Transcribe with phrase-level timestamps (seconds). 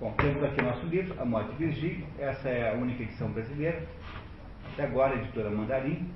[0.00, 2.06] Bom, temos aqui nosso livro, A Morte de Virgílio.
[2.18, 3.82] Essa é a única edição brasileira.
[4.72, 6.08] Até agora, a editora Mandarim.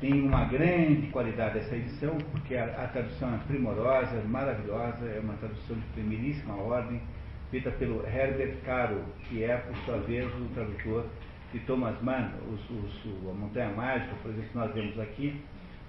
[0.00, 5.34] Tem uma grande qualidade essa edição, porque a, a tradução é primorosa, maravilhosa, é uma
[5.34, 7.02] tradução de primeiríssima ordem,
[7.50, 11.04] feita pelo Herbert Caro, que é, por sua vez, o tradutor
[11.52, 15.38] de Thomas Mann, os, os, a Montanha Mágica, por exemplo, que nós vemos aqui,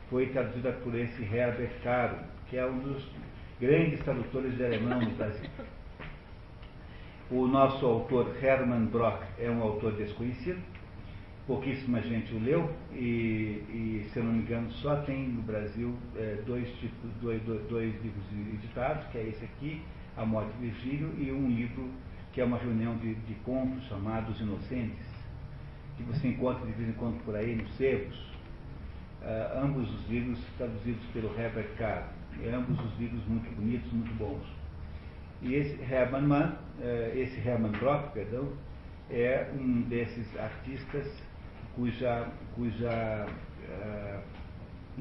[0.10, 2.18] foi traduzida por esse Herbert Caro,
[2.50, 3.10] que é um dos
[3.62, 5.50] grandes tradutores de alemão no Brasil.
[7.32, 10.60] O nosso autor Hermann Brock é um autor desconhecido,
[11.46, 15.96] pouquíssima gente o leu, e, e se eu não me engano só tem no Brasil
[16.16, 19.80] é, dois, tipos, dois, dois, dois, livros editados, que é esse aqui,
[20.18, 21.88] A Morte de Virgílio, e um livro
[22.34, 25.06] que é uma reunião de, de contos chamados Inocentes,
[25.98, 28.18] que você encontra de vez em quando por aí nos sebos,
[29.22, 32.12] uh, ambos os livros traduzidos pelo Herbert Carr,
[32.42, 34.59] e ambos os livros muito bonitos, muito bons.
[35.42, 38.50] E esse Hermann Mann, eh, esse Hermann Brock, perdão,
[39.10, 41.08] é um desses artistas
[41.76, 44.22] cuja, cuja uh,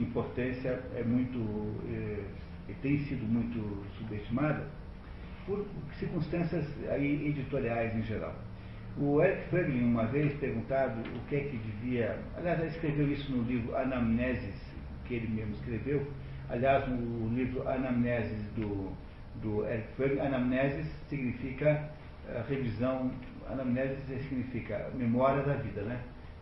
[0.01, 2.25] importância é muito uh,
[2.83, 4.67] tem sido muito subestimada
[5.47, 5.67] por
[5.99, 8.35] circunstâncias aí editoriais em geral.
[8.97, 12.19] O Eric Franklin, uma vez perguntado o que é que devia.
[12.37, 14.55] Aliás, ele escreveu isso no livro Anamneses,
[15.07, 16.07] que ele mesmo escreveu.
[16.51, 18.93] Aliás, no livro Anamneses do
[19.43, 21.91] do Eric Fromm, anamnese significa
[22.29, 23.11] uh, revisão,
[23.49, 23.97] anamnese
[24.29, 26.01] significa memória da vida, né?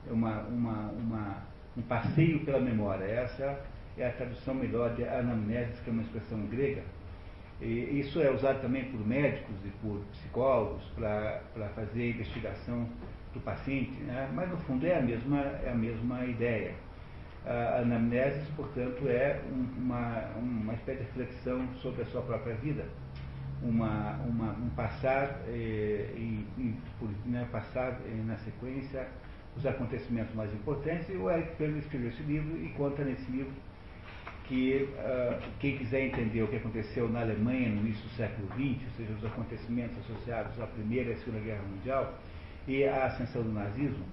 [0.08, 1.42] É uma, uma, uma,
[1.76, 3.04] um passeio pela memória.
[3.04, 3.58] Essa
[3.98, 6.82] é a tradução melhor de anamnese, que é uma expressão grega.
[7.60, 11.40] E isso é usado também por médicos e por psicólogos para
[11.74, 12.86] fazer investigação
[13.32, 14.28] do paciente, né?
[14.34, 16.74] mas no fundo é a mesma, é a mesma ideia.
[17.46, 19.40] A anamnese, portanto, é
[19.78, 22.84] uma, uma espécie de reflexão sobre a sua própria vida,
[23.62, 29.06] uma, uma, um passar, eh, e, e por, né, passar eh, na sequência
[29.56, 31.08] os acontecimentos mais importantes.
[31.08, 33.54] E o Eric Fromm escreveu esse livro e conta nesse livro
[34.48, 38.84] que uh, quem quiser entender o que aconteceu na Alemanha no início do século XX,
[38.84, 42.14] ou seja, os acontecimentos associados à Primeira e à Segunda Guerra Mundial
[42.68, 44.04] e à ascensão do nazismo,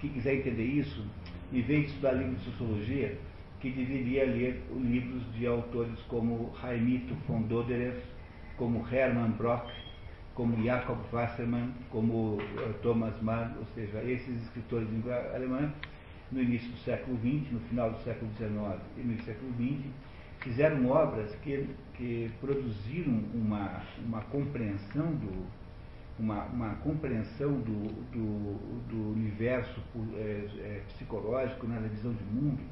[0.00, 1.04] quem quiser entender isso,
[1.52, 3.18] em vez de estudar livros de sociologia,
[3.60, 8.02] que deveria ler livros de autores como Raimito von Doderer,
[8.56, 9.68] como Hermann Brock,
[10.34, 15.72] como Jakob Wassermann, como uh, Thomas Mann, ou seja, esses escritores de língua alemã,
[16.30, 19.86] no início do século XX, no final do século XIX e no século XX,
[20.40, 25.46] fizeram obras que, que produziram uma, uma compreensão do,
[26.18, 29.80] uma, uma compreensão do, do, do universo
[30.16, 32.62] é, psicológico, na né, visão de mundo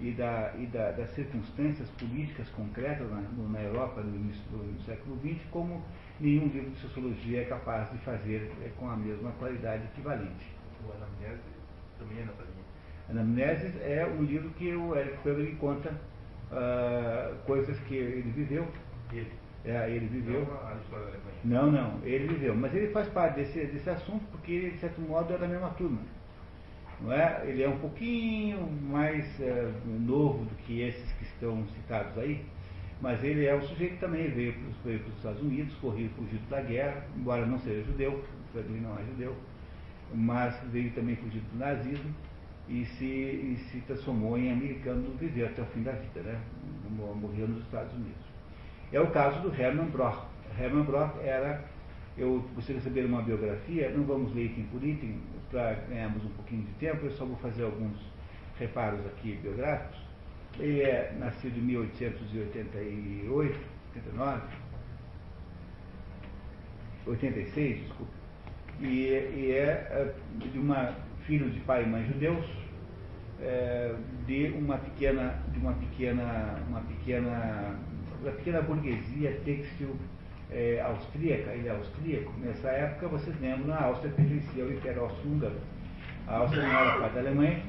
[0.00, 4.82] e, da, e da, das circunstâncias políticas concretas na, na Europa no início do, do,
[4.82, 5.82] século XX, como
[6.20, 10.46] nenhum livro de sociologia é capaz de fazer é, com a mesma qualidade equivalente.
[10.86, 11.42] O Anamnese
[11.98, 12.62] também é nessa linha.
[13.10, 18.66] Anamnese é um livro que o Eric Froehlich conta uh, coisas que ele viveu.
[19.12, 19.30] Ele
[19.64, 20.44] é, ele viveu.
[20.44, 21.36] Não a história da Alemanha.
[21.44, 22.54] Não, não, ele viveu.
[22.54, 25.70] Mas ele faz parte desse, desse assunto porque ele, de certo modo, é da mesma
[25.70, 26.00] turma.
[27.00, 27.42] Não é?
[27.46, 32.44] Ele é um pouquinho mais é, novo do que esses que estão citados aí,
[33.00, 36.60] mas ele é um sujeito que também veio para os Estados Unidos, correu fugido da
[36.60, 38.22] guerra, embora não seja judeu,
[38.54, 39.34] o não é judeu,
[40.14, 42.14] mas veio também fugido do nazismo
[42.68, 46.40] e se, e se transformou em americano, viveu até o fim da vida, né?
[46.90, 48.31] morreu nos Estados Unidos.
[48.92, 50.18] É o caso do Hermann Broch.
[50.58, 51.64] Hermann Broch era,
[52.16, 55.18] eu, você receber uma biografia, não vamos ler item por item,
[55.50, 57.98] para ganharmos um pouquinho de tempo, eu só vou fazer alguns
[58.58, 59.98] reparos aqui biográficos.
[60.58, 63.58] Ele é nascido em 1888,
[63.94, 64.42] 89,
[67.06, 68.12] 86, desculpa,
[68.80, 70.94] e, e é, é de uma
[71.26, 72.44] filho de pai e mãe judeus,
[73.40, 73.94] é,
[74.26, 77.78] de uma pequena, de uma pequena, uma pequena
[78.22, 79.96] da pequena burguesia têxtil
[80.50, 82.32] é, austríaca, é austríaco.
[82.38, 85.56] Nessa época, vocês lembram, a Áustria pertencia ao Império Austro-Húngaro.
[86.26, 87.62] A Áustria não era parte da Alemanha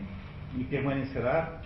[0.55, 1.61] e permanecerá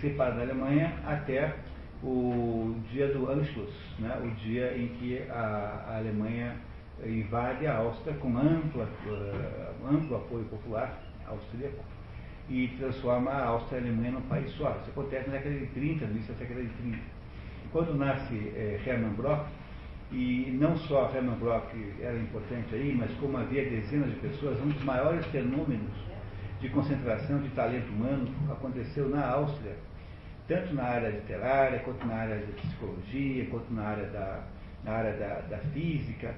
[0.00, 1.54] separada da Alemanha até
[2.02, 4.18] o dia do Anschluss, né?
[4.22, 6.56] o dia em que a, a Alemanha
[7.04, 11.84] invade a Áustria com ampla, uh, amplo apoio popular austríaco
[12.48, 14.76] e transforma a Áustria e a Alemanha num país só.
[14.80, 16.98] Isso acontece na década de 30, no início da década de 30.
[17.72, 19.46] Quando nasce é, Hermann Brock,
[20.10, 24.68] e não só Hermann Brock era importante aí, mas como havia dezenas de pessoas, um
[24.68, 25.92] dos maiores fenômenos
[26.60, 29.74] de concentração de talento humano aconteceu na Áustria,
[30.46, 34.44] tanto na área literária, quanto na área de psicologia, quanto na área da,
[34.84, 36.34] na área da, da física.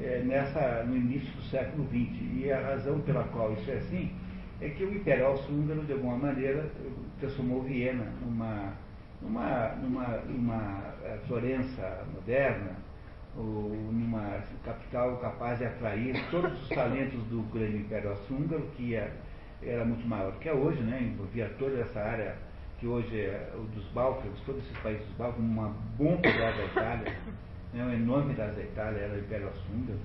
[0.00, 2.22] é, nessa, no início do século XX.
[2.36, 4.10] E a razão pela qual isso é assim
[4.60, 6.68] é que o Império Austro-Húngaro, de alguma maneira,
[7.20, 8.72] transformou Viena numa,
[9.22, 12.76] numa, numa, numa eh, Florença moderna,
[13.36, 19.12] ou numa capital capaz de atrair todos os talentos do grande Império Austro-Húngaro, que ia,
[19.62, 21.00] era muito maior do que é hoje, né?
[21.02, 22.36] envolvia toda essa área
[22.80, 27.16] que hoje é o dos Balcãs, todos esses países dos Balcãs, uma bomba da Itália,
[27.74, 27.84] né?
[27.84, 29.98] o enorme da Itália era o Império Austro-Húngaro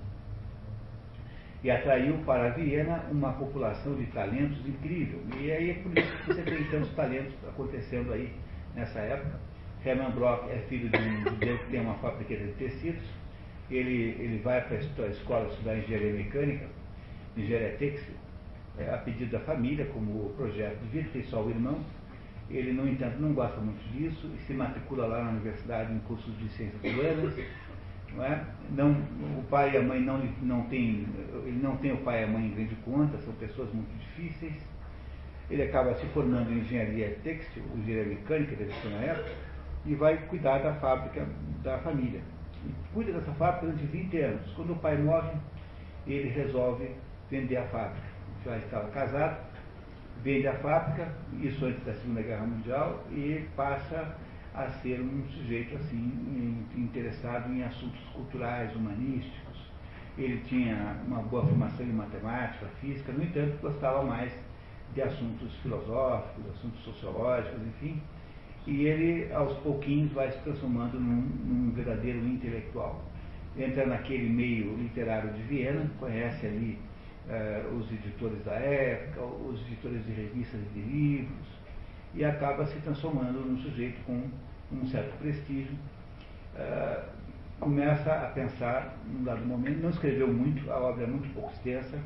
[1.64, 5.22] e atraiu para Viena uma população de talentos incrível.
[5.40, 8.34] E aí é por isso que você tem tantos talentos acontecendo aí
[8.76, 9.40] nessa época.
[9.86, 13.04] Hermann Brock é filho de um judeu que tem uma fábrica de tecidos.
[13.70, 16.68] Ele, ele vai para a escola estudar engenharia mecânica,
[17.36, 18.14] engenharia têxtil,
[18.78, 21.80] é, a pedido da família, como projeto de vida, tem só o irmão.
[22.50, 26.38] Ele, no entanto, não gosta muito disso e se matricula lá na universidade em cursos
[26.38, 27.34] de ciências humanas
[28.16, 28.46] não é?
[28.72, 31.06] Não, o pai e a mãe não, não tem,
[31.46, 34.54] ele não tem o pai e a mãe em grande conta, são pessoas muito difíceis.
[35.50, 39.32] Ele acaba se formando em engenharia têxtil, engenharia mecânica, deve ser na época,
[39.86, 41.28] e vai cuidar da fábrica
[41.62, 42.22] da família.
[42.66, 44.54] E cuida dessa fábrica durante 20 anos.
[44.56, 45.34] Quando o pai morre,
[46.08, 46.90] ele resolve
[47.30, 48.08] vender a fábrica.
[48.46, 49.38] Já estava casado,
[50.24, 51.12] vende a fábrica,
[51.42, 54.16] isso antes da Segunda Guerra Mundial, e passa
[54.54, 59.72] a ser um sujeito assim interessado em assuntos culturais, humanísticos.
[60.18, 64.32] Ele tinha uma boa formação em matemática, física, no entanto, gostava mais
[64.94, 68.02] de assuntos filosóficos, assuntos sociológicos, enfim.
[68.66, 73.04] E ele, aos pouquinhos, vai se transformando num, num verdadeiro intelectual.
[73.58, 76.80] Entra naquele meio literário de Viena, conhece ali
[77.28, 81.48] uh, os editores da época, os editores de revistas e de livros,
[82.16, 84.30] e acaba se transformando num sujeito com
[84.72, 85.76] um certo prestígio.
[86.56, 87.04] Uh,
[87.60, 91.98] começa a pensar, num dado momento, não escreveu muito, a obra é muito pouco extensa,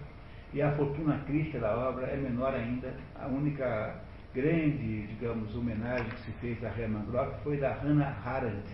[0.53, 2.93] e a fortuna crítica da obra é menor ainda.
[3.15, 3.95] A única
[4.33, 8.67] grande, digamos, homenagem que se fez a Hermann Brock foi da Hannah Arendt.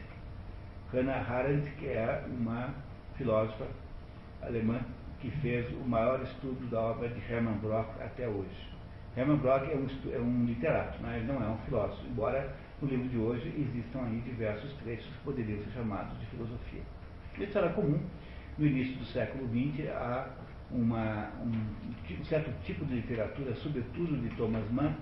[0.91, 2.73] Hannah Arendt, que é uma
[3.17, 3.65] filósofa
[4.41, 4.79] alemã
[5.19, 8.73] que fez o maior estudo da obra de Hermann Brock até hoje.
[9.15, 13.07] Hermann Brock é um, é um literato, mas não é um filósofo, embora no livro
[13.07, 16.81] de hoje existam aí diversos trechos que poderiam ser chamados de filosofia.
[17.39, 17.99] Isso era comum
[18.57, 20.27] no início do século XX a
[20.73, 24.93] uma, um, um certo tipo de literatura, sobretudo de Thomas Mann,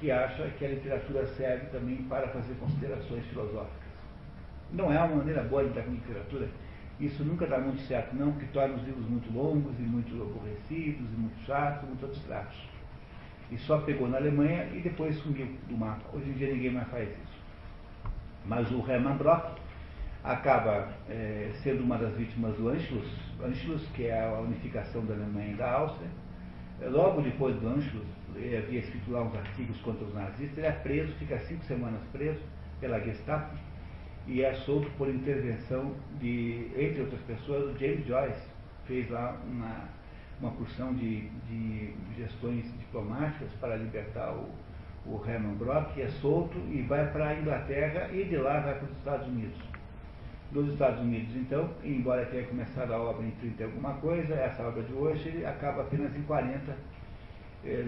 [0.00, 3.92] que acha que a literatura serve também para fazer considerações filosóficas.
[4.72, 6.48] Não é uma maneira boa de lidar com literatura.
[6.98, 11.12] Isso nunca dá muito certo, não, porque torna os livros muito longos e muito aborrecidos
[11.12, 12.72] e muito chatos, muito abstratos
[13.52, 16.02] e só pegou na Alemanha e depois sumiu do mapa.
[16.14, 17.42] Hoje em dia ninguém mais faz isso.
[18.46, 19.58] Mas o Hermann Brock
[20.24, 23.08] acaba é, sendo uma das vítimas do Anschluss,
[23.42, 26.08] Anschluss, que é a unificação da Alemanha e da Áustria.
[26.80, 30.66] É, logo depois do Anschluss, ele havia escrito lá uns artigos contra os nazistas, ele
[30.66, 32.40] é preso, fica cinco semanas preso
[32.80, 33.56] pela Gestapo
[34.26, 38.46] e é solto por intervenção de, entre outras pessoas, o James Joyce,
[38.86, 39.88] fez lá uma
[40.42, 44.48] uma porção de, de gestões diplomáticas para libertar o,
[45.06, 48.84] o Herman Brock, é solto e vai para a Inglaterra e de lá vai para
[48.84, 49.71] os Estados Unidos.
[50.52, 54.62] Dos Estados Unidos, então, embora tenha começado a obra em 30 e alguma coisa, essa
[54.68, 56.76] obra de hoje acaba apenas em 40,
[57.64, 57.82] eh,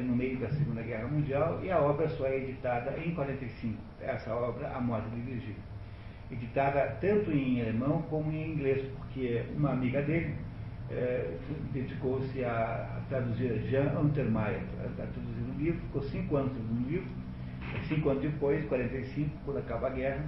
[0.00, 4.32] no meio da Segunda Guerra Mundial, e a obra só é editada em 45, essa
[4.32, 5.56] obra, A Morte de Virgílio.
[6.30, 10.36] Editada tanto em alemão como em inglês, porque uma amiga dele,
[10.92, 11.38] é,
[11.72, 17.08] dedicou-se a, traduzir Jean Untermeyer, a, traduzir um livro, ficou cinco anos no livro,
[17.88, 20.24] cinco anos depois, 45, quando acaba a guerra,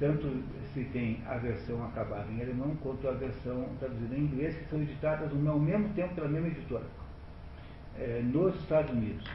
[0.00, 0.42] tanto
[0.72, 4.80] se tem a versão acabada em alemão quanto a versão traduzida em inglês, que são
[4.80, 6.86] editadas ao mesmo tempo pela mesma editora,
[7.98, 9.30] é, nos Estados Unidos.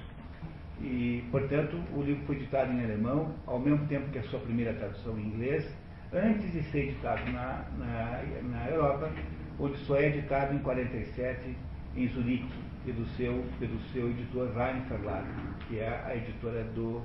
[0.81, 4.73] E, portanto, o livro foi editado em alemão, ao mesmo tempo que a sua primeira
[4.73, 5.71] tradução em inglês,
[6.11, 9.11] antes de ser editado na, na, na Europa,
[9.59, 11.55] onde só é editado em 47
[11.95, 12.49] em Zurique,
[12.83, 15.25] pelo seu, pelo seu editor Rein Verlag,
[15.67, 17.01] que é a editora do,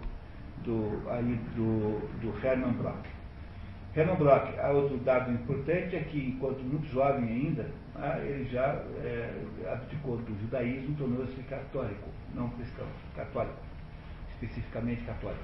[0.65, 0.91] do,
[1.55, 3.20] do, do Hermann Brock.
[3.95, 7.67] Hermann Brock, outro dado importante é que, enquanto muito jovem ainda,
[7.97, 9.33] ah, ele já é,
[9.73, 13.59] abdicou do judaísmo tornou-se católico, não cristão, católico,
[14.35, 15.43] especificamente católico.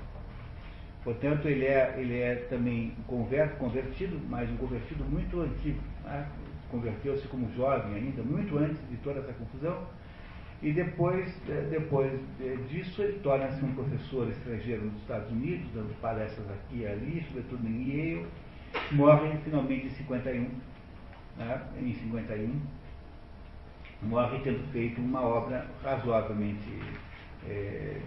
[1.02, 5.80] Portanto, ele é, ele é também convertido, mas um convertido muito antigo.
[6.04, 6.26] Né?
[6.70, 9.86] converteu-se como jovem ainda, muito antes de toda essa confusão,
[10.62, 12.12] e depois, é, depois
[12.68, 17.66] disso ele torna-se um professor estrangeiro nos Estados Unidos, dando palestras aqui e ali, sobretudo
[17.66, 18.26] em Yale,
[18.92, 20.50] morre finalmente em 51,
[21.36, 22.60] né, em 51,
[24.02, 26.80] morre tendo feito uma obra razoavelmente
[27.48, 28.00] é,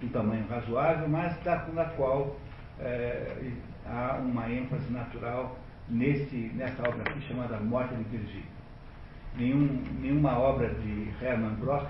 [0.00, 2.38] de tamanho razoável, mas da, na qual
[2.78, 3.52] é,
[3.86, 8.59] há uma ênfase natural nesse, nessa obra aqui chamada Morte de Virgílio.
[9.36, 11.86] Nenhum, nenhuma obra de Hermann Brock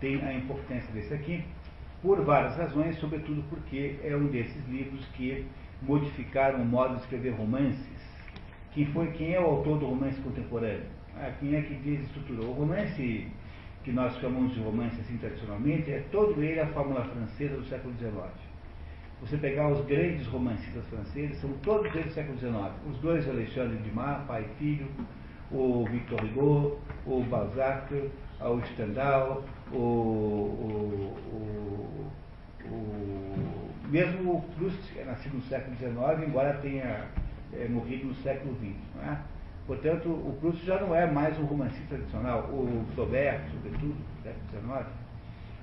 [0.00, 1.44] tem a importância desse aqui,
[2.00, 5.44] por várias razões, sobretudo porque é um desses livros que
[5.82, 8.08] modificaram o modo de escrever romances.
[8.72, 10.86] Quem, foi, quem é o autor do romance contemporâneo?
[11.16, 12.50] Ah, quem é que desestruturou?
[12.50, 13.26] O romance
[13.82, 17.94] que nós chamamos de romance assim tradicionalmente é todo ele a fórmula francesa do século
[17.98, 18.12] XIX.
[19.20, 22.54] Você pegar os grandes romancistas franceses, são todos eles do século XIX.
[22.88, 24.86] Os dois Alexandre Dumas, pai e filho,
[25.50, 32.10] o Victor Hugo, o Balzac, o Stendhal, o, o, o,
[32.66, 37.06] o, mesmo o Proust, é nascido no século XIX, embora tenha
[37.52, 38.76] é, morrido no século XX.
[39.02, 39.16] É?
[39.66, 42.44] Portanto, o Proust já não é mais um romancista tradicional.
[42.50, 44.86] O Flaubert, sobretudo, do século XIX,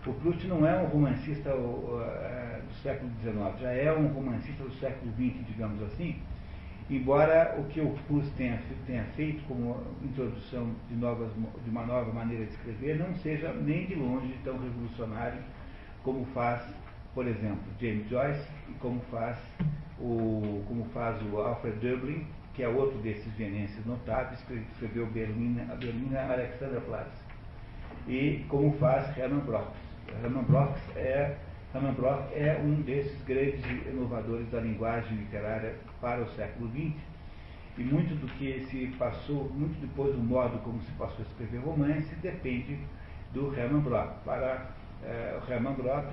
[0.08, 4.72] o Proust não é um romancista uh, do século XIX, já é um romancista do
[4.74, 6.22] século XX, digamos assim,
[6.90, 11.32] embora o que o Proust tenha, tenha feito como introdução de, novas,
[11.64, 15.42] de uma nova maneira de escrever não seja nem de longe tão revolucionário
[16.04, 16.62] como faz,
[17.16, 19.38] por exemplo, James Joyce e como faz
[20.00, 25.64] o, como faz o Alfred Dublin, que é outro desses vienenses notáveis, que escreveu Berlina,
[25.72, 27.12] a Berlina Alexanderplatz,
[28.08, 29.72] e como faz Hermann Brock.
[30.24, 31.36] Hermann Brock é
[31.74, 35.76] Hermann Brock é um desses grandes inovadores da linguagem literária
[36.06, 36.94] para o século XX.
[37.80, 41.58] E muito do que se passou, muito depois do modo como se passou a escrever
[41.58, 42.78] romance, depende
[43.34, 44.24] do Hermann Brock.
[44.24, 44.70] Para
[45.04, 46.06] é, o Hermann Brock,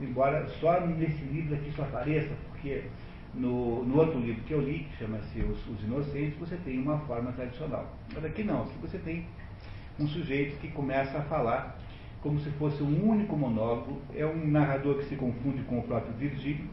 [0.00, 2.84] embora só nesse livro aqui isso apareça, porque
[3.34, 7.00] no, no outro livro que eu li, que chama-se Os, Os Inocentes, você tem uma
[7.00, 7.92] forma tradicional.
[8.14, 9.26] Mas aqui não, aqui você tem
[9.98, 11.78] um sujeito que começa a falar
[12.22, 16.14] como se fosse um único monólogo, é um narrador que se confunde com o próprio
[16.14, 16.64] Virgílio,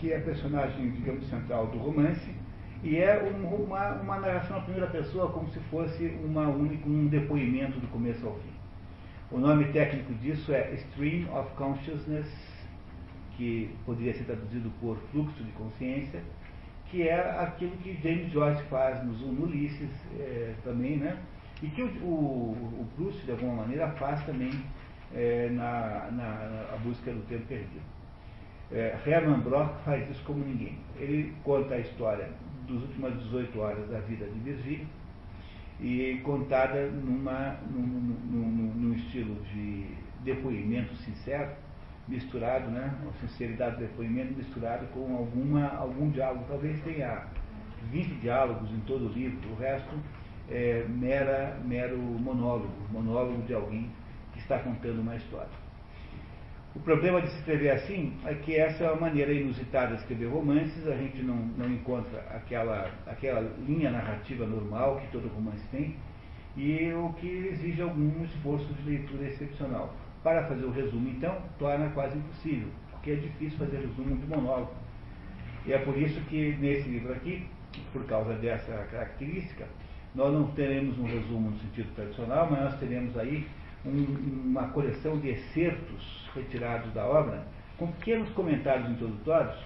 [0.00, 2.34] que é a personagem, digamos, central do romance,
[2.82, 7.78] e é um, uma, uma narração na primeira pessoa como se fosse uma um depoimento
[7.78, 8.50] do começo ao fim.
[9.30, 12.26] O nome técnico disso é Stream of Consciousness,
[13.36, 16.20] que poderia ser traduzido por fluxo de consciência,
[16.90, 21.16] que é aquilo que James Joyce faz no, no Ulisses é, também, né?
[21.62, 24.50] E que o, o, o Proust, de alguma maneira, faz também
[25.14, 27.99] é, na, na, na, busca do tempo perdido.
[28.72, 30.78] É, Hermann Brock faz isso como ninguém.
[30.96, 32.30] Ele conta a história
[32.68, 34.86] das últimas 18 horas da vida de Virgílio
[35.80, 39.86] e contada numa, num, num, num estilo de
[40.22, 41.50] depoimento sincero,
[42.06, 46.44] misturado, né, a sinceridade do depoimento misturado com alguma, algum diálogo.
[46.48, 47.24] Talvez tenha
[47.90, 49.96] 20 diálogos em todo o livro, o resto
[50.48, 53.90] é mera, mero monólogo, monólogo de alguém
[54.32, 55.69] que está contando uma história.
[56.74, 60.26] O problema de se escrever assim é que essa é uma maneira inusitada de escrever
[60.26, 65.96] romances, a gente não, não encontra aquela, aquela linha narrativa normal que todo romance tem,
[66.56, 69.94] e o que exige algum esforço de leitura excepcional.
[70.22, 74.72] Para fazer o resumo, então, torna quase impossível, porque é difícil fazer resumo de monólogo.
[75.66, 77.48] E é por isso que nesse livro aqui,
[77.92, 79.66] por causa dessa característica,
[80.14, 83.46] nós não teremos um resumo no sentido tradicional, mas nós teremos aí
[83.84, 87.46] um, uma coleção de excertos retirados da obra,
[87.78, 89.56] com pequenos comentários introdutórios,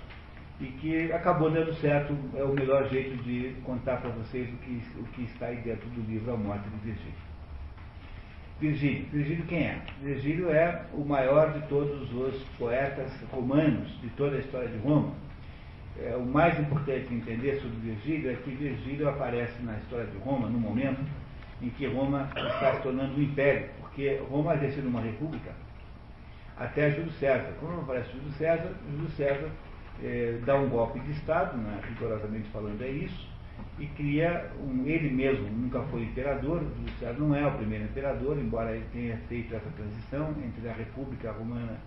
[0.60, 4.82] e que acabou dando certo, é o melhor jeito de contar para vocês o que,
[4.98, 7.14] o que está aí dentro do livro A Morte de Virgílio.
[8.60, 9.06] Virgílio.
[9.12, 9.82] Virgílio quem é?
[10.00, 15.12] Virgílio é o maior de todos os poetas romanos de toda a história de Roma.
[16.00, 20.48] É, o mais importante entender sobre Virgílio é que Virgílio aparece na história de Roma
[20.48, 21.00] no momento
[21.60, 25.52] em que Roma está se tornando um império, porque Roma havia sido uma república
[26.56, 27.52] até Júlio César.
[27.60, 29.48] Quando aparece Júlio César, Júlio César
[30.02, 33.32] é, dá um golpe de Estado, né, rigorosamente falando é isso,
[33.78, 38.36] e cria um, ele mesmo nunca foi imperador, Júlio César não é o primeiro imperador,
[38.36, 41.78] embora ele tenha feito essa transição entre a República Romana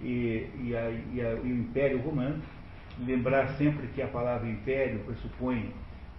[0.00, 2.42] e, e, a, e, a, e o Império Romano.
[2.98, 5.72] Lembrar sempre que a palavra império pressupõe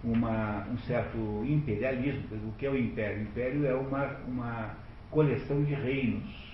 [0.04, 2.24] uma, um certo imperialismo.
[2.46, 3.18] O que é o império?
[3.18, 6.46] O império é uma, uma coleção de reinos.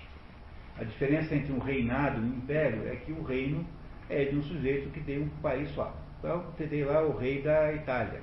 [0.77, 3.65] A diferença entre um reinado e um império é que o reino
[4.09, 5.95] é de um sujeito que tem um país só.
[6.19, 8.21] Então, você tem lá o rei da Itália,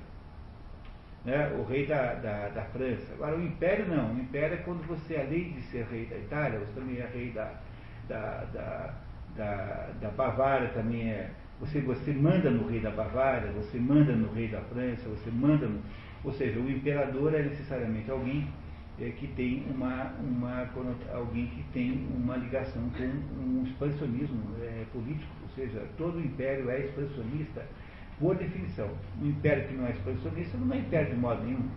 [1.24, 3.12] né, o rei da, da, da, França.
[3.12, 4.14] Agora, o império não.
[4.14, 7.30] O império é quando você, além de ser rei da Itália, você também é rei
[7.30, 7.52] da,
[8.08, 8.94] da, da,
[9.36, 11.30] da, da Bavária, também é.
[11.60, 15.66] Você, você manda no rei da Bavária, você manda no rei da França, você manda
[15.66, 15.80] no.
[16.24, 18.48] Ou seja, o imperador é necessariamente alguém
[18.98, 20.68] é, que tem uma, uma
[21.14, 26.86] alguém que tem uma ligação com um expansionismo é, político, ou seja, todo império é
[26.86, 27.66] expansionista
[28.18, 28.90] por definição.
[29.20, 31.68] Um império que não é expansionista não é império de modo nenhum.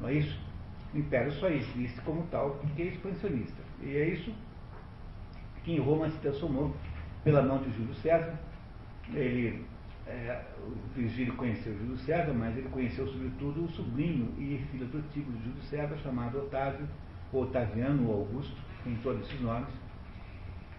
[0.00, 0.38] Não é isso?
[0.92, 3.62] O império só existe como tal porque é expansionista.
[3.82, 4.34] E é isso
[5.62, 6.74] que em Roma se transformou
[7.22, 8.38] pela mão de Júlio César.
[9.12, 9.64] Ele
[10.06, 15.32] é, o Virgílio conheceu Júlio César, mas ele conheceu sobretudo o sobrinho e filho adotivo
[15.32, 16.86] de Júlio César, chamado Otávio,
[17.32, 19.68] ou Otaviano ou Augusto, tem todos esses nomes,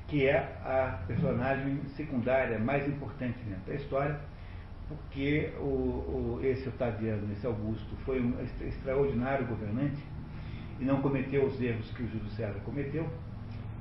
[0.07, 4.19] que é a personagem secundária mais importante dentro da história,
[4.87, 10.01] porque o, o, esse Otaviano, esse Augusto, foi um extraordinário governante
[10.79, 13.05] e não cometeu os erros que o Júlio César cometeu,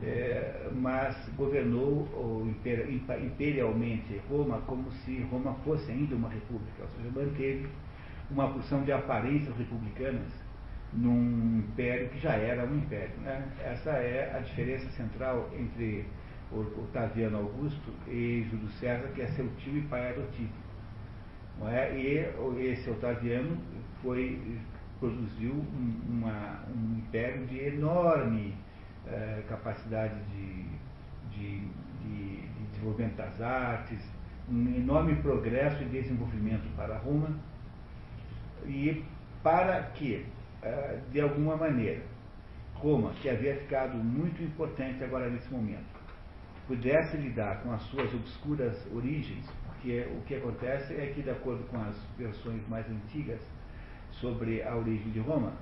[0.03, 2.07] é, mas governou
[3.23, 7.67] imperialmente Roma como se Roma fosse ainda uma república, ou seja, manteve
[8.31, 10.33] uma porção de aparências republicanas
[10.93, 13.17] num império que já era um império.
[13.21, 13.47] Né?
[13.65, 16.05] Essa é a diferença central entre
[16.53, 20.53] Otaviano Augusto e Júlio César, que é seu tio e pai adotivo.
[21.69, 21.97] É?
[21.97, 23.57] E esse Otaviano
[24.03, 24.41] foi,
[25.01, 25.53] produziu
[26.09, 28.55] uma, um império de enorme
[29.09, 30.65] é, capacidade de,
[31.31, 31.61] de,
[32.03, 34.01] de, de, desenvolvimento das artes,
[34.49, 37.31] um enorme progresso e desenvolvimento para Roma,
[38.67, 39.05] e
[39.43, 40.27] para que,
[40.63, 42.03] é, de alguma maneira,
[42.75, 45.97] Roma, que havia ficado muito importante agora nesse momento,
[46.67, 51.65] pudesse lidar com as suas obscuras origens, porque o que acontece é que, de acordo
[51.69, 53.41] com as versões mais antigas
[54.11, 55.53] sobre a origem de Roma,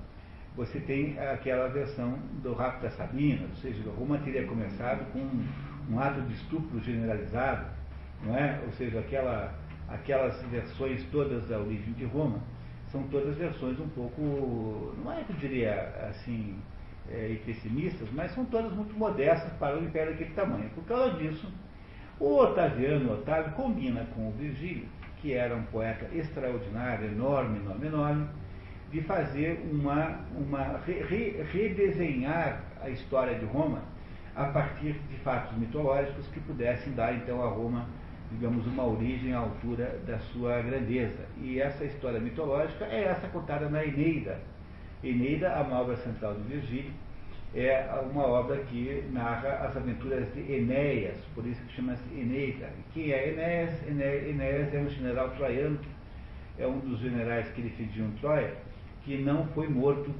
[0.55, 5.47] você tem aquela versão do rapto da Sabina, ou seja, Roma teria começado com um,
[5.91, 7.65] um, ato de estupro generalizado,
[8.23, 8.61] não é?
[8.65, 9.53] Ou seja, aquela,
[9.89, 12.39] aquelas versões todas da origem de Roma
[12.87, 16.57] são todas versões um pouco, não é que eu diria assim,
[17.09, 20.69] é, pessimistas, mas são todas muito modestas para o império daquele tamanho.
[20.69, 21.51] Por causa disso,
[22.17, 24.87] o Otaviano Otávio combina com o Virgílio,
[25.17, 28.27] que era um poeta extraordinário, enorme, enorme, enorme,
[28.91, 33.81] de fazer uma, uma re, redesenhar a história de Roma
[34.35, 37.87] a partir de fatos mitológicos que pudessem dar então a Roma,
[38.31, 41.25] digamos, uma origem à altura da sua grandeza.
[41.41, 44.39] E essa história mitológica é essa contada na Eneida.
[45.03, 46.91] Eneida, a obra central de Virgílio,
[47.53, 52.69] é uma obra que narra as aventuras de Enéas, por isso que chama-se Eneida.
[52.93, 53.87] Quem é Enéas?
[53.87, 55.79] Enéas é um general troiano,
[56.57, 58.53] é um dos generais que defendiam Troia,
[59.05, 60.11] que não foi morto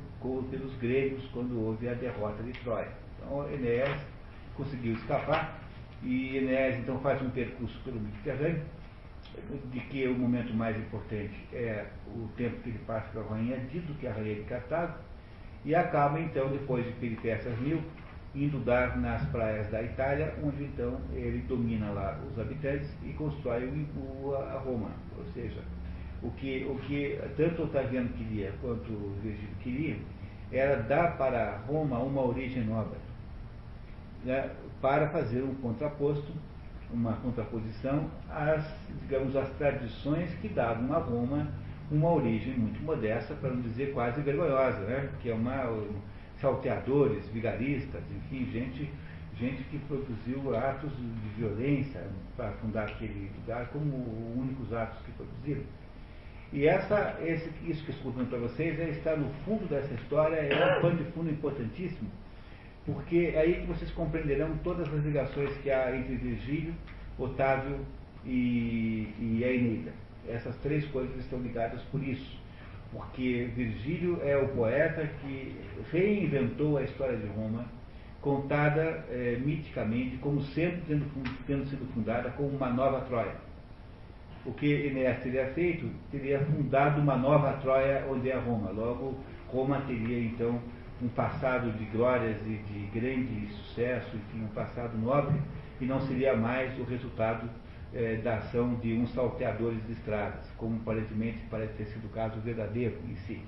[0.49, 2.87] pelos gregos quando houve a derrota de Troia.
[3.17, 3.99] Então Enéas
[4.55, 5.59] conseguiu escapar
[6.03, 8.63] e Enéas então faz um percurso pelo Mediterrâneo,
[9.71, 13.57] de que o momento mais importante é o tempo que ele passa com a rainha
[13.71, 14.97] Dido, que é a rainha de Cartago,
[15.65, 17.81] e acaba então, depois de peripécias mil,
[18.35, 23.65] indo dar nas praias da Itália, onde então ele domina lá os habitantes e constrói
[23.97, 25.61] o, a Roma, ou seja,
[26.23, 29.97] o que, o que tanto Otaviano queria quanto Virgílio queria
[30.51, 32.95] era dar para Roma uma origem nova,
[34.23, 34.51] né,
[34.81, 36.31] para fazer um contraposto,
[36.91, 38.63] uma contraposição às,
[39.01, 41.47] digamos, às tradições que davam a Roma
[41.91, 45.69] uma origem muito modesta, para não dizer quase vergonhosa, né, que é uma
[46.39, 48.91] salteadores, vigaristas, enfim, gente,
[49.39, 52.01] gente que produziu atos de violência
[52.35, 53.95] para fundar aquele lugar como
[54.37, 55.63] únicos atos que produziram.
[56.55, 60.37] E essa, esse, isso que estou contando para vocês é, está no fundo dessa história,
[60.37, 62.09] é um pano de fundo importantíssimo,
[62.85, 66.73] porque é aí que vocês compreenderão todas as ligações que há entre Virgílio,
[67.19, 67.79] Otávio
[68.23, 69.91] e, e a Eneida.
[70.29, 72.39] Essas três coisas estão ligadas por isso,
[72.89, 75.59] porque Virgílio é o poeta que
[75.91, 77.65] reinventou a história de Roma,
[78.21, 81.05] contada é, miticamente como sempre tendo,
[81.45, 83.44] tendo sido fundada como uma nova Troia
[84.45, 88.69] o que Enéas teria feito, teria fundado uma nova Troia onde é Roma.
[88.69, 90.61] Logo, Roma teria então
[91.01, 95.35] um passado de glórias e de grande sucesso, enfim, um passado nobre,
[95.81, 97.49] e não seria mais o resultado
[97.93, 102.39] eh, da ação de uns salteadores de estradas, como aparentemente parece ter sido o caso
[102.39, 103.41] verdadeiro em si.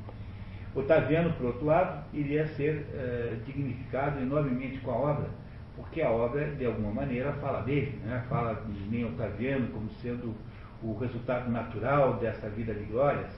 [0.75, 5.29] Otaviano, por outro lado, iria ser eh, dignificado enormemente com a obra,
[5.75, 8.25] porque a obra, de alguma maneira, fala dele, né?
[8.27, 8.55] fala
[8.89, 10.36] de Otaviano como sendo
[10.84, 13.32] o resultado natural dessa vida de glórias.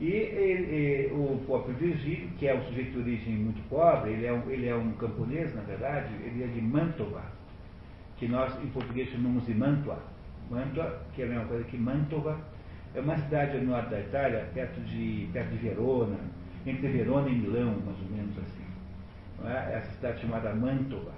[0.00, 4.26] E, e, e o próprio Virgílio, que é um sujeito de origem muito pobre, ele
[4.26, 7.22] é um, ele é um camponês, na verdade, ele é de Mantova,
[8.16, 9.98] que nós em português chamamos de Mantua.
[10.50, 12.38] Mantua, que é a mesma coisa que Mantova,
[12.94, 16.18] É uma cidade no norte da Itália, perto de, perto de Verona,
[16.66, 18.64] entre Verona e Milão, mais ou menos assim.
[19.44, 19.76] É?
[19.76, 21.12] Essa cidade chamada Mantova,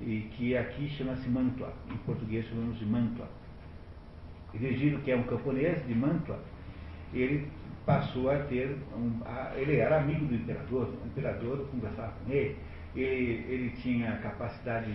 [0.00, 3.28] e que aqui chama-se Mantua, em português chamamos de Mantua.
[4.58, 6.38] Virgílio, que é um camponês de Mantua,
[7.12, 7.48] ele
[7.86, 12.56] passou a ter, um, a, ele era amigo do imperador, o imperador conversava com ele,
[12.94, 14.90] ele, ele tinha capacidade,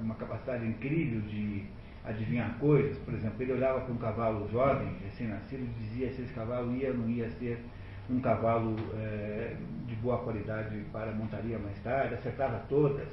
[0.00, 1.64] uma capacidade incrível de
[2.04, 6.32] adivinhar coisas, por exemplo, ele olhava para um cavalo jovem, recém-nascido, e dizia se esse
[6.32, 7.58] cavalo ia ou não ia ser
[8.10, 9.54] um cavalo é,
[9.86, 13.08] de boa qualidade para montaria mais tarde, acertava todas.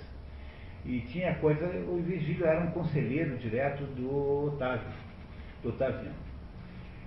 [0.86, 4.88] E tinha coisa, o Virgílio era um conselheiro direto do Otávio,
[5.62, 6.16] do Otaviano.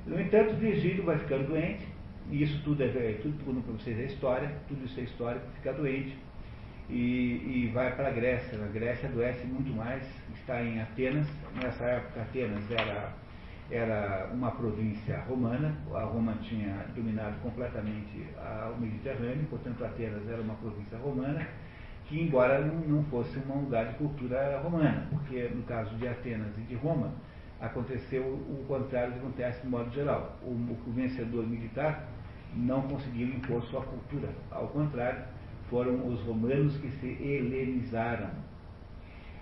[0.07, 1.87] No entanto, Virgílio vai ficando doente,
[2.31, 6.17] e isso tudo é tudo para vocês é história, tudo isso é história, fica doente
[6.89, 8.59] e, e vai para a Grécia.
[8.63, 10.03] A Grécia adoece muito mais,
[10.35, 11.27] está em Atenas.
[11.61, 13.13] Nessa época, Atenas era,
[13.71, 18.27] era uma província romana, a Roma tinha dominado completamente
[18.77, 21.47] o Mediterrâneo, portanto, Atenas era uma província romana,
[22.07, 26.57] que, embora não, não fosse um lugar de cultura romana, porque no caso de Atenas
[26.59, 27.13] e de Roma,
[27.63, 30.37] aconteceu o contrário do que acontece no modo geral.
[30.43, 32.09] O, o vencedor militar
[32.55, 34.29] não conseguiu impor sua cultura.
[34.51, 35.23] Ao contrário,
[35.71, 38.31] foram os romanos que se helenizaram.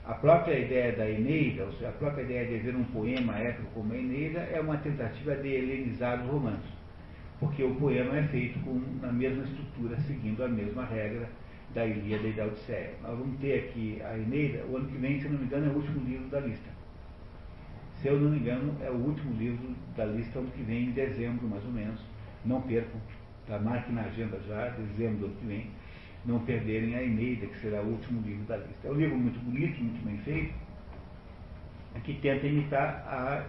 [0.04, 3.68] A própria ideia da Eneida, ou seja, a própria ideia de haver um poema épico
[3.74, 6.64] como a Eneida, é uma tentativa de helenizar os romanos.
[7.38, 11.28] Porque o poema é feito com, na mesma estrutura, seguindo a mesma regra
[11.74, 12.92] da Ilíada e da Odisseia.
[13.02, 15.70] Nós vamos ter aqui a Eneida, o ano que vem, se não me engano, é
[15.70, 16.79] o último livro da lista.
[18.00, 20.90] Se eu não me engano, é o último livro da lista, ano que vem, em
[20.92, 22.00] dezembro, mais ou menos.
[22.44, 22.98] Não percam,
[23.42, 25.70] está marque na agenda já, dezembro do ano que vem
[26.24, 28.88] não perderem a Eneida, que será o último livro da lista.
[28.88, 30.54] É um livro muito bonito, muito bem feito,
[32.04, 33.44] que tenta imitar a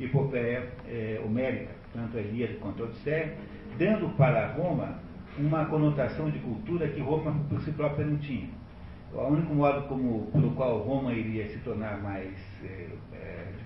[0.00, 3.36] epopeia é, homérica, tanto a Ilíada quanto a Odisseia,
[3.78, 4.98] dando para Roma
[5.38, 8.48] uma conotação de cultura que Roma por si própria não tinha.
[9.12, 12.88] O único modo como, pelo qual Roma iria se tornar mais, é,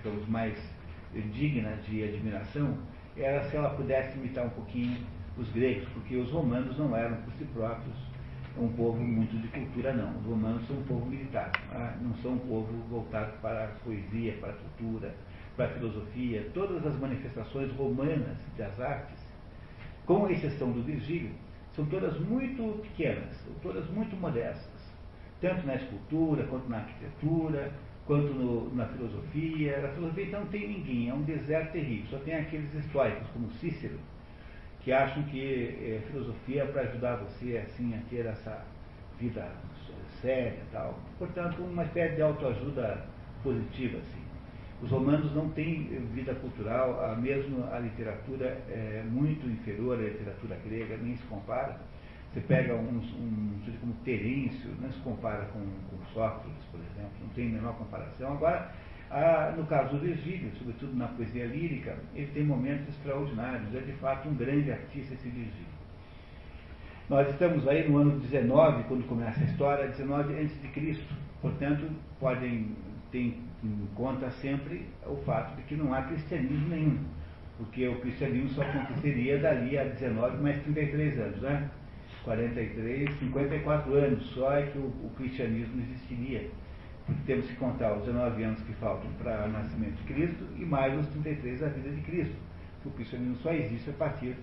[0.01, 0.57] digamos, mais
[1.33, 2.77] digna de admiração
[3.15, 4.97] era se ela pudesse imitar um pouquinho
[5.37, 7.95] os gregos, porque os romanos não eram por si próprios
[8.57, 10.17] um povo muito de cultura, não.
[10.17, 11.97] Os romanos são um povo militar, tá?
[12.01, 15.15] não são um povo voltado para a poesia, para a cultura,
[15.55, 16.49] para a filosofia.
[16.53, 19.19] Todas as manifestações romanas das artes,
[20.05, 21.31] com exceção do Virgílio,
[21.73, 24.91] são todas muito pequenas, todas muito modestas,
[25.39, 27.71] tanto na escultura, quanto na arquitetura,
[28.05, 29.81] quanto no, na filosofia.
[29.81, 32.05] Na filosofia, então, não tem ninguém, é um deserto terrível.
[32.09, 33.99] Só tem aqueles históricos, como Cícero,
[34.81, 38.65] que acham que é, filosofia é para ajudar você assim a ter essa
[39.19, 39.51] vida
[40.21, 40.99] séria e tal.
[41.17, 43.05] Portanto, uma espécie de autoajuda
[43.43, 43.97] positiva.
[43.97, 44.21] Assim.
[44.81, 45.83] Os romanos não têm
[46.13, 51.79] vida cultural, a mesmo a literatura é muito inferior à literatura grega, nem se compara.
[52.31, 57.29] Você pega um, um como Terêncio, não se compara com, com Sócrates, por exemplo, não
[57.29, 58.33] tem a menor comparação.
[58.33, 58.71] Agora,
[59.09, 63.75] ah, no caso do Virgílio, sobretudo na poesia lírica, ele tem momentos extraordinários.
[63.75, 65.81] É de fato um grande artista esse Virgílio.
[67.09, 71.13] Nós estamos aí no ano 19, quando começa a história, 19 antes de Cristo.
[71.41, 71.89] Portanto,
[72.19, 72.73] podem
[73.11, 76.99] ter em conta sempre o fato de que não há cristianismo nenhum.
[77.57, 81.69] Porque o cristianismo só aconteceria dali a 19 mais 33 anos, né?
[82.23, 86.49] 43, 54 anos só é que o, o cristianismo existiria
[87.25, 90.97] temos que contar os 19 anos que faltam para o nascimento de Cristo e mais
[90.97, 92.35] os 33 da vida de Cristo.
[92.85, 94.35] O cristianismo só existe a partir,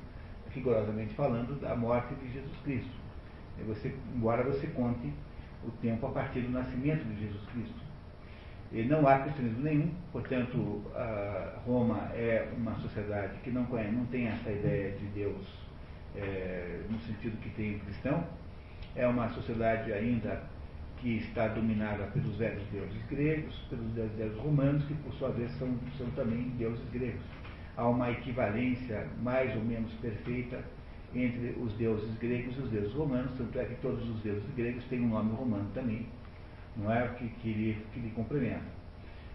[0.50, 2.90] rigorosamente falando, da morte de Jesus Cristo.
[3.66, 5.12] Você, embora você conte
[5.66, 7.88] o tempo a partir do nascimento de Jesus Cristo.
[8.70, 10.82] E não há cristianismo nenhum, portanto,
[11.64, 15.67] Roma é uma sociedade que não, conhece, não tem essa ideia de Deus
[16.16, 18.24] é, no sentido que tem o cristão.
[18.96, 20.42] É uma sociedade ainda
[21.00, 25.68] que está dominada pelos velhos deuses gregos, pelos deuses romanos, que por sua vez são,
[25.96, 27.22] são também deuses gregos.
[27.76, 30.64] Há uma equivalência mais ou menos perfeita
[31.14, 34.84] entre os deuses gregos e os deuses romanos, tanto é que todos os deuses gregos
[34.86, 36.06] têm um nome romano também,
[36.76, 37.06] não é?
[37.08, 38.78] Que, que, lhe, que lhe complementa.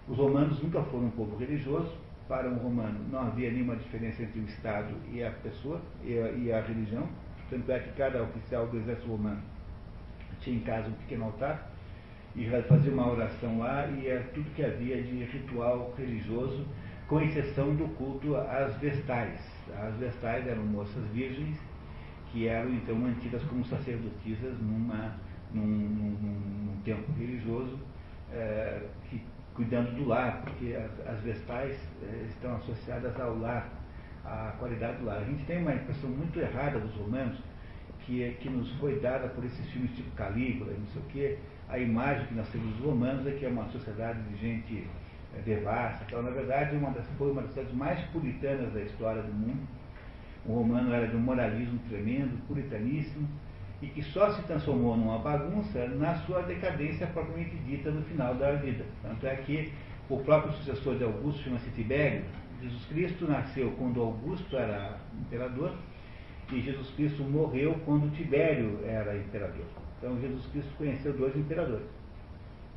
[0.07, 1.95] Os romanos nunca foram um povo religioso,
[2.27, 6.31] para um romano não havia nenhuma diferença entre o Estado e a pessoa, e a,
[6.31, 7.07] e a religião,
[7.49, 9.41] tanto é que cada oficial do exército romano
[10.39, 11.69] tinha em casa um pequeno altar
[12.35, 16.65] e fazia uma oração lá e é tudo que havia de ritual religioso,
[17.07, 19.39] com exceção do culto às vestais.
[19.77, 21.57] As vestais eram moças virgens
[22.31, 25.15] que eram então mantidas como sacerdotisas numa,
[25.53, 26.17] num, num,
[26.65, 27.77] num templo religioso,
[28.31, 29.21] é, que,
[29.55, 33.69] cuidando do lar, porque as, as vestais é, estão associadas ao lar,
[34.25, 35.17] a qualidade do lar.
[35.17, 37.37] A gente tem uma impressão muito errada dos romanos,
[38.05, 41.37] que, é, que nos foi dada por esses filmes tipo Calígula, não sei o quê,
[41.69, 44.87] a imagem que nós temos dos romanos é que é uma sociedade de gente
[45.35, 46.03] é, devassa.
[46.05, 49.67] Então, na verdade, uma das, foi uma das cidades mais puritanas da história do mundo.
[50.45, 53.27] O romano era de um moralismo tremendo, puritaníssimo,
[53.83, 58.53] e que só se transformou numa bagunça na sua decadência propriamente dita no final da
[58.53, 58.85] vida.
[59.01, 59.73] Tanto é que
[60.09, 62.23] o próprio sucessor de Augusto chama-se Tibério.
[62.61, 65.73] Jesus Cristo nasceu quando Augusto era imperador
[66.53, 69.65] e Jesus Cristo morreu quando Tibério era imperador.
[69.97, 71.85] Então Jesus Cristo conheceu dois imperadores.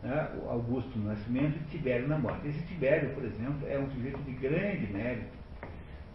[0.03, 0.29] Né?
[0.49, 2.49] Augusto no nascimento e Tibério na morte.
[2.49, 5.36] Esse Tibério, por exemplo, é um sujeito de grande mérito,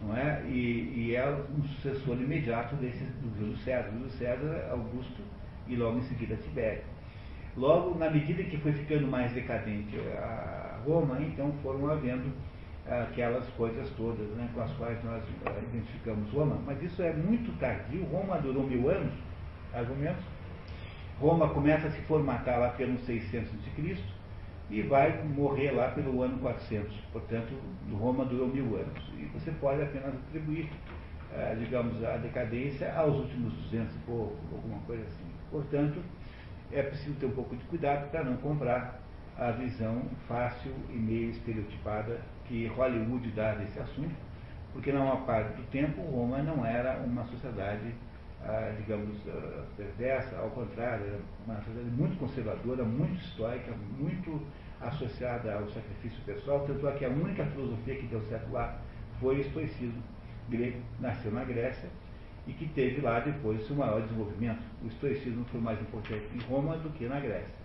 [0.02, 0.42] não é?
[0.46, 3.90] E, e é um sucessor imediato desse, do Júlio César.
[3.90, 5.22] Júlio César, Augusto
[5.68, 6.82] e logo em seguida Tibério.
[7.56, 12.32] Logo, na medida que foi ficando mais decadente a Roma, então foram havendo
[12.86, 16.58] aquelas coisas todas né, com as quais nós uh, identificamos Roma.
[16.66, 18.04] Mas isso é muito tardio.
[18.04, 19.12] Roma durou mil anos,
[19.98, 20.24] menos.
[21.20, 23.96] Roma começa a se formatar lá pelo 600 a.C.
[24.72, 26.90] e vai morrer lá pelo ano 400.
[27.12, 27.52] Portanto,
[27.92, 29.12] Roma durou mil anos.
[29.18, 30.70] E você pode apenas atribuir,
[31.30, 35.26] uh, digamos, a decadência aos últimos 200 e pouco, alguma coisa assim.
[35.50, 36.02] Portanto,
[36.72, 38.98] é preciso ter um pouco de cuidado para não comprar
[39.36, 44.14] a visão fácil e meio estereotipada que Hollywood dá desse assunto,
[44.72, 47.94] porque na maior parte do tempo Roma não era uma sociedade,
[48.42, 54.40] ah, digamos, ah, perversa, ao contrário, era uma sociedade muito conservadora, muito histórica, muito
[54.82, 58.78] associada ao sacrifício pessoal, tanto é que a única filosofia que deu certo lá
[59.20, 60.02] foi o estoicismo
[60.48, 61.88] grego, nasceu na Grécia
[62.46, 64.62] e que teve lá depois o maior desenvolvimento.
[64.82, 67.62] O estoicismo foi mais importante em Roma do que na Grécia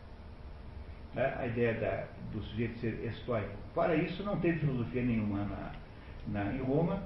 [1.17, 3.57] né, a ideia da, do sujeito ser estoico.
[3.73, 5.71] Para isso, não teve filosofia nenhuma na,
[6.27, 7.01] na, em Roma.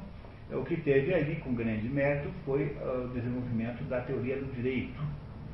[0.51, 5.01] O que teve ali, com grande mérito, foi uh, o desenvolvimento da teoria do direito.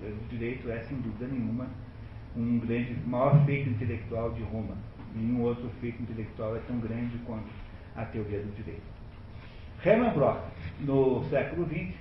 [0.02, 1.68] O direito é, sem dúvida nenhuma,
[2.36, 4.76] um grande, maior feito intelectual de Roma.
[5.16, 7.48] Nenhum outro feito intelectual é tão grande quanto
[7.96, 8.82] a teoria do direito.
[9.84, 10.40] Hermann Brock,
[10.82, 11.96] no século XX,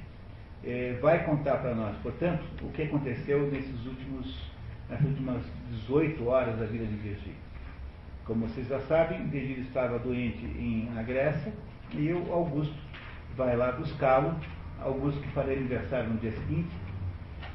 [0.65, 4.57] eh, vai contar para nós, portanto, o que aconteceu nesses últimos
[4.89, 7.35] nas últimas 18 horas da vida de Virgílio.
[8.25, 11.53] Como vocês já sabem, Virgílio estava doente em, na Grécia
[11.93, 12.75] e o Augusto
[13.37, 14.35] vai lá buscá-lo.
[14.81, 16.69] Augusto que faria aniversário no dia seguinte,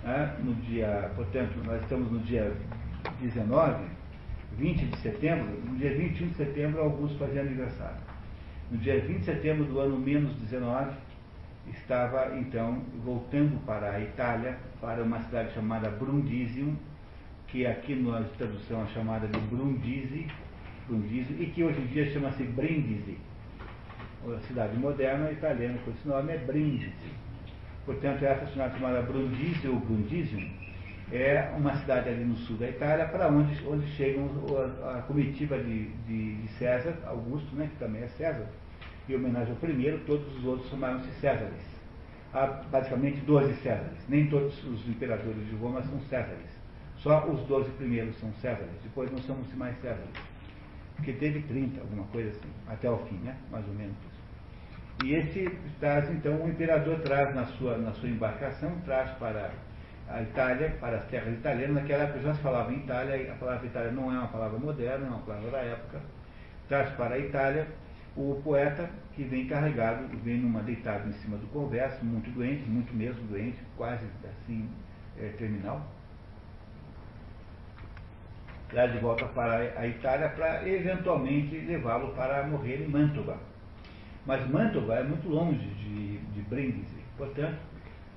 [0.04, 2.52] né, no dia, portanto, nós estamos no dia
[3.20, 3.86] 19,
[4.58, 8.02] 20 de setembro, no dia 21 de setembro Augusto fazia aniversário.
[8.70, 10.92] No dia 20 de setembro do ano menos 19,
[11.68, 16.76] estava então voltando para a Itália, para uma cidade chamada Brundisium,
[17.48, 20.28] que aqui na tradução é chamada de Brundisi,
[20.88, 23.18] Brundisi e que hoje em dia chama-se Brindisi.
[24.26, 26.94] A cidade moderna italiana com esse nome é Brindisi.
[27.92, 30.50] Portanto, essa cidade chamada Brundisi ou Brundisium
[31.12, 34.30] é uma cidade ali no sul da Itália, para onde, onde chegam
[34.86, 38.48] a, a comitiva de, de, César, Augusto, né, que também é César,
[39.10, 41.82] em homenagem ao primeiro, todos os outros chamaram-se Césares.
[42.34, 44.08] Há basicamente 12 Césares.
[44.08, 46.50] Nem todos os imperadores de Roma são Césares.
[46.96, 50.16] Só os 12 primeiros são Césares, depois não somos mais Césares.
[50.96, 53.36] Porque teve 30, alguma coisa assim, até o fim, né?
[53.52, 54.11] Mais ou menos.
[55.04, 59.52] E esse traz, então, o imperador traz na sua, na sua embarcação, traz para
[60.08, 63.66] a Itália, para as terras italianas, naquela época já se falava em Itália, a palavra
[63.66, 66.02] Itália não é uma palavra moderna, é uma palavra da época,
[66.68, 67.68] traz para a Itália
[68.16, 72.94] o poeta que vem carregado, vem numa deitado em cima do converso, muito doente, muito
[72.94, 74.70] mesmo doente, quase assim,
[75.18, 75.82] é, terminal.
[78.70, 83.51] Traz de volta para a Itália para eventualmente levá-lo para morrer em Mantova.
[84.26, 87.58] Mas Mantova é muito longe de, de Brindisi, portanto,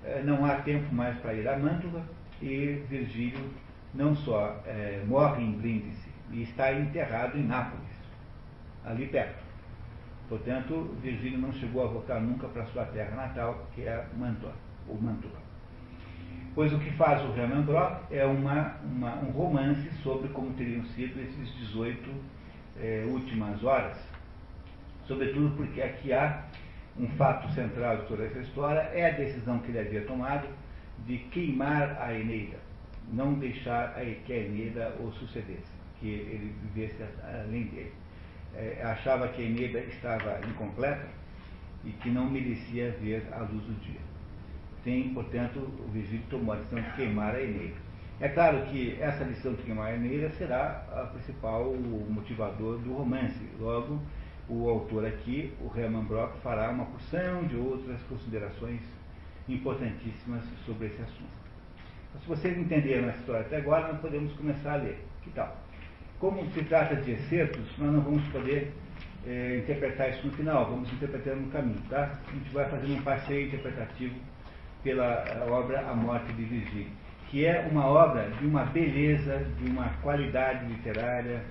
[0.05, 2.03] eh, não há tempo mais para ir a Mantova
[2.43, 3.51] e Virgílio
[3.95, 7.89] não só é, morre em Brindisi, e está enterrado em Nápoles,
[8.85, 9.43] ali perto.
[10.29, 14.55] Portanto, Virgílio não chegou a voltar nunca para sua terra natal, que é Mantova,
[14.89, 15.45] ou Mantova.
[16.55, 20.85] Pois o que faz o Hermann Brock é uma, uma, um romance sobre como teriam
[20.85, 22.11] sido esses 18
[22.81, 23.99] eh, últimas horas.
[25.07, 26.45] Sobretudo porque aqui há
[26.99, 30.49] um fato central de toda essa história, é a decisão que ele havia tomado
[31.07, 32.57] de queimar a Eneida,
[33.13, 37.93] não deixar que a Eneida o sucedesse, que ele vivesse além dele.
[38.55, 41.07] É, achava que a Eneida estava incompleta
[41.85, 44.15] e que não merecia ver a luz do dia
[44.85, 47.77] tem, portanto, o Virgílio tomou a decisão de queimar a Eneida.
[48.21, 51.75] É claro que essa lição de queimar a Eneida será a principal
[52.09, 53.41] motivador do romance.
[53.59, 54.01] Logo,
[54.49, 58.81] o autor aqui, o Hermann Brock, fará uma porção de outras considerações
[59.49, 61.45] importantíssimas sobre esse assunto.
[62.09, 64.99] Então, se vocês entenderam a história até agora, nós podemos começar a ler.
[65.23, 65.57] Que tal?
[66.19, 68.73] Como se trata de excertos, nós não vamos poder
[69.27, 72.19] é, interpretar isso no final, vamos interpretando no caminho, tá?
[72.29, 74.15] A gente vai fazendo um passeio interpretativo
[74.83, 76.93] pela obra A Morte de Virgílio,
[77.31, 81.43] que é uma obra de uma beleza, de uma qualidade literária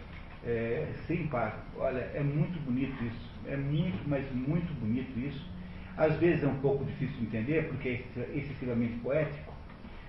[0.45, 1.65] é, sem par.
[1.77, 5.51] Olha, é muito bonito isso, é muito, mas muito bonito isso.
[5.95, 9.53] Às vezes é um pouco difícil de entender, porque é excessivamente poético,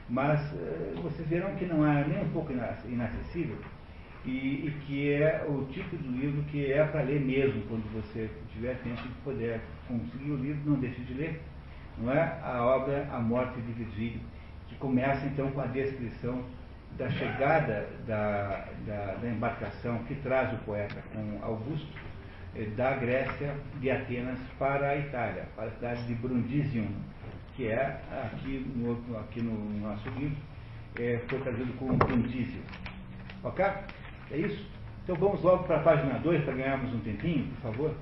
[0.08, 3.56] mas é, vocês verão que não é nem um pouco inacessível
[4.24, 8.30] e, e, que é o tipo de livro que é para ler mesmo, quando você
[8.52, 11.42] tiver tempo de poder conseguir o livro, não deixe de ler.
[11.98, 14.20] Não é a obra A Morte de Virgílio,
[14.66, 16.42] que começa então com a descrição
[16.96, 21.88] da chegada da, da, da embarcação que traz o poeta com Augusto,
[22.54, 26.88] eh, da Grécia, de Atenas, para a Itália, para a cidade de Brundisium,
[27.56, 30.36] que é aqui no, aqui no nosso livro,
[30.98, 32.62] é, foi trazido como Brundisium.
[33.42, 33.64] Ok?
[34.30, 34.70] É isso?
[35.02, 37.94] Então vamos logo para a página 2 para ganharmos um tempinho, por favor.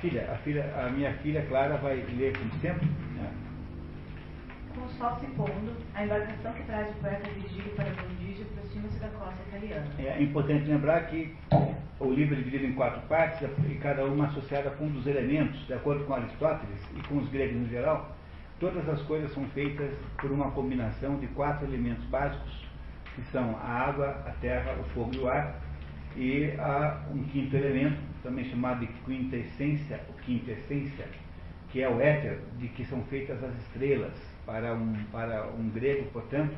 [0.00, 2.84] Filha, a, filha, a minha filha Clara vai ler com tempo.
[3.14, 3.47] Né?
[4.78, 9.00] Com o sol se pondo, a embarcação que traz o poeta Virgílio para Brundisium aproxima-se
[9.00, 9.86] da costa italiana.
[9.98, 11.34] É importante lembrar que
[11.98, 15.66] o livro é dividido em quatro partes, e cada uma associada com um dos elementos,
[15.66, 18.16] de acordo com Aristóteles e com os gregos em geral.
[18.60, 22.64] Todas as coisas são feitas por uma combinação de quatro elementos básicos
[23.16, 25.60] que são a água, a terra, o fogo e o ar,
[26.16, 31.06] e há um quinto elemento, também chamado de quinta essência, o quinta essência,
[31.70, 34.37] que é o éter, de que são feitas as estrelas.
[34.48, 36.56] Para um, para um grego, portanto,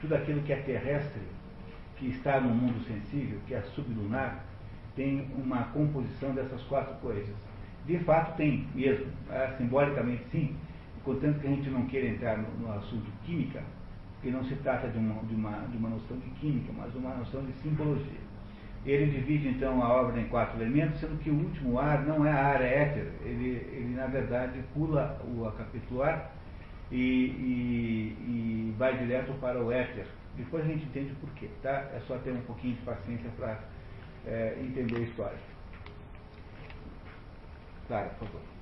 [0.00, 1.20] tudo aquilo que é terrestre,
[1.98, 4.42] que está no mundo sensível, que é sublunar,
[4.94, 7.36] tem uma composição dessas quatro coisas.
[7.84, 10.56] De fato tem mesmo, é, simbolicamente sim,
[11.04, 13.62] contanto que a gente não queira entrar no, no assunto química,
[14.22, 16.96] que não se trata de uma, de, uma, de uma noção de química, mas de
[16.96, 18.26] uma noção de simbologia.
[18.86, 22.30] Ele divide então a obra em quatro elementos, sendo que o último ar não é
[22.30, 26.32] a ar é éter, ele, ele na verdade pula o capitular
[26.90, 30.06] e, e, e vai direto para o éter.
[30.36, 31.90] Depois a gente entende por quê, tá?
[31.94, 33.58] É só ter um pouquinho de paciência para
[34.26, 35.38] é, entender a história.
[37.88, 38.56] Clara, por favor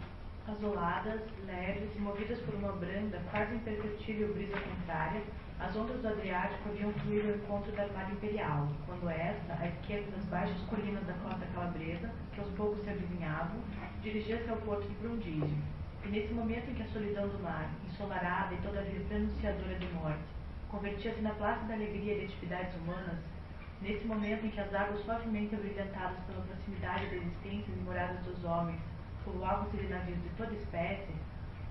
[0.47, 5.23] azuladas, leves, movidas por uma branda, quase imperceptível brisa contrária,
[5.59, 10.11] as ondas do Adriático haviam fluído ao encontro da Armada Imperial, quando esta, à esquerda
[10.11, 13.57] das baixas colinas da costa calabresa, que aos poucos se avizinhavam,
[14.03, 15.63] dirigia-se ao porto de Brundisium.
[16.05, 20.23] E nesse momento em que a solidão do mar, ensolarada e todavia pronunciadora de morte,
[20.69, 23.19] convertia-se na plácida alegria de atividades humanas,
[23.81, 28.45] nesse momento em que as águas suavemente abrilhantadas pela proximidade das existências e moradas dos
[28.45, 28.81] homens
[29.25, 31.15] povoavam-se de navios de toda espécie,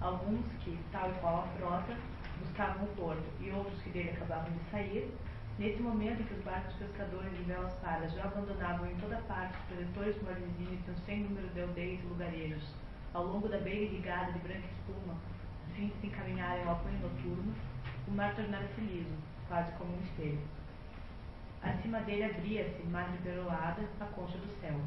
[0.01, 1.95] alguns que, tal e qual a frota,
[2.39, 5.13] buscavam o porto e outros que dele acabavam de sair,
[5.59, 9.55] nesse momento em que os barcos pescadores de velas pardas já abandonavam em toda parte
[9.59, 12.82] os protetores mordezinhos e um sem número de aldeias e lugareiros,
[13.13, 16.99] ao longo da beira irrigada de branca espuma, a fim de se encaminharem ao apanho
[16.99, 17.53] noturno,
[18.07, 19.15] o mar tornara-se liso,
[19.47, 20.39] quase como um espelho.
[21.61, 24.79] Acima dele abria-se, mais perolada, a concha do céu.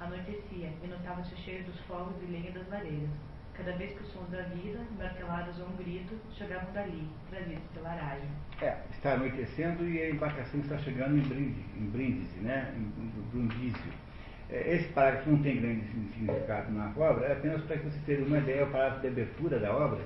[0.00, 3.10] Anoitecia e notava-se o cheiro dos fogos e lenha das lareiras.
[3.54, 7.90] Cada vez que os sons da vida, martelados ou um grito, chegavam dali, trazidos pela
[7.90, 8.28] aragem.
[8.60, 12.74] É, está anoitecendo e a embarcação está chegando em Brindisi, em Brindisi né?
[12.76, 13.92] em, em Brundísio.
[13.92, 14.05] É,
[14.50, 18.38] esse parágrafo não tem grande significado na obra, é apenas para que vocês tenham uma
[18.38, 19.98] ideia, o parágrafo de abertura da obra,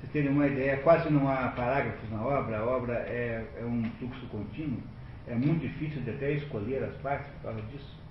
[0.00, 3.84] vocês terem uma ideia, quase não há parágrafos na obra, a obra é, é um
[3.98, 4.80] fluxo contínuo,
[5.28, 8.02] é muito difícil de até escolher as partes por causa disso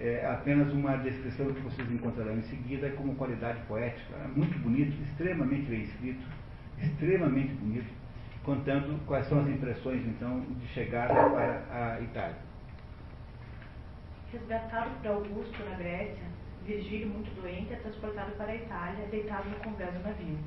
[0.00, 4.14] é apenas uma descrição que vocês encontrarão em seguida como qualidade poética.
[4.16, 6.26] É muito bonito, extremamente bem escrito,
[6.78, 7.92] extremamente bonito,
[8.42, 12.49] contando quais são as impressões, então, de chegada para a Itália.
[14.32, 16.24] Resgatado por Augusto na Grécia,
[16.64, 20.38] Virgílio, muito doente, é transportado para a Itália, deitado no convés do navio.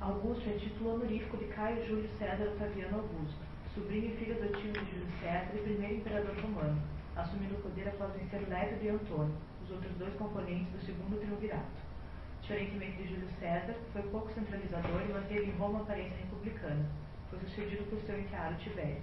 [0.00, 3.40] Augusto é título honorífico de Caio Júlio César Otaviano Augusto,
[3.74, 6.80] sobrinho e filho adotivo de Júlio César e primeiro imperador romano
[7.18, 11.88] assumindo o poder após vencer Lépio e Antônio, os outros dois componentes do segundo triunvirato.
[12.40, 16.86] Diferentemente de Júlio César, foi pouco centralizador e manteve em Roma a aparência republicana.
[17.28, 19.02] Foi sucedido por seu enteado Tibério.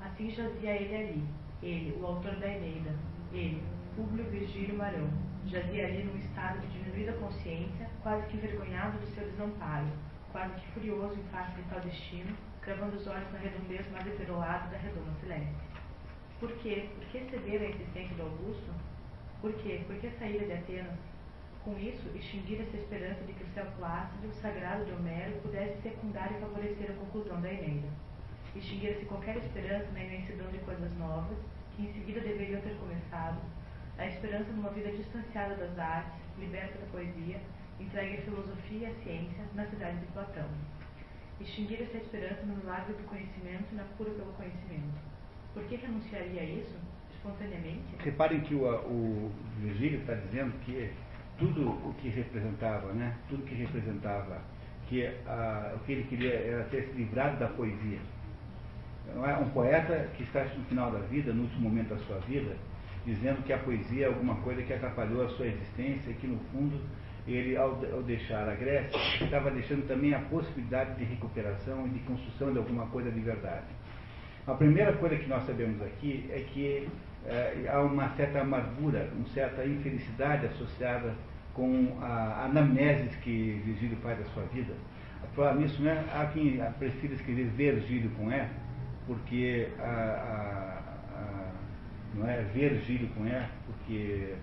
[0.00, 1.28] Assim jazia ele ali,
[1.62, 2.94] ele, o autor da Eneida,
[3.32, 3.62] ele,
[3.94, 5.08] Públio Virgílio Marão,
[5.46, 9.86] jazia ali num estado de diminuída consciência, quase que envergonhado do seu desamparo,
[10.32, 14.68] quase que furioso em face de tal destino, cravando os olhos na redondez mais eperolada
[14.68, 15.54] da redoma celeste.
[16.38, 16.90] Por quê?
[16.94, 18.70] Por que ceder à insistência do Augusto?
[19.40, 19.82] Por quê?
[19.86, 20.98] Porque saíra de Atenas.
[21.64, 26.30] Com isso, extinguir essa esperança de que o céu plácido, sagrado de Homero, pudesse secundar
[26.32, 27.88] e favorecer a conclusão da Eneida.
[28.56, 31.36] Extinguir-se qualquer esperança na imensidão de coisas novas,
[31.76, 33.38] que em seguida deveriam ter começado,
[33.98, 37.40] a esperança numa vida distanciada das artes, liberta da poesia,
[37.78, 40.48] entregue à filosofia e à ciência na cidade de Platão.
[41.40, 44.98] Extinguir essa esperança no milagre do conhecimento e na cura pelo conhecimento.
[45.52, 46.76] Por que renunciaria a isso?
[47.14, 47.96] Espontaneamente?
[47.98, 50.90] Reparem que o, o Virgílio está dizendo que
[51.38, 53.16] tudo o que representava, né?
[53.28, 54.40] Tudo que representava
[54.88, 57.98] que a, o que ele queria era ter se livrado da poesia.
[59.14, 62.18] Não é um poeta que está no final da vida, no último momento da sua
[62.20, 62.56] vida,
[63.04, 66.38] dizendo que a poesia é alguma coisa que atrapalhou a sua existência e que no
[66.52, 66.80] fundo
[67.26, 67.74] ele, ao,
[68.06, 72.86] deixar a Grécia, estava deixando também a possibilidade de recuperação e de construção de alguma
[72.86, 73.66] coisa de verdade.
[74.46, 76.88] A primeira coisa que nós sabemos aqui é que
[77.26, 81.14] é, há uma certa amargura, uma certa infelicidade associada
[81.52, 84.74] com a anamnese que Virgílio faz da sua vida.
[85.34, 88.46] Falar nisso, né, há quem prefira escrever Virgílio com E,
[89.06, 91.52] porque a, a, a,
[92.14, 94.34] não é Virgílio com E, porque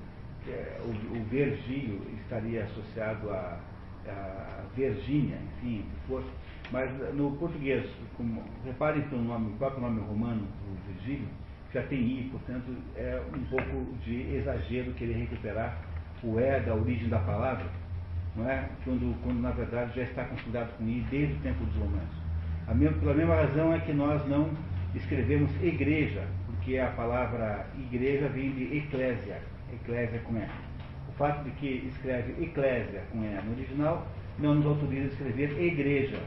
[0.48, 3.60] é, o, o Virgílio estaria associado a,
[4.08, 6.30] a Virgínia, enfim, que fosse.
[6.72, 7.86] Mas no português,
[8.18, 11.28] como, reparem que o, nome, o próprio nome romano do Virgílio
[11.74, 15.82] já tem I, portanto é um pouco de exagero querer recuperar
[16.24, 17.66] o E da origem da palavra,
[18.36, 18.70] não é?
[18.84, 22.23] quando, quando na verdade já está consolidado com I desde o tempo dos romanos.
[22.68, 24.50] A mesma, pela mesma razão é que nós não
[24.96, 29.42] escrevemos igreja, porque a palavra igreja vem de eclésia,
[29.74, 30.48] eclésia com E.
[31.10, 34.08] O fato de que escreve eclésia com E no original
[34.40, 36.20] não nos autoriza a escrever igreja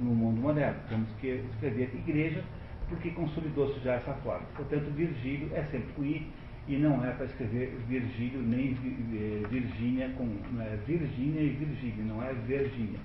[0.00, 0.80] no mundo moderno.
[0.88, 2.42] Temos que escrever igreja
[2.88, 4.46] porque consolidou-se já essa forma.
[4.56, 6.26] Portanto, Virgílio é sempre com I
[6.68, 10.24] e não é para escrever Virgílio nem eh, Virgínia com
[10.58, 13.00] é Virgínia e Virgílio, não é Virgínia.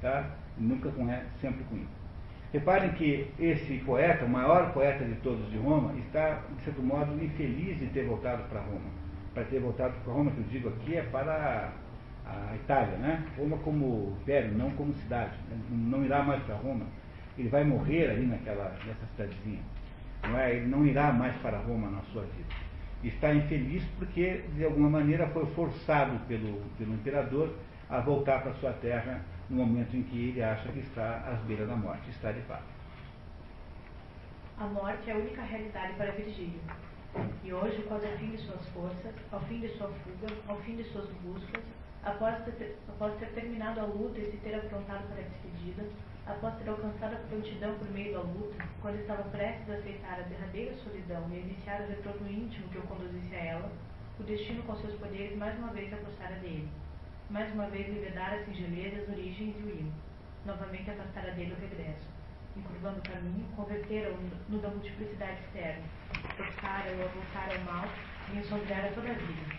[0.00, 0.36] Tá?
[0.56, 1.97] Nunca com E, sempre com I.
[2.52, 7.22] Reparem que esse poeta, o maior poeta de todos de Roma, está, de certo modo,
[7.22, 8.90] infeliz de ter voltado para Roma.
[9.34, 11.72] Para ter voltado para Roma, que eu digo aqui, é para
[12.24, 13.26] a Itália, né?
[13.36, 15.32] Roma como velho, não como cidade.
[15.70, 16.86] Não irá mais para Roma.
[17.36, 19.60] Ele vai morrer ali naquela, nessa cidadezinha.
[20.22, 20.56] Não é?
[20.56, 22.54] Ele não irá mais para Roma na sua vida.
[23.04, 27.54] Está infeliz porque, de alguma maneira, foi forçado pelo, pelo imperador
[27.90, 29.20] a voltar para sua terra
[29.50, 32.10] no momento em que ele acha que está às beiras da morte.
[32.10, 32.64] Está de fato.
[34.58, 36.60] A morte é a única realidade para Virgílio.
[37.42, 40.76] E hoje, quase ao fim de suas forças, ao fim de sua fuga, ao fim
[40.76, 41.62] de suas buscas,
[42.02, 45.84] após ter, após ter terminado a luta e se ter aprontado para a despedida,
[46.26, 50.22] após ter alcançado a prontidão por meio da luta, quando estava prestes a aceitar a
[50.22, 53.72] derradeira solidão e a iniciar o retorno íntimo que o conduzisse a ela,
[54.20, 56.68] o destino com seus poderes mais uma vez se afastara dele.
[57.30, 59.92] Mais uma vez lhe vedara a singeleza, as origens e o hino.
[60.46, 62.08] Novamente afastara dele o regresso.
[62.56, 64.16] Encurvando o caminho, convertera-o
[64.48, 65.84] no da multiplicidade externa.
[66.36, 67.88] Forçara-o a voltar ao mal
[68.32, 69.56] e ensombreara toda a vida.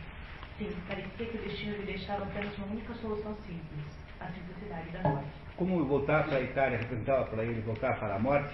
[0.57, 3.85] Sim, parecia que o destino lhe deixava apenas uma única solução simples,
[4.19, 5.29] a simplicidade da morte.
[5.55, 8.53] Como voltar para a Itália representava para ele voltar para a morte,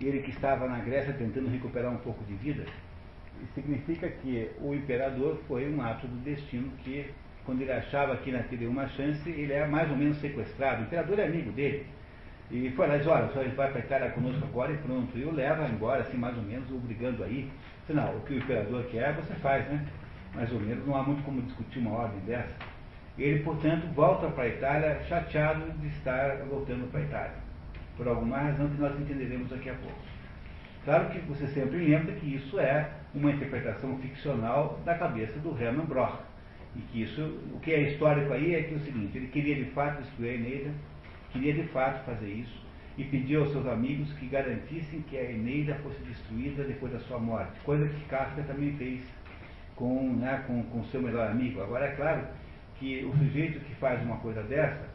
[0.00, 2.66] ele que estava na Grécia tentando recuperar um pouco de vida,
[3.54, 7.10] significa que o imperador foi um ato do destino que,
[7.46, 10.82] quando ele achava que teria uma chance, ele é mais ou menos sequestrado.
[10.82, 11.86] O imperador é amigo dele.
[12.50, 15.16] E foi lá e disse, olha, só ele vai para Itália conosco agora e pronto.
[15.16, 17.50] E o leva embora, assim, mais ou menos, obrigando aí.
[17.88, 19.86] Não, o que o imperador quer, você faz, né?
[20.36, 22.54] mais ou menos, não há muito como discutir uma ordem dessa.
[23.18, 27.36] Ele, portanto, volta para a Itália chateado de estar voltando para a Itália,
[27.96, 29.98] por alguma razão que nós entenderemos daqui a pouco.
[30.84, 35.86] Claro que você sempre lembra que isso é uma interpretação ficcional da cabeça do Hermann
[35.86, 36.18] Broch.
[36.76, 37.22] E que isso,
[37.54, 40.30] o que é histórico aí é que é o seguinte, ele queria de fato destruir
[40.30, 40.70] a Eneida,
[41.32, 42.66] queria de fato fazer isso,
[42.98, 47.18] e pediu aos seus amigos que garantissem que a Eneida fosse destruída depois da sua
[47.18, 49.00] morte, coisa que Kafka também fez
[49.74, 51.62] com, né, com, com seu melhor amigo.
[51.62, 52.26] Agora, é claro
[52.78, 54.88] que o sujeito que faz uma coisa dessa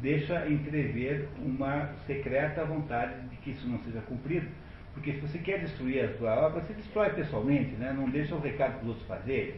[0.00, 4.48] deixa entrever uma secreta vontade de que isso não seja cumprido,
[4.94, 7.92] porque se você quer destruir a sua obra, você destrói pessoalmente, né?
[7.92, 9.54] não deixa o recado para os outros fazerem.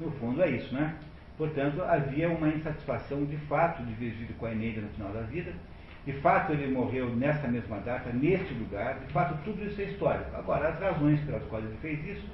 [0.00, 0.96] No fundo é isso, né?
[1.36, 5.52] Portanto, havia uma insatisfação de fato de Virgílio com a Eneida no final da vida.
[6.06, 8.98] De fato, ele morreu nessa mesma data, neste lugar.
[9.00, 10.34] De fato, tudo isso é histórico.
[10.34, 12.28] Agora, as razões pelas quais ele fez isso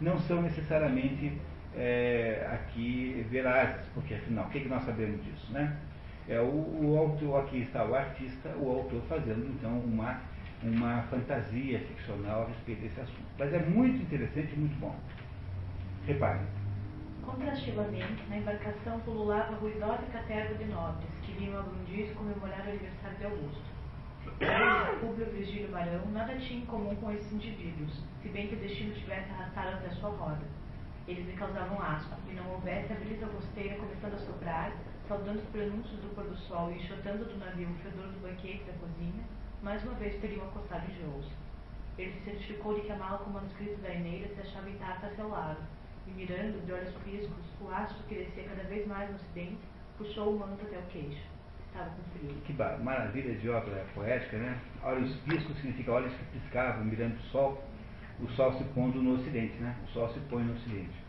[0.00, 1.32] não são necessariamente
[1.74, 5.52] é, aqui verazes, porque afinal, o que, que nós sabemos disso?
[5.52, 5.76] Né?
[6.28, 10.20] É o, o autor, aqui está o artista, o autor fazendo então uma,
[10.62, 13.26] uma fantasia ficcional a respeito desse assunto.
[13.38, 14.94] Mas é muito interessante e muito bom.
[16.06, 16.42] Reparem,
[17.26, 22.70] Contrastivamente, na embarcação pululava a ruidosa caterva de nobres, que vinham a Brundis comemorar o
[22.70, 23.76] aniversário de Augusto.
[25.00, 28.94] Públio Virgílio Barão, nada tinha em comum com esses indivíduos, se bem que o destino
[28.94, 30.46] tivesse arrastado até sua roda.
[31.08, 34.72] Eles lhe causavam asco, e não houvesse a brisa gosteira começando a soprar,
[35.08, 38.62] saudando os prenúncios do pôr do sol e enxotando do navio o fedor do banquete
[38.64, 39.24] da cozinha,
[39.62, 41.26] mais uma vez teriam acostado enjoos.
[41.98, 45.14] Ele se certificou de que a mala com manuscrito da Eneida se achava intacta a
[45.16, 45.58] seu lado,
[46.06, 49.58] e mirando, de olhos friscos, o astro que descia cada vez mais no ocidente,
[49.98, 51.22] puxou o manto até o queixo.
[51.68, 52.34] Estava com frio.
[52.44, 52.52] Que
[52.82, 54.58] maravilha de obra poética, né?
[54.82, 57.62] Olhos piscos significa olhos que piscavam, mirando o sol,
[58.20, 59.74] o sol se pondo no ocidente, né?
[59.84, 61.06] O sol se põe no ocidente.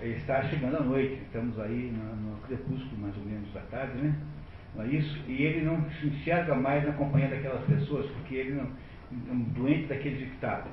[0.00, 4.14] Está chegando à noite, estamos aí no, no crepúsculo mais ou menos da tarde, né?
[4.74, 5.22] Não é isso?
[5.28, 9.42] E ele não se enxerga mais na companhia daquelas pessoas, porque ele não é um
[9.50, 10.68] doente daquele ditado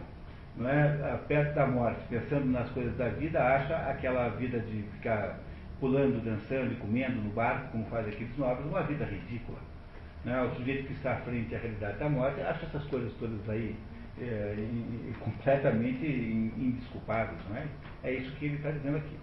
[0.57, 5.39] não é, perto da morte, pensando nas coisas da vida, acha aquela vida de ficar
[5.79, 9.59] pulando, dançando e comendo no barco, como faz aqueles nobres, uma vida ridícula.
[10.25, 10.41] Né?
[10.41, 13.75] O sujeito que está à frente à realidade da morte acha essas coisas todas aí
[14.19, 14.55] é,
[15.19, 17.39] completamente indesculpáveis.
[17.49, 17.67] Não é?
[18.03, 19.17] é isso que ele está dizendo aqui.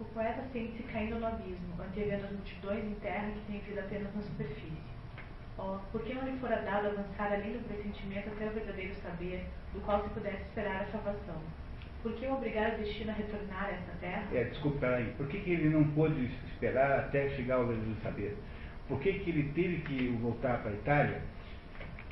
[0.00, 4.14] O poeta sente-se caindo no abismo, antevendo as multidões em terra que têm vida apenas
[4.14, 4.93] na superfície.
[5.56, 9.46] Oh, por que não lhe fora dado avançar além do pressentimento até o verdadeiro saber,
[9.72, 11.40] do qual se pudesse esperar a salvação?
[12.02, 14.26] Por que o obrigar o destino a retornar a essa terra?
[14.32, 15.14] É, desculpa, aí.
[15.16, 18.36] Por que, que ele não pôde esperar até chegar ao verdadeiro saber?
[18.88, 21.22] Por que, que ele teve que voltar para a Itália?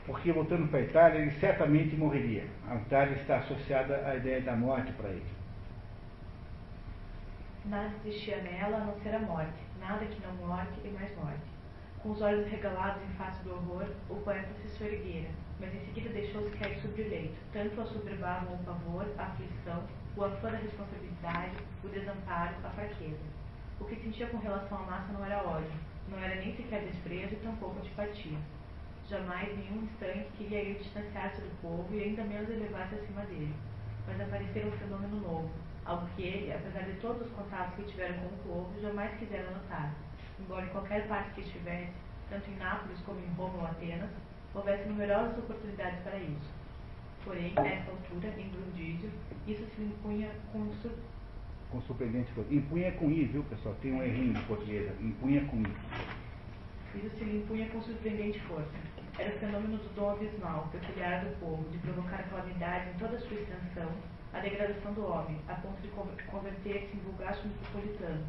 [0.07, 2.47] Porque voltando para a Itália, ele certamente morreria.
[2.66, 5.26] A Itália está associada à ideia da morte para ele.
[7.66, 9.62] Nada existia nela a não ser a morte.
[9.78, 11.51] Nada que não morte e mais morte.
[12.03, 15.30] Com os olhos regalados em face do horror, o poeta se soerguera,
[15.61, 17.36] mas em seguida deixou-se cair sobre o leito.
[17.53, 19.84] Tanto o assoberbavam o pavor, a aflição,
[20.16, 23.22] o afã da responsabilidade, o desamparo, a fraqueza.
[23.78, 25.70] O que sentia com relação à massa não era ódio,
[26.09, 28.38] não era nem sequer desprezo e tampouco antipatia.
[29.09, 33.55] Jamais, nenhum instante, queria ele distanciar-se do povo e ainda menos elevar-se acima dele.
[34.09, 35.50] Mas aparecera um fenômeno novo,
[35.84, 39.48] algo que ele, apesar de todos os contatos que tivera com o povo, jamais quisera
[39.53, 39.94] notar
[40.41, 41.93] embora em qualquer parte que estivesse,
[42.28, 44.11] tanto em Nápoles como em Roma ou Atenas,
[44.55, 46.51] houvesse numerosas oportunidades para isso.
[47.24, 49.11] Porém, a essa altura, em Brundísio,
[49.47, 50.91] isso se impunha com sur...
[51.70, 52.53] com surpreendente força.
[52.53, 53.74] Impunha com I, viu, pessoal?
[53.80, 54.91] Tem um errinho em português.
[55.01, 55.72] Impunha com I.
[56.95, 58.70] Isso se lhe impunha com surpreendente força.
[59.18, 63.20] Era o fenômeno do dom abismal, peculiar do povo, de provocar calamidade em toda a
[63.20, 63.91] sua extensão,
[64.33, 68.24] a degradação do homem, a ponto de converter-se em vulgar metropolitano,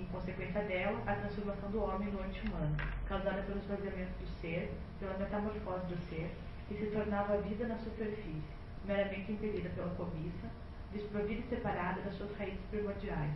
[0.00, 2.76] em consequência dela, a transformação do homem no anti-humano,
[3.06, 6.30] causada pelo esvaziamento do ser, pela metamorfose do ser,
[6.68, 8.42] que se tornava a vida na superfície,
[8.84, 10.48] meramente impedida pela cobiça,
[10.92, 13.32] desprovida e separada das suas raízes primordiais,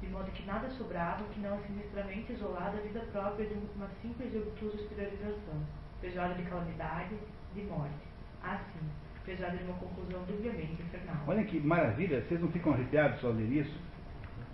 [0.00, 4.34] de modo que nada sobrava que não a sinistramente isolada vida própria de uma simples
[4.34, 5.62] e obtusa exteriorização,
[6.00, 7.16] pejada de calamidade,
[7.54, 8.12] de morte.
[8.42, 8.80] Assim,
[9.24, 11.22] pejada de uma conclusão dubiamente infernal.
[11.26, 13.91] Olha que maravilha, vocês não ficam arrepiados ao ler isso?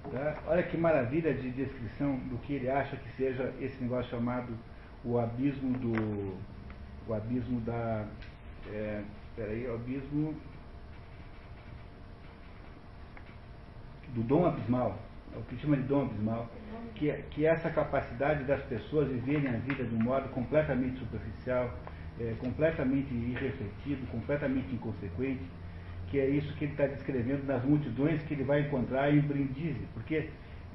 [0.05, 0.39] Tá?
[0.47, 4.57] Olha que maravilha de descrição do que ele acha que seja esse negócio chamado
[5.05, 6.37] o abismo do.
[7.07, 8.07] o abismo da.
[8.71, 9.03] É,
[9.37, 10.35] peraí, o abismo
[14.15, 14.99] do dom abismal,
[15.35, 16.49] é o que chama de dom abismal,
[16.95, 20.99] que é, que é essa capacidade das pessoas viverem a vida de um modo completamente
[20.99, 21.73] superficial,
[22.19, 25.43] é, completamente irrefletido, completamente inconsequente,
[26.11, 29.87] que é isso que ele está descrevendo nas multidões que ele vai encontrar em Brindisi,
[29.95, 30.29] porque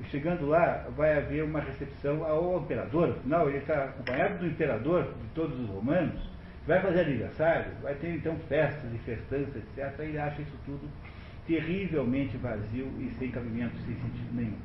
[0.10, 5.28] chegando lá vai haver uma recepção ao imperador, afinal ele está acompanhado do imperador de
[5.36, 6.20] todos os romanos,
[6.66, 10.00] vai fazer aniversário, vai ter então festas e festanças, etc.
[10.00, 10.90] Ele acha isso tudo
[11.48, 14.58] terrivelmente vazio e sem cabimento, sem sentido nenhum.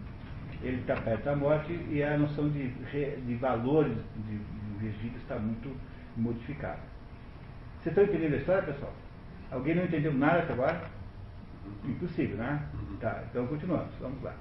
[0.62, 4.40] Ele está perto da morte e a noção de, de valores de
[4.78, 5.74] Virgílio está muito
[6.16, 6.80] modificada.
[7.80, 8.92] Vocês estão entendendo a história, pessoal?
[9.50, 10.82] Alguém não entendeu nada até agora?
[11.84, 12.68] Impossível, né?
[13.00, 13.94] Tá, então continuamos.
[14.00, 14.34] Vamos lá.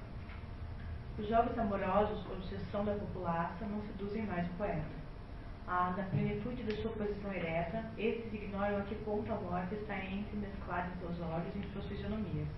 [1.18, 4.98] Os jovens amorosos, obsessão da populaça, não seduzem mais o poeta.
[5.66, 9.96] Ah, na plenitude da sua posição ereta, estes ignoram a que ponto a morte está
[9.96, 12.48] mesclada em seus olhos e em suas fisionomias.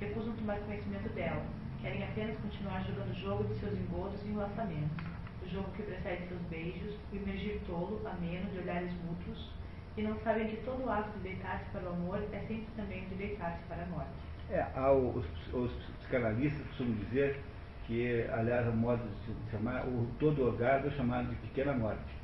[0.00, 1.42] Recusam tomar conhecimento dela,
[1.80, 5.04] querem apenas continuar jogando o jogo de seus engodos e enlaçamentos,
[5.42, 9.50] o jogo que precede seus beijos, o emergir tolo, ameno, de olhares mútuos,
[9.96, 13.14] e não sabem que todo ato de deitar-se para o amor é sempre também de
[13.14, 14.10] deitar-se para a morte.
[14.50, 15.24] É, os,
[15.54, 17.40] os psicanalistas costumam dizer
[17.86, 22.14] que, aliás, a modo de chamar, o, todo orgasmo é chamado de pequena morte.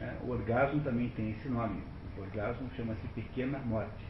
[0.00, 1.82] É, o orgasmo também tem esse nome.
[2.16, 4.04] O orgasmo chama-se pequena morte.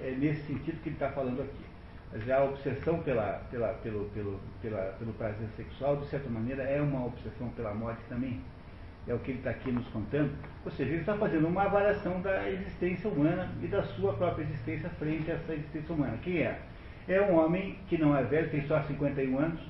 [0.00, 2.30] É nesse sentido que ele está falando aqui.
[2.32, 7.06] a obsessão pela, pela, pelo, pelo, pela, pelo prazer sexual, de certa maneira, é uma
[7.06, 8.42] obsessão pela morte também.
[9.08, 10.32] É o que ele está aqui nos contando.
[10.64, 14.88] Ou seja, ele está fazendo uma avaliação da existência humana e da sua própria existência
[14.98, 16.18] frente a essa existência humana.
[16.22, 16.58] Quem é?
[17.08, 19.60] É um homem que não é velho, tem só 51 anos,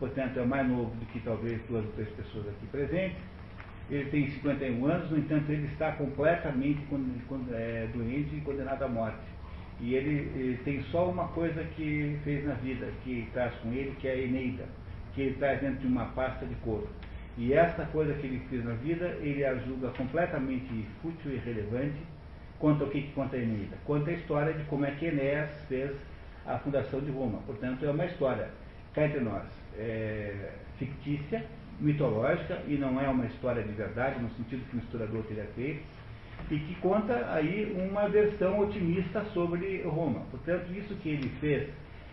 [0.00, 3.18] portanto é mais novo do que talvez duas ou três pessoas aqui presentes.
[3.88, 6.80] Ele tem 51 anos, no entanto, ele está completamente
[7.52, 9.18] é, doente e condenado à morte.
[9.80, 13.96] E ele, ele, tem só uma coisa que fez na vida, que traz com ele,
[13.98, 14.64] que é a Eneida,
[15.14, 16.88] que ele traz dentro de uma pasta de couro.
[17.38, 22.00] E essa coisa que ele fez na vida, ele a julga completamente fútil e irrelevante
[22.58, 23.76] quanto ao que conta a Eneida.
[23.84, 25.92] Conta a história de como é que Enéas fez
[26.46, 27.38] a fundação de Roma.
[27.46, 28.48] Portanto, é uma história,
[28.92, 29.44] cá entre nós,
[29.78, 31.44] é, fictícia,
[31.80, 35.82] mitológica, e não é uma história de verdade, no sentido que o historiador teria feito,
[36.50, 40.20] e que conta aí uma versão otimista sobre Roma.
[40.30, 41.68] Portanto, isso que ele fez,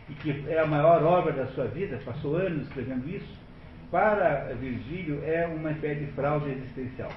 [0.09, 3.47] e que é a maior obra da sua vida, passou anos escrevendo isso,
[3.92, 7.12] para Virgílio é uma espécie de fraude existencial.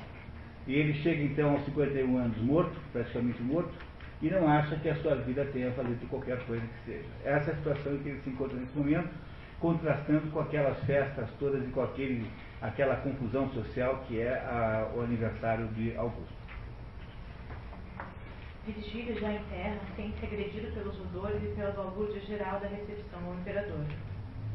[0.67, 3.73] E ele chega então aos 51 anos morto, praticamente morto,
[4.23, 7.09] e não acha que a sua vida tenha valido qualquer coisa que seja.
[7.25, 9.09] Essa é a situação em que ele se encontra nesse momento,
[9.59, 15.01] contrastando com aquelas festas todas e com aquele, aquela confusão social que é a, o
[15.01, 16.41] aniversário de Augusto.
[18.67, 23.35] Virgílio, já em terra, sente-se agredido pelos odores e pela balbúrdia geral da recepção ao
[23.35, 23.85] imperador.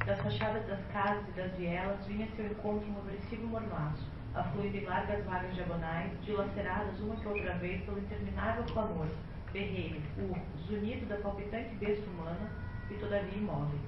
[0.05, 4.85] Das fachadas das casas e das vielas vinha seu encontro um opressivo mormaço, afluindo em
[4.85, 9.07] largas vagas diagonais, dilaceradas uma que outra vez pelo interminável clamor,
[9.51, 12.51] berreiro, urro, zunido da palpitante besta humana
[12.91, 13.81] e todavia imóveis.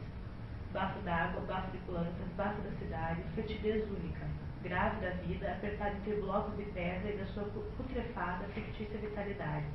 [0.74, 4.26] Bafo d'água, bafo de plantas, bafo da cidade, fetidez única,
[4.63, 7.43] grave da vida, apertada entre blocos de pedra e da sua
[7.78, 9.68] putrefada, fictícia vitalidade,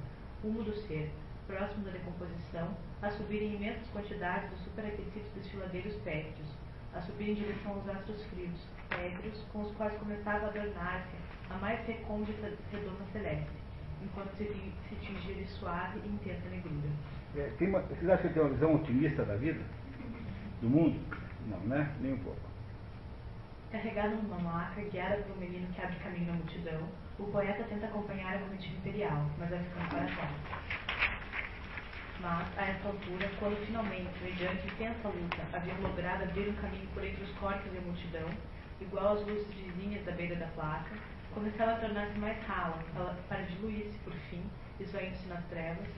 [0.42, 1.08] humo do ser,
[1.46, 6.48] próximo da decomposição, a subir em imensas quantidades dos superaquecidos desfiladeiros pétreos,
[6.94, 11.16] a subir em direção aos astros frios, pétreos, com os quais começava a adornar-se
[11.50, 13.50] a mais recôndita redoma celeste,
[14.02, 14.44] enquanto se,
[14.88, 16.88] se tingia de suave e intensa negrura.
[17.36, 19.60] É, tem uma, vocês acham que tem uma visão otimista da vida?
[20.60, 21.00] Do mundo?
[21.48, 21.90] Não, né?
[22.00, 22.40] Nem um pouco.
[23.70, 26.88] Carregado numa maca, guiada por um menino que abre caminho na multidão,
[27.18, 30.30] o poeta tenta acompanhar a comitiva imperial, mas vai ficando para trás.
[32.22, 37.04] Mas, a essa altura, quando finalmente, mediante intensa luta, haviam logrado abrir um caminho por
[37.04, 38.30] entre os corpos e a multidão,
[38.80, 40.94] igual às luzes vizinhas da beira da placa,
[41.34, 42.78] começava a tornar-se mais rala,
[43.28, 44.48] para diluir-se, por fim,
[44.78, 45.88] esvaindo-se nas trevas,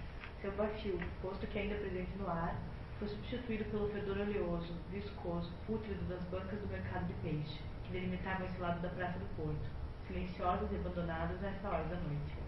[0.40, 2.56] seu bafio, posto que ainda presente no ar,
[2.98, 8.46] foi substituído pelo fedor oleoso, viscoso, pútrido das bancas do mercado de peixe, que delimitavam
[8.46, 9.68] esse lado da Praça do Porto,
[10.06, 12.43] silenciosas e abandonadas a essa hora da noite.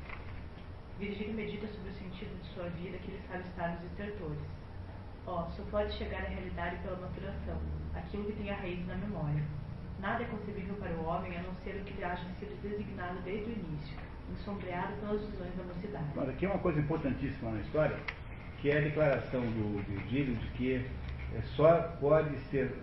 [0.99, 4.39] Virgílio medita sobre o sentido de sua vida que ele sabe estar nos estertores.
[5.27, 7.59] Ó, oh, só pode chegar à realidade pela maturação,
[7.95, 9.43] aquilo que tem a raiz na memória.
[10.01, 13.21] Nada é concebível para o homem a não ser o que lhe haja sido designado
[13.25, 13.97] desde o início,
[14.33, 16.05] ensombreado pelas visões da mocidade.
[16.15, 17.99] Mas aqui é uma coisa importantíssima na história,
[18.63, 20.87] que é a declaração do Virgílio de que
[21.35, 22.75] é, só pode ser,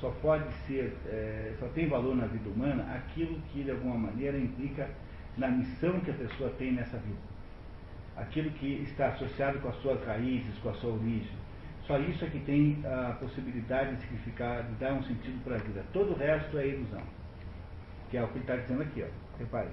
[0.00, 4.38] só pode ser, é, só tem valor na vida humana aquilo que de alguma maneira
[4.38, 4.88] implica
[5.36, 7.31] na missão que a pessoa tem nessa vida
[8.16, 11.32] aquilo que está associado com as suas raízes, com a sua origem.
[11.86, 15.58] Só isso é que tem a possibilidade de significar, de dar um sentido para a
[15.58, 15.84] vida.
[15.92, 17.02] Todo o resto é ilusão.
[18.10, 19.38] Que é o que ele está dizendo aqui, ó.
[19.38, 19.70] Repare.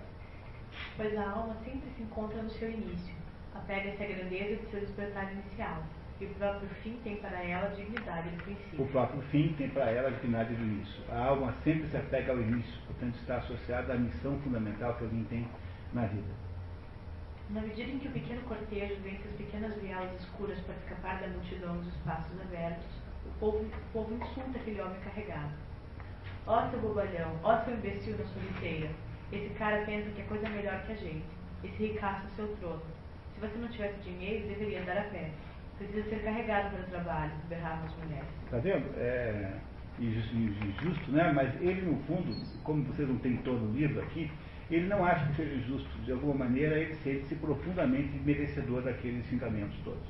[0.98, 3.14] Pois a alma sempre se encontra no seu início.
[3.54, 5.84] Apega-se à grandeza de seu despertar inicial.
[6.20, 8.84] E o próprio fim tem para ela a dignidade do princípio.
[8.84, 11.04] O próprio fim tem para ela a dignidade do início.
[11.10, 15.24] A alma sempre se apega ao início, portanto está associada à missão fundamental que alguém
[15.26, 15.48] tem
[15.94, 16.49] na vida.
[17.50, 21.28] Na medida em que o pequeno cortejo vence as pequenas vielas escuras para escapar da
[21.30, 22.86] multidão dos espaços abertos,
[23.26, 25.52] o povo, o povo insulta aquele homem carregado.
[26.46, 28.90] Ó seu bobalhão, ó seu imbecil na soliteira,
[29.32, 31.26] esse cara pensa que é coisa melhor que a gente,
[31.64, 32.82] esse ricaço é seu trono.
[33.34, 35.32] Se você não tivesse dinheiro, deveria andar a pé.
[35.78, 38.30] Precisa ser carregado para o trabalho, berravam as mulheres.
[38.46, 38.86] Está vendo?
[38.98, 39.54] É
[40.00, 41.32] injusto, né?
[41.34, 42.34] Mas ele, no fundo,
[42.64, 44.32] como vocês não têm todo o livro aqui,
[44.76, 45.90] ele não acha que seja justo.
[46.06, 50.08] De alguma maneira, ele sente-se profundamente merecedor daqueles xingamentos todos.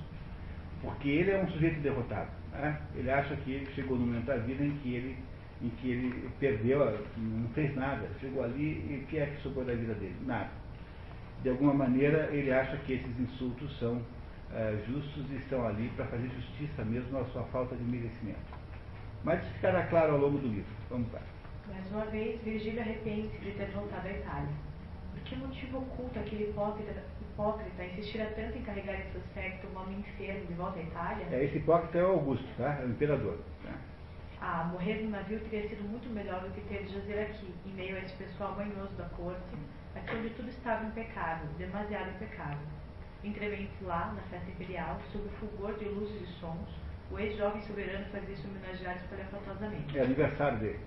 [0.82, 2.30] Porque ele é um sujeito derrotado.
[2.52, 2.80] Né?
[2.96, 5.18] Ele acha que ele chegou no momento da vida em que ele,
[5.62, 8.08] em que ele perdeu, não fez nada.
[8.20, 10.16] Chegou ali e o que é que sobrou da vida dele?
[10.26, 10.50] Nada.
[11.42, 14.02] De alguma maneira, ele acha que esses insultos são
[14.54, 18.40] é, justos e estão ali para fazer justiça mesmo à sua falta de merecimento.
[19.24, 20.72] Mas isso ficará claro ao longo do livro.
[20.90, 21.22] Vamos lá.
[21.70, 24.50] Mais uma vez, Virgílio arrepende-se de ter voltado à Itália.
[25.12, 29.80] Por que motivo oculto aquele hipócrita, hipócrita insistira tanto em carregar em seu séquito um
[29.80, 31.26] homem enfermo de volta à Itália?
[31.32, 32.80] É, esse hipócrita é o Augusto, tá?
[32.82, 33.38] É o imperador.
[33.64, 33.74] Tá?
[34.42, 37.74] Ah, morrer no navio teria sido muito melhor do que ter de jazer aqui, em
[37.74, 39.42] meio a esse pessoal banhoso da corte,
[39.96, 42.68] aqui onde tudo estava impecável, demasiado impecável.
[43.24, 46.70] Entremente lá, na festa imperial, sob o fulgor de luzes e sons,
[47.12, 49.98] o ex-jovem soberano fazia-se homenagear espalhafatosamente.
[49.98, 50.80] É aniversário dele.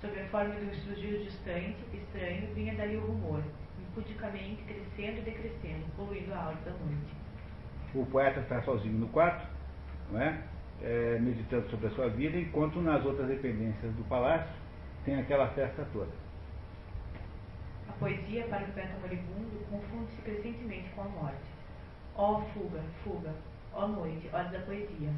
[0.00, 3.42] Sob a forma de um estrugido distante, estranho, vinha dali o rumor,
[3.78, 7.14] impudicamente crescendo e decrescendo, poluindo a aura da noite.
[7.94, 9.46] O poeta está sozinho no quarto,
[10.10, 10.42] não é?
[10.80, 14.50] É, meditando sobre a sua vida, enquanto nas outras dependências do palácio
[15.04, 16.12] tem aquela festa toda.
[17.88, 21.50] A poesia, para o poeta moribundo, confunde-se crescentemente com a morte.
[22.16, 23.34] Ó oh, fuga, fuga,
[23.74, 25.10] ó oh, noite, hora da poesia.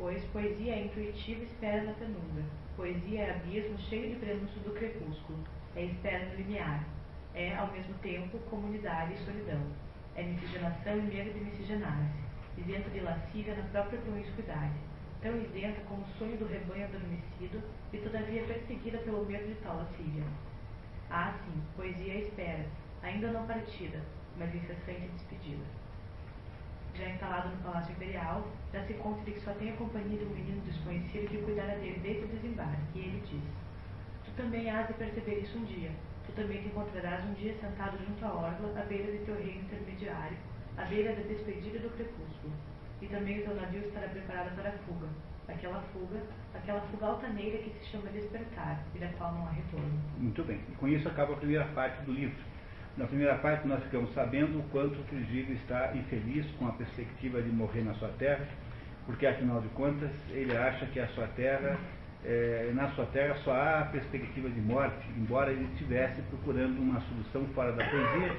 [0.00, 2.42] Pois poesia é intuitiva espera na penumbra.
[2.74, 5.38] Poesia é abismo cheio de prenúncio do crepúsculo.
[5.76, 6.88] É espera no limiar.
[7.34, 9.60] É, ao mesmo tempo, comunidade e solidão.
[10.16, 12.18] É miscigenação e medo de miscigenar-se.
[12.58, 14.78] Isenta de lascívia na própria promiscuidade.
[15.20, 19.76] Tão isenta como o sonho do rebanho adormecido e todavia perseguida pelo medo de tal
[19.76, 20.24] lascívia.
[21.10, 22.64] Ah, sim, poesia é espera,
[23.02, 24.00] ainda não partida,
[24.38, 25.64] mas incessante despedida.
[26.94, 30.30] Já instalado no Palácio Imperial, dá-se conta de que só tem a companhia de um
[30.30, 33.42] menino desconhecido que cuidará dele desde o desembarque, e ele diz:
[34.24, 35.90] Tu também hás de perceber isso um dia.
[36.26, 39.62] Tu também te encontrarás um dia sentado junto à orla, à beira de teu reino
[39.62, 40.36] intermediário,
[40.76, 42.52] à beira da despedida do crepúsculo.
[43.00, 45.08] E também o teu navio estará preparado para a fuga,
[45.48, 46.22] aquela fuga,
[46.54, 50.00] aquela fuga altaneira que se chama despertar e da qual não há retorno.
[50.18, 50.60] Muito bem.
[50.68, 52.49] E com isso acaba a primeira parte do livro.
[52.96, 57.40] Na primeira parte nós ficamos sabendo o quanto o Virgílio está infeliz com a perspectiva
[57.40, 58.44] de morrer na sua terra,
[59.06, 61.78] porque afinal de contas ele acha que a sua terra,
[62.24, 67.00] é, na sua terra só há a perspectiva de morte, embora ele estivesse procurando uma
[67.00, 68.36] solução fora da poesia,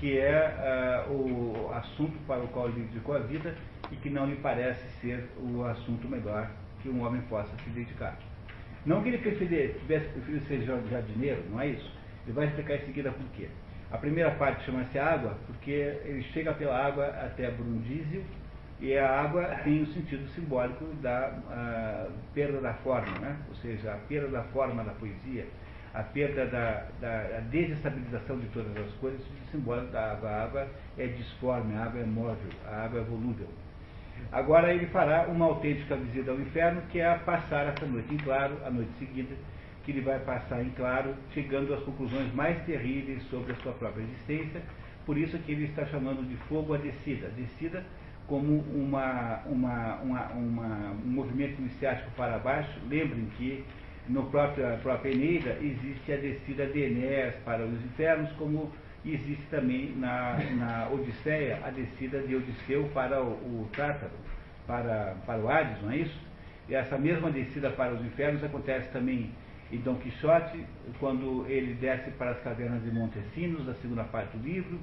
[0.00, 3.54] que é uh, o assunto para o qual ele dedicou a vida
[3.92, 6.50] e que não lhe parece ser o assunto melhor
[6.82, 8.18] que um homem possa se dedicar.
[8.84, 11.88] Não que ele preferir, tivesse preferido ser jardineiro, não é isso?
[12.26, 13.48] Ele vai explicar em seguida por quê.
[13.92, 18.24] A primeira parte chama-se água, porque ele chega pela água até Brundísio,
[18.80, 23.36] e a água tem o sentido simbólico da perda da forma, né?
[23.48, 25.46] ou seja, a perda da forma da poesia,
[25.94, 30.30] a perda da, da desestabilização de todas as coisas, o simbólico da água.
[30.30, 30.68] A água
[30.98, 33.46] é disforme, a água é móvel, a água é volúvel.
[34.32, 38.56] Agora ele fará uma autêntica visita ao inferno, que é passar essa noite em claro,
[38.64, 39.36] a noite seguinte,
[39.84, 44.02] que ele vai passar em claro, chegando às conclusões mais terríveis sobre a sua própria
[44.02, 44.62] existência.
[45.04, 47.28] Por isso que ele está chamando de fogo a descida.
[47.36, 47.84] Descida
[48.26, 52.70] como uma, uma, uma, uma um movimento iniciático para baixo.
[52.88, 53.64] Lembrem que
[54.08, 58.70] no próprio, na própria Eneida existe a descida de Enéas para os infernos, como
[59.04, 64.12] existe também na, na Odisseia a descida de Odisseu para o, o Tártaro,
[64.66, 66.20] para, para o Hades, não é isso?
[66.68, 69.30] E essa mesma descida para os infernos acontece também
[69.72, 70.64] em Dom Quixote,
[71.00, 74.78] quando ele desce para as cavernas de Montesinos, na segunda parte do livro.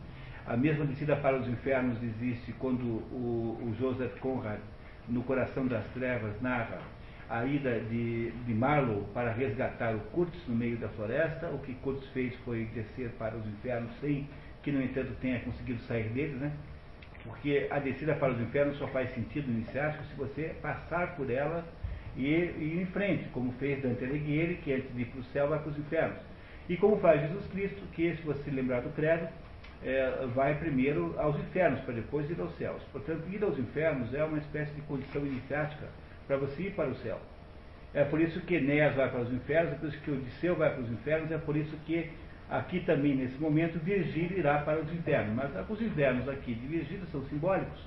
[0.48, 4.60] A mesma descida para os infernos existe quando o, o Joseph Conrad,
[5.08, 6.82] no Coração das Trevas, narra
[7.30, 11.48] a ida de, de Marlowe para resgatar o Kurtz no meio da floresta.
[11.50, 14.28] O que Kurtz fez foi descer para os infernos sem
[14.64, 16.52] que, no entanto, tenha conseguido sair deles, né?
[17.24, 21.64] Porque a descida para os infernos só faz sentido iniciático se você passar por ela
[22.16, 25.48] e, ir em frente, como fez Dante Alighieri, que antes de ir para o céu
[25.48, 26.18] vai para os infernos.
[26.68, 29.28] E como faz Jesus Cristo, que, se você lembrar do credo,
[29.84, 32.82] é, vai primeiro aos infernos, para depois ir aos céus.
[32.92, 35.88] Portanto, ir aos infernos é uma espécie de condição iniciática
[36.28, 37.20] para você ir para o céu.
[37.94, 40.72] É por isso que Enéas vai para os infernos, é por isso que Odisseu vai
[40.72, 42.10] para os infernos, é por isso que
[42.48, 45.34] aqui também, nesse momento, Virgílio irá para os infernos.
[45.34, 47.80] Mas os infernos aqui de Virgílio são simbólicos,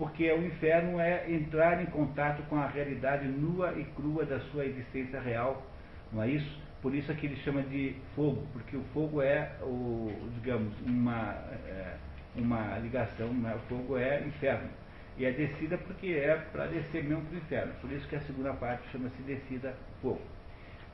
[0.00, 4.64] porque o inferno é entrar em contato com a realidade nua e crua da sua
[4.64, 5.62] existência real,
[6.10, 6.58] não é isso?
[6.80, 11.32] Por isso é que ele chama de fogo, porque o fogo é, o, digamos, uma,
[11.66, 11.96] é,
[12.34, 13.54] uma ligação, né?
[13.54, 14.70] o fogo é inferno.
[15.18, 17.74] E a descida porque é para descer mesmo para o inferno.
[17.82, 20.22] Por isso que a segunda parte chama-se descida fogo.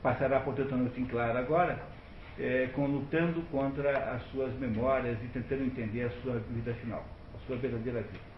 [0.03, 1.79] Passará, portanto, a noite em claro agora,
[2.37, 7.47] é, com, lutando contra as suas memórias e tentando entender a sua vida final, a
[7.47, 8.36] sua verdadeira vida.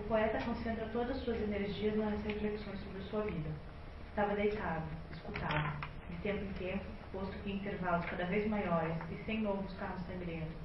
[0.00, 3.50] O poeta concentra todas as suas energias nas reflexões sobre sua vida.
[4.08, 4.82] Estava deitado,
[5.12, 5.76] escutava,
[6.08, 10.00] de tempo em tempo, posto que em intervalos cada vez maiores e sem novos carros
[10.06, 10.56] sangrentos,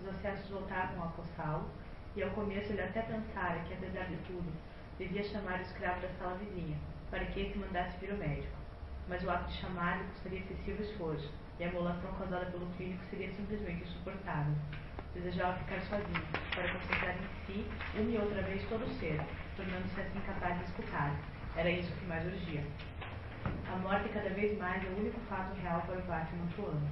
[0.00, 1.68] os acessos voltavam a acostá-lo,
[2.14, 4.50] e ao começo ele até pensara que, apesar de tudo,
[4.96, 6.78] devia chamar o escravo da sala vizinha,
[7.10, 8.56] para que esse mandasse vir o médico.
[9.08, 13.04] Mas o ato de chamar lhe custaria excessivo esforço, e a emulação causada pelo clínico
[13.10, 14.54] seria simplesmente insuportável.
[15.14, 16.22] Desejava ficar sozinho,
[16.54, 19.20] para concentrar em si, uma e outra vez todo o ser,
[19.56, 21.16] tornando-se assim capaz de escutar.
[21.56, 22.62] Era isso que mais urgia.
[23.72, 26.88] A morte cada vez mais é o único fato real para o Pátio Mantuano.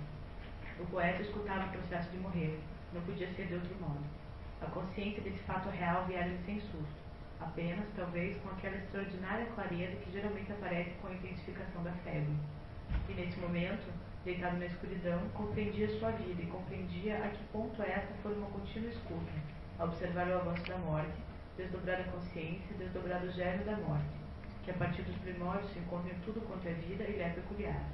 [0.79, 2.59] O poeta escutava o processo de morrer.
[2.93, 4.05] Não podia ser de outro modo.
[4.61, 7.07] A consciência desse fato real viera-lhe sem susto.
[7.41, 12.35] Apenas, talvez, com aquela extraordinária clareza que geralmente aparece com a intensificação da febre.
[13.09, 13.93] E nesse momento,
[14.27, 18.91] deitado na escuridão, compreendia sua vida e compreendia a que ponto esta foi uma contínua
[18.91, 19.31] escuta,
[19.79, 21.15] a observar o avanço da morte,
[21.57, 24.19] desdobrar a consciência, desdobrar o gênio da morte,
[24.65, 27.29] que a partir dos primórdios se encontra em tudo quanto é vida e lhe é
[27.29, 27.85] peculiar.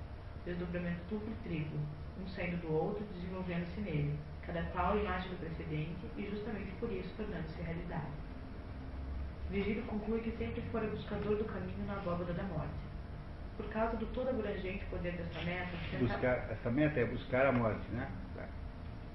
[0.47, 1.79] Desdobramento duplo e triplo,
[2.19, 7.13] um saindo do outro, desenvolvendo-se nele, cada qual imagem do precedente e justamente por isso
[7.15, 8.11] tornando-se realidade.
[9.51, 12.92] Virgílio conclui que sempre fora buscador do caminho na abóbada da morte.
[13.57, 17.87] Por causa do todo abrangente poder dessa meta, buscar, essa meta é buscar a morte,
[17.93, 18.11] né?
[18.35, 18.47] Tá.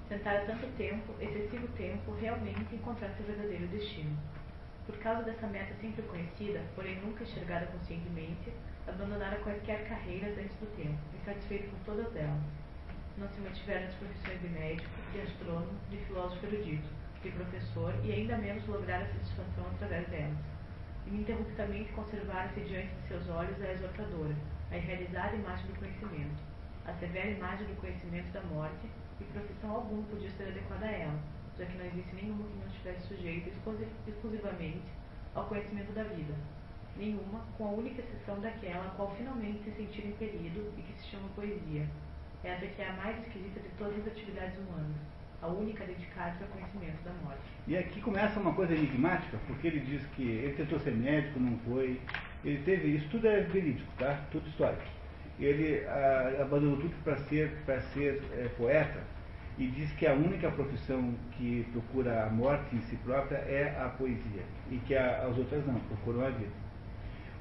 [0.08, 4.16] Tentara tanto tempo, excessivo tempo, realmente encontrar seu verdadeiro destino.
[4.86, 8.52] Por causa dessa meta sempre conhecida, porém nunca enxergada conscientemente,
[8.86, 12.40] abandonara quaisquer carreiras antes do tempo, insatisfeito com todas elas.
[13.18, 16.88] Não se mantiveram as profissões de médico, de astrônomo, de filósofo erudito,
[17.22, 20.38] de professor e ainda menos lograr a satisfação através delas.
[21.08, 24.36] Ininterruptamente conservara-se diante de seus olhos a exortadora,
[24.70, 26.36] a irrealizada imagem do conhecimento,
[26.84, 28.86] a severa imagem do conhecimento da morte,
[29.18, 31.18] e profissão alguma podia ser adequada a ela,
[31.56, 33.50] já que não existe nenhuma que não estivesse sujeita
[34.06, 34.84] exclusivamente
[35.34, 36.34] ao conhecimento da vida.
[36.94, 41.06] Nenhuma, com a única exceção daquela a qual finalmente se sentir impelido e que se
[41.06, 41.88] chama poesia.
[42.44, 44.96] Essa que é a mais esquisita de todas as atividades humanas,
[45.40, 47.40] a única dedicada ao conhecimento da morte.
[47.66, 51.56] E aqui começa uma coisa enigmática, porque ele diz que ele tentou ser médico, não
[51.58, 52.00] foi.
[52.44, 54.20] Ele teve, isso tudo é verídico, tá?
[54.30, 54.82] Tudo histórico.
[55.38, 57.52] Ele ah, abandonou tudo para ser,
[57.92, 59.00] ser é, poeta
[59.56, 63.88] e diz que a única profissão que procura a morte em si própria é a
[63.88, 66.68] poesia e que a, as outras não, procuram a vida.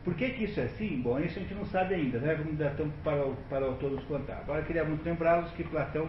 [0.04, 1.02] Por que, que isso é assim?
[1.02, 2.36] Bom, isso a gente não sabe ainda, né?
[2.36, 4.38] Vamos dar tempo para, para o autor nos contar.
[4.38, 6.08] Agora, queria muito lembrá-los que Platão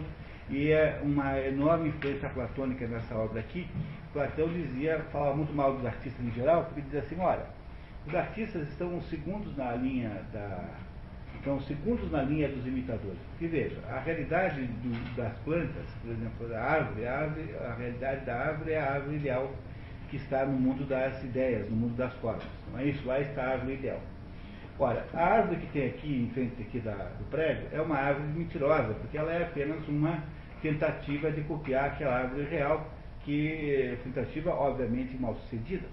[0.50, 3.66] e é uma enorme influência platônica nessa obra aqui.
[4.12, 7.44] Platão dizia, falava muito mal dos artistas em geral, porque dizia assim, olha,
[8.06, 10.64] os artistas estão segundos na linha da.
[11.34, 13.18] Estão segundos na linha dos imitadores.
[13.30, 18.24] Porque veja, a realidade do, das plantas, por exemplo, da árvore, a, árvore, a realidade
[18.24, 19.52] da árvore é a árvore ideal
[20.10, 22.44] que está no mundo das ideias, no mundo das formas.
[22.72, 23.06] Não é isso?
[23.06, 24.00] Lá está a árvore ideal.
[24.80, 28.28] Ora, a árvore que tem aqui em frente aqui da, do prédio é uma árvore
[28.28, 30.22] mentirosa, porque ela é apenas uma
[30.62, 32.86] tentativa de copiar aquela árvore real,
[33.24, 35.86] que tentativa obviamente mal sucedida.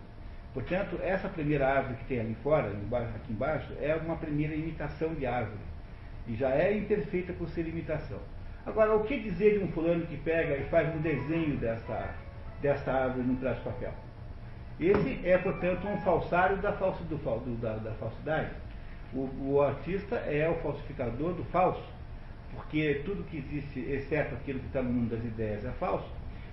[0.54, 5.26] Portanto, essa primeira árvore que tem ali fora, aqui embaixo, é uma primeira imitação de
[5.26, 5.60] árvore.
[6.28, 8.20] E já é imperfeita por ser imitação.
[8.66, 12.16] Agora, o que dizer de um fulano que pega e faz um desenho dessa,
[12.62, 13.94] dessa árvore num pedaço de papel?
[14.80, 18.52] Esse é, portanto, um falsário da, falso, do, da, da falsidade.
[19.14, 21.95] O, o artista é o falsificador do falso
[22.56, 26.10] porque tudo que existe, exceto aquilo que está no mundo das ideias, é falso.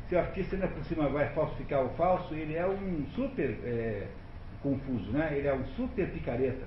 [0.09, 4.07] Se o artista ainda por cima vai falsificar o falso, ele é um super é,
[4.63, 5.33] confuso, né?
[5.37, 6.67] ele é um super picareta.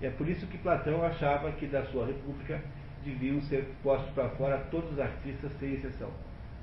[0.00, 2.60] E é por isso que Platão achava que da sua república
[3.04, 6.10] deviam ser postos para fora todos os artistas, sem exceção.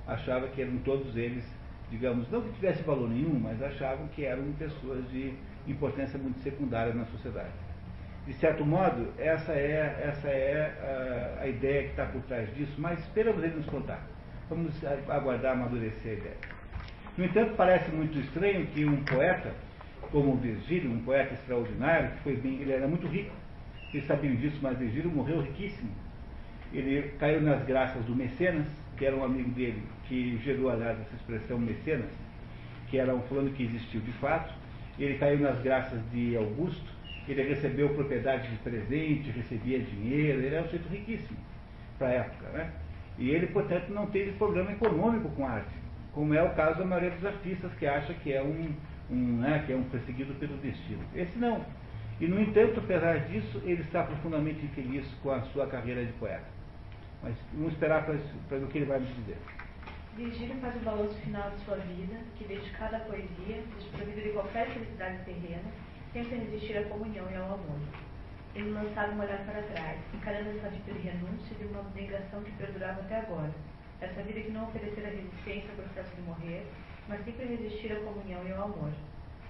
[0.07, 1.43] Achava que eram todos eles,
[1.89, 5.33] digamos, não que tivesse valor nenhum, mas achavam que eram pessoas de
[5.67, 7.64] importância muito secundária na sociedade
[8.25, 12.73] de certo modo, essa é, essa é a, a ideia que está por trás disso,
[12.77, 14.01] mas esperamos ele nos contar.
[14.49, 14.73] Vamos
[15.09, 16.37] aguardar amadurecer a ideia.
[17.17, 19.53] No entanto, parece muito estranho que um poeta,
[20.11, 23.31] como Virgílio, um poeta extraordinário, que foi bem, ele era muito rico,
[23.89, 25.89] vocês sabiam disso, mas Virgílio morreu riquíssimo.
[26.73, 28.67] Ele caiu nas graças do Mecenas,
[28.97, 32.11] que era um amigo dele, que gerou, aliás, essa expressão Mecenas,
[32.89, 34.53] que era um fulano que existiu de fato.
[34.99, 36.94] Ele caiu nas graças de Augusto,
[37.31, 41.37] ele recebeu propriedade de presente, recebia dinheiro, ele era um sujeito riquíssimo
[41.97, 42.49] para a época.
[42.49, 42.71] Né?
[43.17, 45.75] E ele, portanto, não teve problema econômico com a arte,
[46.13, 48.73] como é o caso da maioria dos artistas que acha que é um,
[49.09, 51.03] um, né, que é um perseguido pelo destino.
[51.15, 51.65] Esse não.
[52.19, 56.45] E, no entanto, apesar disso, ele está profundamente infeliz com a sua carreira de poeta.
[57.21, 59.37] Mas vamos esperar para o que ele vai nos dizer.
[60.15, 64.67] Virgílio faz o balanço final de sua vida, que dedicada à poesia, desprovida de qualquer
[64.67, 65.69] felicidade terrena,
[66.15, 67.77] sempre resistir à comunhão e ao amor.
[68.55, 72.51] Ele lançava um olhar para trás, encarando essa vida de renúncia de uma abnegação que
[72.53, 73.51] perdurava até agora.
[73.99, 76.65] Essa vida que não oferecera resistência ao processo de morrer,
[77.09, 78.93] mas sempre resistir à comunhão e ao amor.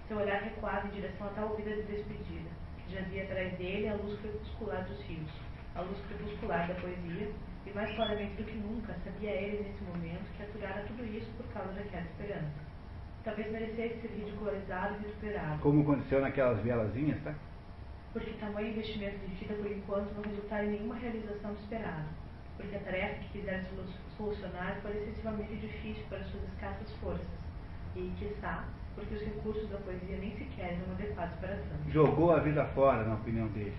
[0.08, 2.50] Seu olhar recuava em direção a tal vida de despedida.
[2.90, 5.32] Jazia atrás dele a luz crepuscular dos rios,
[5.76, 7.30] a luz crepuscular da poesia,
[7.68, 11.46] E mais claramente do que nunca, sabia ele nesse momento que aturara tudo isso por
[11.48, 12.65] causa daquela esperança.
[13.26, 15.60] Talvez merecesse ser ridicularizado e vituperado.
[15.60, 17.34] Como aconteceu naquelas velazinhas, tá?
[18.14, 22.06] Porque tamanho investimento de vida, por enquanto, não resultara em nenhuma realização esperada.
[22.56, 23.66] Porque a tarefa que quisera
[24.16, 27.26] solucionar foi excessivamente difícil para suas escassas forças.
[27.96, 28.64] E, quiçá,
[28.94, 31.92] porque os recursos da poesia nem sequer eram adequados para tanto.
[31.92, 33.74] Jogou a vida fora, na opinião dele.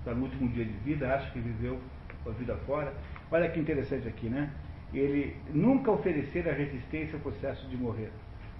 [0.00, 1.80] Está no último dia de vida, acha que viveu
[2.26, 2.92] a vida fora.
[3.30, 4.50] Olha que interessante aqui, né?
[4.92, 8.10] Ele nunca oferecer a resistência ao processo de morrer.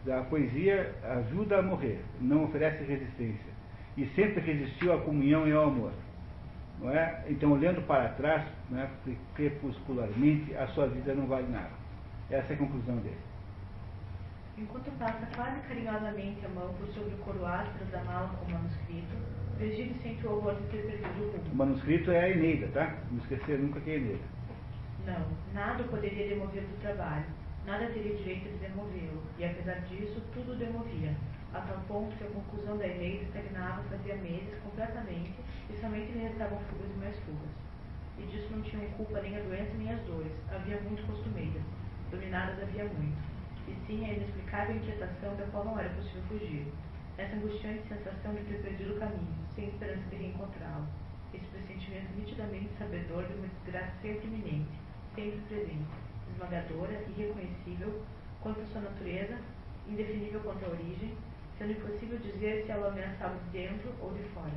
[0.09, 3.53] A poesia ajuda a morrer, não oferece resistência.
[3.97, 5.93] E sempre resistiu à comunhão e ao amor.
[6.81, 7.25] Não é?
[7.29, 8.89] Então, olhando para trás, né,
[9.35, 11.71] crepuscularmente, a sua vida não vale nada.
[12.31, 13.19] Essa é a conclusão dele.
[14.59, 19.17] Enquanto passa quase carinhosamente a mão por sobre o coroado da mala com o manuscrito,
[19.59, 21.53] Virgílio sente o horror de ter perdido o rumo.
[21.53, 22.95] O manuscrito é a Eneida, tá?
[23.11, 24.25] Não esquecer nunca que é a Eneida.
[25.07, 27.25] Não, nada poderia demover do trabalho,
[27.67, 31.17] nada teria direito de demovê-lo, e apesar disso, tudo o demovia,
[31.53, 35.35] a tal ponto que a conclusão da Eneida estagnava fazia meses completamente
[35.69, 37.51] e somente lhe restavam fugas e mais fugas.
[38.19, 41.62] E disso não tinham culpa nem a doença nem as dores, havia muito costumeiras,
[42.11, 43.19] dominadas havia muito,
[43.67, 46.73] e sim a inexplicável inquietação da qual não era possível fugir,
[47.19, 50.87] essa angustiante sensação de ter perdido o caminho, sem esperança de reencontrá-lo,
[51.35, 54.79] esse pressentimento nitidamente sabedor de uma desgraça sempre iminente,
[55.14, 55.87] sempre presente,
[56.37, 58.03] esmagadora, irreconhecível
[58.41, 59.39] quanto à sua natureza,
[59.89, 61.16] indefinível quanto à origem,
[61.59, 64.53] sendo impossível dizer se ela ameaçava de dentro ou de fora.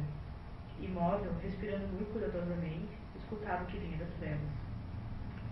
[0.79, 4.39] Imóvel, respirando muito cuidadosamente, escutava o que vinha das trevas.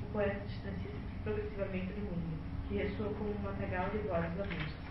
[0.01, 4.87] O poeta distancia-se progressivamente do mundo, que ressoa como um matagal de vozes música.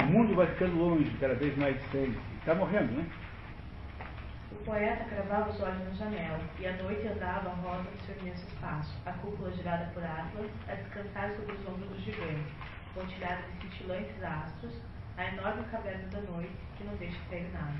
[0.00, 2.18] O mundo vai ficando longe, cada vez mais distante.
[2.40, 3.06] Está morrendo, né?
[4.68, 8.46] Poeta cravava os olhos na janela, e à noite andava a roda do seu imenso
[8.48, 12.52] espaço, a cúpula girada por Atlas, a descansar sobre os ombros do gigante,
[12.92, 14.74] pontilhada de cintilantes astros,
[15.16, 17.78] a enorme caverna da noite, que não deixa cair nada.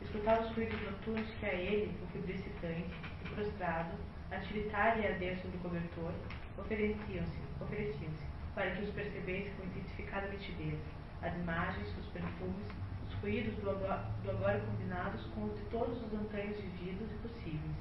[0.00, 3.92] Escutava os ruídos noturnos que a ele, o febricitante, e prostrado,
[4.32, 6.14] a tiritar e a arder sobre o cobertor,
[6.56, 10.80] ofereciam-se, ofereciam-se, para que os percebesse com intensificada nitidez,
[11.20, 12.85] as imagens, os perfumes,
[13.26, 17.28] os ruídos do agora, do agora combinados com os de todos os antanhos vividos e
[17.28, 17.76] possíveis,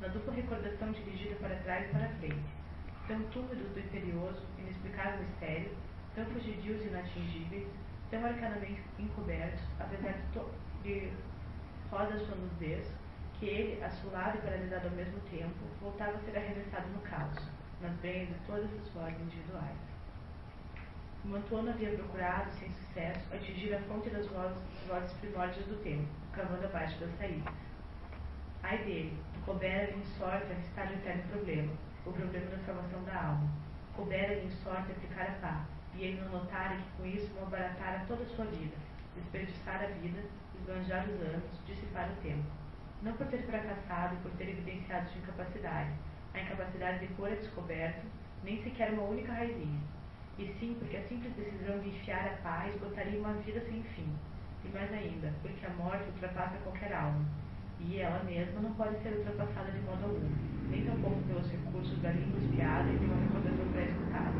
[0.00, 2.48] na dupla recordação dirigida para trás e para frente,
[3.06, 5.70] tão túmidos do imperioso, inexplicável mistério,
[6.14, 7.68] tão fugidios e inatingíveis,
[8.10, 10.40] tão arcanamente encobertos, apesar de,
[10.82, 11.12] de
[11.90, 12.90] roda sua nudez,
[13.38, 17.36] que ele, assolado e paralisado ao mesmo tempo, voltava a ser arremessado no caos,
[17.82, 19.95] nas brenhas de todas as vozes individuais.
[21.26, 26.64] Montona havia procurado, sem sucesso, atingir a fonte das vozes, vozes primórdias do tempo, cavando
[26.64, 27.52] abaixo das saídas.
[28.62, 31.72] Ai dele, coubera-lhe em sorte arriscar o eterno problema,
[32.06, 33.50] o problema da salvação da alma.
[33.96, 35.66] Coubera-lhe em sorte aplicar a pá,
[35.96, 38.76] e ele não notara que com isso não abaratara toda a sua vida,
[39.16, 40.22] desperdiçar a vida,
[40.54, 42.46] esbanjar os anos, dissipar o tempo.
[43.02, 45.90] Não por ter fracassado e por ter evidenciado sua incapacidade,
[46.34, 48.06] a incapacidade de pôr a descoberto,
[48.44, 49.95] nem sequer uma única raizinha
[50.38, 54.12] e sim porque a simples decisão de enfiar a paz botaria uma vida sem fim.
[54.64, 57.24] E mais ainda, porque a morte ultrapassa qualquer alma.
[57.80, 60.28] E ela mesma não pode ser ultrapassada de modo algum,
[60.68, 64.38] nem tampouco pelos recursos da língua espiada e de uma recordação pré-escutada.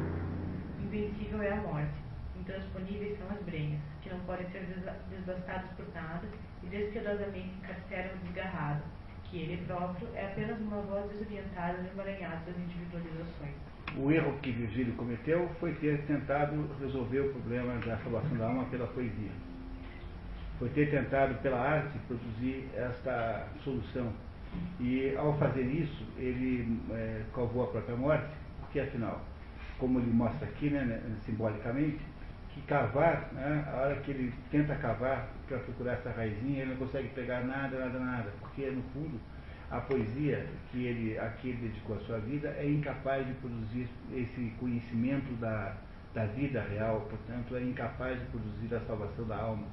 [0.81, 1.95] Invencível é a morte.
[2.39, 4.67] Intransponíveis são as brenhas, que não podem ser
[5.09, 6.29] desbastadas por nada
[6.63, 8.83] e descuidadamente encarceram o desgarrado,
[9.25, 14.51] que ele próprio é apenas uma voz desorientada no emaranhado das individualizações o erro que
[14.51, 19.31] Virgílio cometeu foi ter tentado resolver o problema da salvação da alma pela poesia.
[20.59, 24.13] Foi ter tentado, pela arte, produzir esta solução.
[24.81, 28.29] E, ao fazer isso, ele é, cavou a própria morte,
[28.61, 29.23] porque, afinal,
[29.79, 32.01] como ele mostra aqui, né, né simbolicamente,
[32.55, 36.79] que cavar, né, a hora que ele tenta cavar para procurar essa raizinha, ele não
[36.79, 39.21] consegue pegar nada, nada, nada, porque, no fundo,
[39.71, 43.89] a poesia que ele, a que ele dedicou a sua vida é incapaz de produzir
[44.15, 45.77] esse conhecimento da,
[46.15, 49.67] da vida real, portanto, é incapaz de produzir a salvação da alma.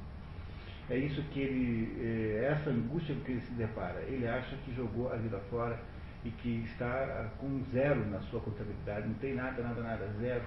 [0.89, 4.01] É isso que ele, é essa angústia com que ele se depara.
[4.01, 5.79] Ele acha que jogou a vida fora
[6.25, 10.43] e que está com zero na sua contabilidade, não tem nada, nada, nada, zero.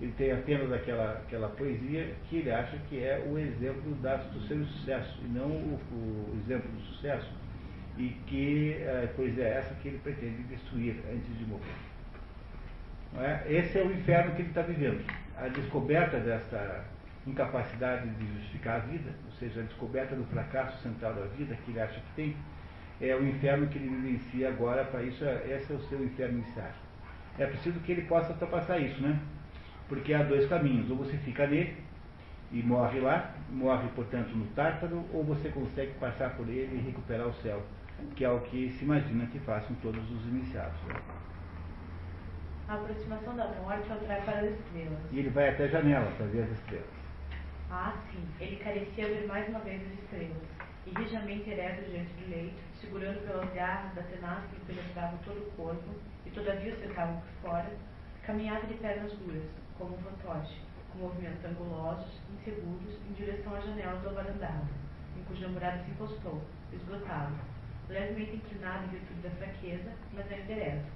[0.00, 4.40] Ele tem apenas aquela, aquela poesia que ele acha que é o exemplo da, do
[4.42, 7.30] seu sucesso, e não o, o exemplo do sucesso
[7.96, 8.76] e que
[9.14, 11.74] pois é essa que ele pretende destruir antes de morrer.
[13.18, 13.46] É?
[13.48, 15.02] Esse é o inferno que ele está vivendo.
[15.38, 16.84] A descoberta dessa
[17.26, 21.70] incapacidade de justificar a vida, ou seja, a descoberta do fracasso central da vida que
[21.70, 22.36] ele acha que tem,
[23.00, 26.38] é o inferno que ele vivencia agora, para isso, é, esse é o seu inferno
[26.38, 26.70] inicial.
[27.38, 29.18] É preciso que ele possa ultrapassar isso, né?
[29.88, 31.76] Porque há dois caminhos, ou você fica nele
[32.52, 37.26] e morre lá, morre, portanto, no Tártaro, ou você consegue passar por ele e recuperar
[37.26, 37.62] o céu,
[38.14, 40.78] que é o que se imagina que façam todos os iniciados.
[42.68, 44.98] A aproximação da morte atrai para as estrelas.
[45.12, 46.96] E ele vai até a janela para ver as estrelas.
[47.70, 50.42] Ah, sim, ele carecia ver mais uma vez as estrelas,
[50.86, 55.38] e rijamente ereto diante do leito, segurando pelas garras da tenaz que lhe penetravam todo
[55.38, 55.94] o corpo,
[56.24, 57.70] e todavia o cercavam por fora,
[58.24, 59.42] caminhava de pernas duras,
[59.78, 60.60] como um fantoche,
[60.92, 64.68] com movimentos angulosos, inseguros, em direção à janela do varandado,
[65.16, 66.42] em cuja murada se encostou,
[66.72, 67.34] esgotado,
[67.88, 70.86] levemente inclinado em virtude da fraqueza, mas ainda ereto,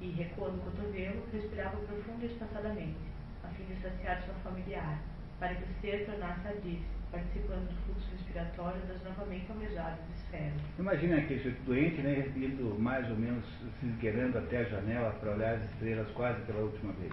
[0.00, 2.98] e, recuando o cotovelo, respirava profundo e espaçadamente,
[3.44, 4.98] a fim de saciar sua familiar,
[5.38, 10.54] para que o ser tornasse ardisse, participando do fluxo respiratório das novamente almejadas esferas.
[10.78, 13.44] Imagina aquele doente, né, indo mais ou menos
[13.78, 17.12] se esgueirando até a janela para olhar as estrelas quase pela última vez.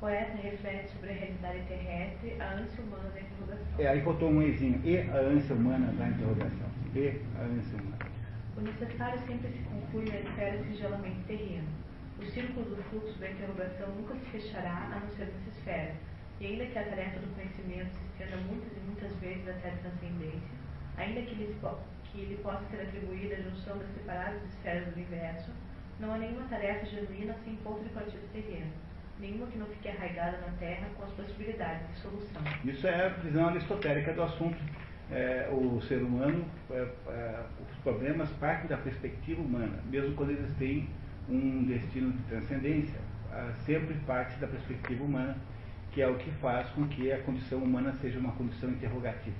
[0.00, 3.78] Poeta reflete sobre a realidade terrestre, a ânsia humana da interrogação.
[3.78, 6.70] É, aí faltou um eizinho, e a ânsia humana da interrogação.
[6.94, 7.98] E a ânsia humana.
[8.56, 11.68] O necessário sempre se conclui na esfera singelamente terrena.
[12.18, 15.94] O círculo do fluxo da interrogação nunca se fechará a não ser nessa esfera,
[16.40, 19.76] e ainda que a tarefa do conhecimento se estenda muitas e muitas vezes até a
[19.76, 20.56] transcendência,
[20.96, 21.56] ainda que lhe,
[22.04, 25.50] que lhe possa ser atribuída a junção das separadas esferas do universo,
[26.00, 28.72] não há nenhuma tarefa genuína sem ponto de partida terreno,
[29.20, 32.42] nenhuma que não fique arraigada na Terra com as possibilidades de solução.
[32.64, 34.58] Isso é a visão aristotélica do assunto.
[35.10, 40.56] É, o ser humano, é, é, os problemas partem da perspectiva humana, mesmo quando eles
[40.56, 40.88] têm
[41.28, 42.98] um destino de transcendência,
[43.32, 45.36] ah, sempre parte da perspectiva humana
[45.92, 49.36] que é o que faz com que a condição humana seja uma condição interrogativa.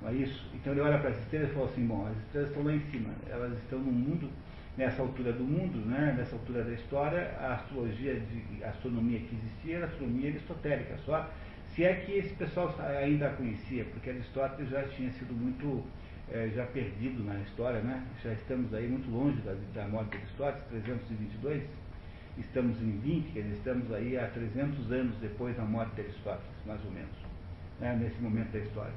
[0.00, 0.46] Não é isso?
[0.54, 2.80] Então ele olha para as estrelas e fala assim, bom, as estrelas estão lá em
[2.90, 4.30] cima, elas estão no mundo,
[4.76, 9.76] nessa altura do mundo, né, nessa altura da história, a astrologia, de, astronomia que existia
[9.76, 11.30] era astronomia aristotélica, só
[11.74, 15.84] se é que esse pessoal ainda a conhecia, porque Aristóteles já tinha sido muito
[16.30, 18.04] é, já perdido na história, né?
[18.22, 21.62] já estamos aí muito longe da, da morte de Aristóteles, 322,
[22.38, 26.66] estamos em 20, quer dizer, estamos aí há 300 anos depois da morte de Aristóteles,
[26.66, 27.16] mais ou menos,
[27.80, 28.94] né, nesse momento da história.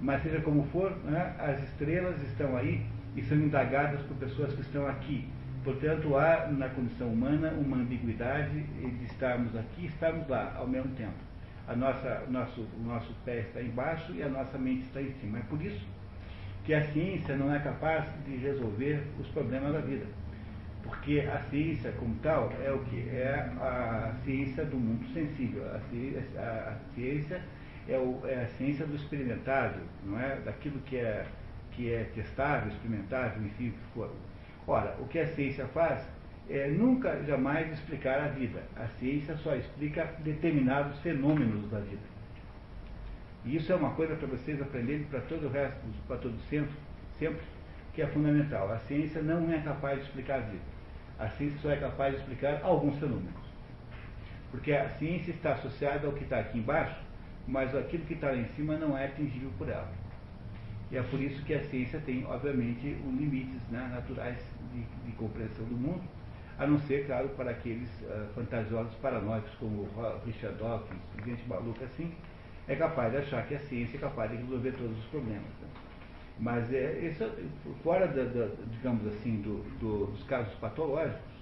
[0.00, 2.84] Mas seja como for, né, as estrelas estão aí
[3.16, 5.28] e são indagadas por pessoas que estão aqui.
[5.64, 10.94] Portanto, há na condição humana uma ambiguidade de estarmos aqui e estarmos lá ao mesmo
[10.94, 11.14] tempo.
[11.66, 15.38] A nossa, nosso, o nosso pé está embaixo e a nossa mente está em cima.
[15.38, 15.84] É por isso
[16.64, 20.06] que a ciência não é capaz de resolver os problemas da vida.
[20.84, 23.08] Porque a ciência, como tal, é o que?
[23.08, 25.64] É a ciência do mundo sensível.
[25.74, 27.42] A ciência, a ciência
[27.88, 30.36] é, o, é, a ciência do experimentável, não é?
[30.44, 31.26] Daquilo que é,
[31.76, 34.10] que é testável, experimentável, enfim, o que for.
[34.66, 36.04] Ora, o que a ciência faz
[36.48, 38.62] é nunca, jamais explicar a vida.
[38.74, 42.02] A ciência só explica determinados fenômenos da vida.
[43.44, 46.74] E isso é uma coisa para vocês aprenderem para todo o resto, para todo sempre,
[47.18, 47.42] sempre,
[47.94, 48.72] que é fundamental.
[48.72, 50.64] A ciência não é capaz de explicar a vida.
[51.18, 53.46] A ciência só é capaz de explicar alguns fenômenos.
[54.50, 56.96] Porque a ciência está associada ao que está aqui embaixo,
[57.46, 60.05] mas aquilo que está lá em cima não é atingível por ela.
[60.90, 64.38] E é por isso que a ciência tem, obviamente, os limites né, naturais
[64.72, 66.02] de, de, compreensão do mundo,
[66.58, 69.88] a não ser, claro, para aqueles uh, fantasiosos paranoicos como
[70.24, 72.12] Richard Dawkins, gente maluco assim,
[72.68, 75.42] é capaz de achar que a ciência é capaz de resolver todos os problemas.
[75.60, 75.68] Né?
[76.38, 77.30] Mas é, isso,
[77.82, 81.36] fora, da, da, digamos assim, do, do, dos casos patológicos,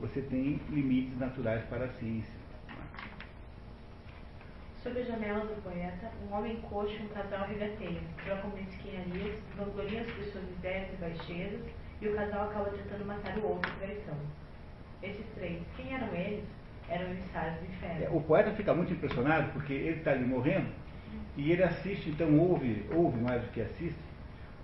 [0.00, 2.41] você tem limites naturais para a ciência.
[4.82, 10.10] Sob a janela do poeta, um homem coxo e um casal regateiam, trocam mesquinharias, vangloriam-se
[10.10, 11.60] de suas ideias e baixezas,
[12.00, 14.16] e o casal acaba tentando matar o outro traição.
[15.00, 16.44] Esses três, quem eram eles?
[16.88, 18.04] Eram emissários do inferno.
[18.04, 20.68] É, o poeta fica muito impressionado porque ele está ali morrendo
[21.36, 24.02] e ele assiste, então ouve, ouve mais do que assiste,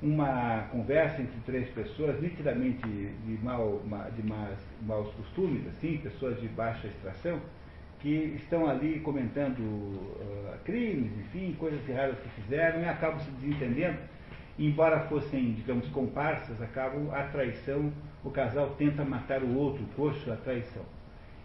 [0.03, 3.81] uma conversa entre três pessoas nitidamente de, mal,
[4.17, 7.41] de más, maus costumes, assim, pessoas de baixa extração,
[8.01, 13.99] que estão ali comentando uh, crimes, enfim, coisas erradas que fizeram e acabam se desentendendo.
[14.59, 17.93] Embora fossem, digamos, comparsas, acabam a traição,
[18.25, 20.85] o casal tenta matar o outro, o coxo, a traição.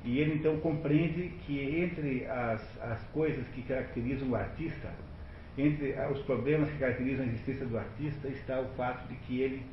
[0.03, 4.89] E ele então compreende que entre as, as coisas que caracterizam o artista,
[5.57, 9.63] entre os problemas que caracterizam a existência do artista está o fato de que ele,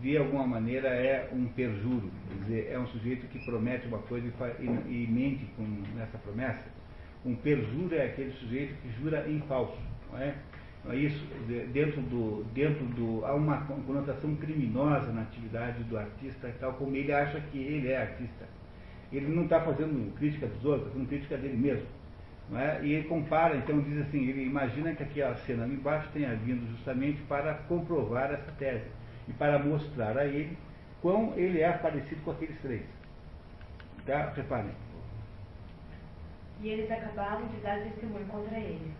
[0.00, 4.26] de alguma maneira, é um perjuro, quer dizer, é um sujeito que promete uma coisa
[4.26, 5.62] e, e, e mente com,
[5.96, 6.64] nessa promessa.
[7.24, 9.78] Um perjuro é aquele sujeito que jura em falso,
[10.10, 10.34] não é?
[10.84, 11.24] Não é isso?
[11.72, 13.24] Dentro do, dentro do.
[13.24, 18.02] Há uma conotação criminosa na atividade do artista, tal como ele acha que ele é
[18.02, 18.48] artista.
[19.12, 21.86] Ele não está fazendo crítica dos outros, está fazendo crítica dele mesmo.
[22.54, 22.80] É?
[22.82, 26.68] E ele compara, então diz assim, ele imagina que aquela cena ali embaixo tenha vindo
[26.72, 28.84] justamente para comprovar essa tese
[29.28, 30.56] e para mostrar a ele
[31.00, 32.82] quão ele é parecido com aqueles três.
[34.06, 34.30] Tá?
[34.30, 34.72] Reparem.
[36.60, 38.92] E eles acabavam de dar testemunho contra ele.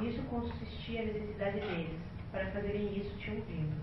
[0.00, 1.98] Nisso consistia a necessidade deles.
[2.30, 3.74] Para fazerem isso tinham vindo.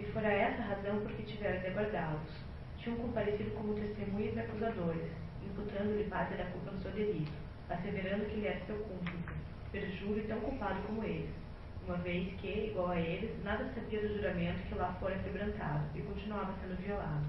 [0.00, 2.48] E fora essa razão porque tiveram de aguardá-los.
[2.78, 5.10] Tinham comparecido como testemunhas e acusadores,
[5.44, 7.32] imputando-lhe parte da culpa do seu delito,
[7.68, 9.34] asseverando que ele era seu cúmplice,
[9.72, 11.28] perjuro e tão culpado como eles,
[11.88, 16.02] uma vez que, igual a eles, nada sabia do juramento que lá fora quebrantado e
[16.02, 17.24] continuava sendo violado.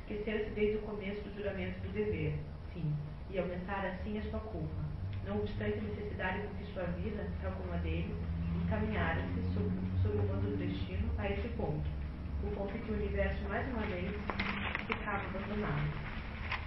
[0.00, 2.38] Esquecera-se desde o começo do juramento do dever,
[2.72, 2.96] sim,
[3.30, 4.82] e aumentara assim a sua culpa.
[5.26, 8.16] Não obstante a necessidade com que sua vida, tal como a dele,
[8.64, 9.70] encaminhara-se sob,
[10.02, 11.84] sob o mando do destino a esse ponto,
[12.42, 14.10] o ponto em que o universo mais uma vez
[14.86, 16.12] ficava abandonado.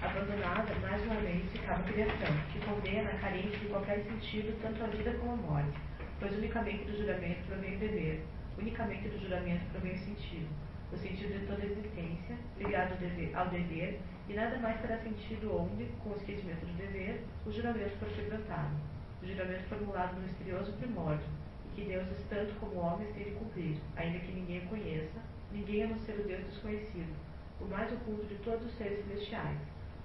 [0.01, 4.87] Abandonada, mais uma vez, ficava a criação, que condena carência de qualquer sentido, tanto a
[4.87, 5.79] vida como a morte,
[6.19, 8.23] pois unicamente do juramento provém o dever,
[8.57, 10.47] unicamente do juramento provém o sentido,
[10.91, 12.93] o sentido de toda a existência, ligado
[13.33, 17.97] ao dever, e nada mais terá sentido onde, com o esquecimento do dever, o juramento
[17.97, 18.75] for quebrantado,
[19.21, 21.27] o juramento formulado no misterioso primórdio,
[21.65, 25.19] e que deuses tanto como homens têm de cumprir, ainda que ninguém o conheça,
[25.51, 27.13] ninguém a não ser o Deus desconhecido,
[27.59, 29.57] o mais oculto de todos os seres celestiais,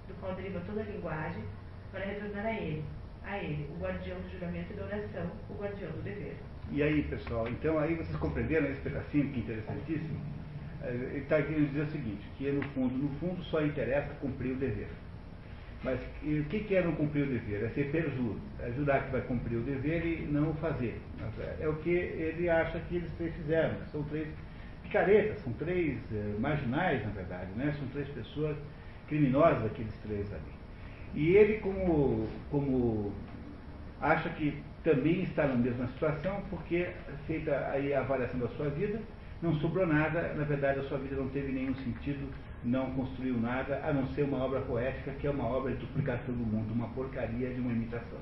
[0.07, 1.43] do qual deriva toda a linguagem,
[1.91, 2.85] para retornar a ele,
[3.23, 6.35] a ele, o guardião do juramento e da oração, o guardião do dever.
[6.71, 10.19] E aí, pessoal, então aí vocês compreenderam esse pedacinho que é interessantíssimo?
[10.83, 14.53] É, ele está querendo dizer o seguinte, que no fundo, no fundo só interessa cumprir
[14.53, 14.87] o dever.
[15.83, 17.63] Mas o que, é não cumprir o dever?
[17.63, 18.39] É ser perjuro.
[18.59, 21.01] É jurar que vai cumprir o dever e não o fazer.
[21.59, 23.75] É o que ele acha que eles três fizeram.
[23.91, 24.27] São três
[24.83, 27.51] picaretas, são três é, marginais, na verdade.
[27.55, 27.73] Né?
[27.79, 28.55] São três pessoas
[29.07, 30.60] criminosas, aqueles três ali.
[31.13, 33.11] E ele, como, como
[33.99, 36.89] acha que também está na mesma situação, porque
[37.27, 38.99] feita aí a avaliação da sua vida,
[39.41, 42.27] não sobrou nada, na verdade a sua vida não teve nenhum sentido,
[42.63, 46.33] não construiu nada, a não ser uma obra poética, que é uma obra de duplicação
[46.33, 48.19] do mundo, uma porcaria de uma imitação.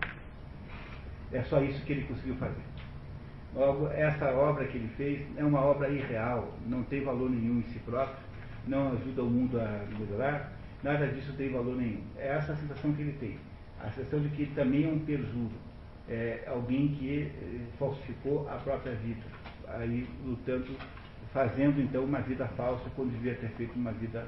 [1.32, 2.64] É só isso que ele conseguiu fazer.
[3.54, 7.64] Logo, essa obra que ele fez é uma obra irreal, não tem valor nenhum em
[7.64, 8.18] si próprio,
[8.68, 12.04] não ajuda o mundo a melhorar, nada disso tem valor nenhum.
[12.18, 13.38] É essa a sensação que ele tem.
[13.82, 15.54] A sensação de que ele também é um perjuro,
[16.08, 19.24] é alguém que eh, falsificou a própria vida,
[19.68, 20.76] aí lutando
[21.34, 24.28] fazendo então uma vida falsa quando devia ter feito uma vida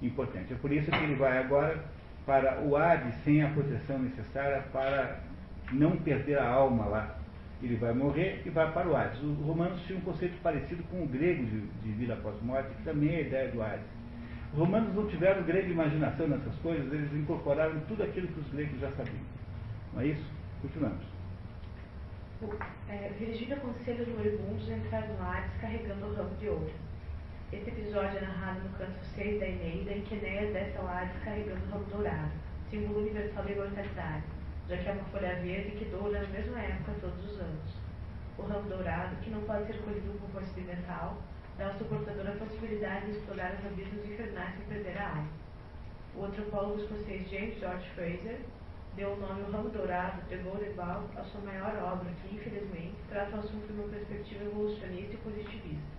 [0.00, 0.52] importante.
[0.52, 1.84] É por isso que ele vai agora
[2.24, 5.20] para o Hades sem a proteção necessária para
[5.72, 7.18] não perder a alma lá.
[7.62, 9.20] Ele vai morrer e vai para o Hades.
[9.22, 12.82] Os romanos tinham um conceito parecido com o grego de, de vida após morte, que
[12.84, 13.97] também é a ideia do Hades.
[14.52, 18.80] Os romanos não tiveram grande imaginação nessas coisas, eles incorporaram tudo aquilo que os gregos
[18.80, 19.16] já sabiam.
[19.92, 20.24] Não é isso?
[20.62, 21.18] Continuamos
[22.88, 26.70] é, Virgílio aconselha os moribundos a entrar no Hades carregando o ramo de ouro.
[27.52, 31.20] Esse episódio é narrado no canto 6 da Eneida, em que Enéas desce ao Hades
[31.24, 32.30] carregando o ramo dourado,
[32.70, 34.24] símbolo universal da imortalidade,
[34.68, 37.74] já que é uma folha verde que doura na mesma época todos os anos.
[38.38, 41.18] O ramo dourado, que não pode ser colhido com força de metal,
[41.58, 45.28] dá ao seu portador a possibilidade de explorar os abismos infernais sem perder a alma.
[46.14, 48.38] O antropólogo escocês James George Fraser
[48.96, 52.94] deu o nome O Ramo Dourado, de Golden Ball, à sua maior obra, que, infelizmente,
[53.08, 55.98] trata o assunto de uma perspectiva evolucionista e positivista.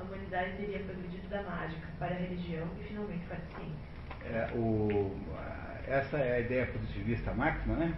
[0.00, 3.92] A humanidade teria progredido da mágica para a religião e, finalmente, para a ciência.
[4.24, 5.12] É, o,
[5.86, 7.96] essa é a ideia positivista máxima, né?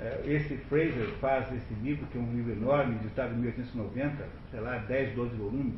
[0.00, 4.60] É, esse Fraser faz esse livro, que é um livro enorme, editado em 1890, sei
[4.60, 5.74] lá, 10, 12 volumes,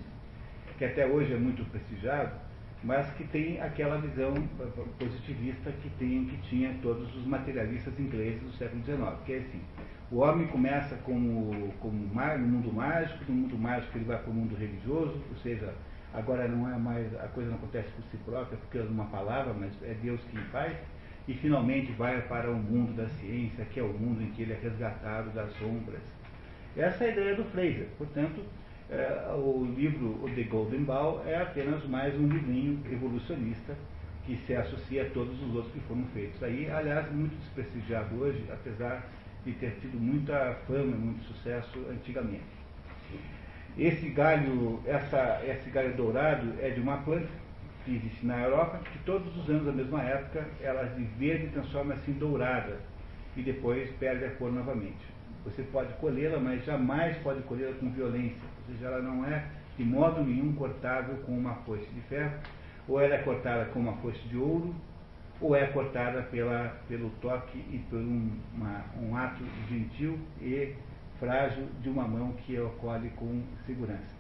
[0.79, 2.33] que até hoje é muito prestigiado,
[2.85, 4.35] mas que tem aquela visão
[4.99, 9.61] positivista que, tem, que tinha todos os materialistas ingleses do século XIX, que é assim,
[10.11, 14.35] o homem começa como, como no mundo mágico, no mundo mágico ele vai para o
[14.35, 15.75] mundo religioso, ou seja,
[16.15, 19.53] agora não é mais, a coisa não acontece por si própria, porque é uma palavra,
[19.53, 20.77] mas é Deus quem faz,
[21.27, 24.53] e finalmente vai para o mundo da ciência, que é o mundo em que ele
[24.53, 26.03] é resgatado das sombras.
[26.77, 28.45] Essa é a ideia do Fraser, portanto,
[28.91, 33.77] é, o livro The Golden Ball é apenas mais um livrinho evolucionista
[34.25, 36.43] que se associa a todos os outros que foram feitos.
[36.43, 39.07] Aí, aliás, muito desprestigiado hoje, apesar
[39.45, 42.43] de ter tido muita fama, muito sucesso antigamente.
[43.79, 47.29] Esse galho, essa, esse galho dourado é de uma planta
[47.85, 52.11] que existe na Europa, que todos os anos, na mesma época, ela de verde transforma-se
[52.11, 52.81] em dourada
[53.37, 55.07] e depois perde a cor novamente.
[55.45, 58.56] Você pode colhê-la, mas jamais pode colhê-la com violência.
[58.67, 59.45] Seja, ela não é
[59.77, 62.35] de modo nenhum cortável com uma foice de ferro,
[62.89, 64.75] ou ela é cortada com uma foice de ouro,
[65.41, 70.75] ou é cortada pela, pelo toque e por um, uma, um ato gentil e
[71.19, 74.15] frágil de uma mão que ocorre com segurança.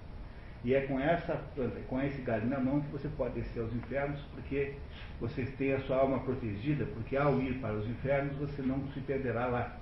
[0.65, 1.41] E é com essa
[1.89, 4.75] com esse galho na mão que você pode descer aos infernos, porque
[5.21, 9.01] você tem a sua alma protegida, porque ao ir para os infernos você não se
[9.01, 9.77] perderá lá.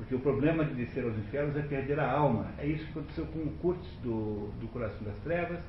[0.00, 2.46] Porque o problema de descer aos infernos é perder a alma.
[2.58, 5.60] É isso que aconteceu com o Curtis do, do Coração das Trevas,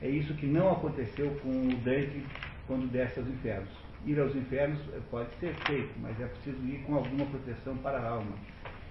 [0.00, 2.24] é isso que não aconteceu com o Dante
[2.66, 3.68] quando desce aos infernos.
[4.06, 4.80] Ir aos infernos
[5.10, 8.32] pode ser feito, mas é preciso ir com alguma proteção para a alma.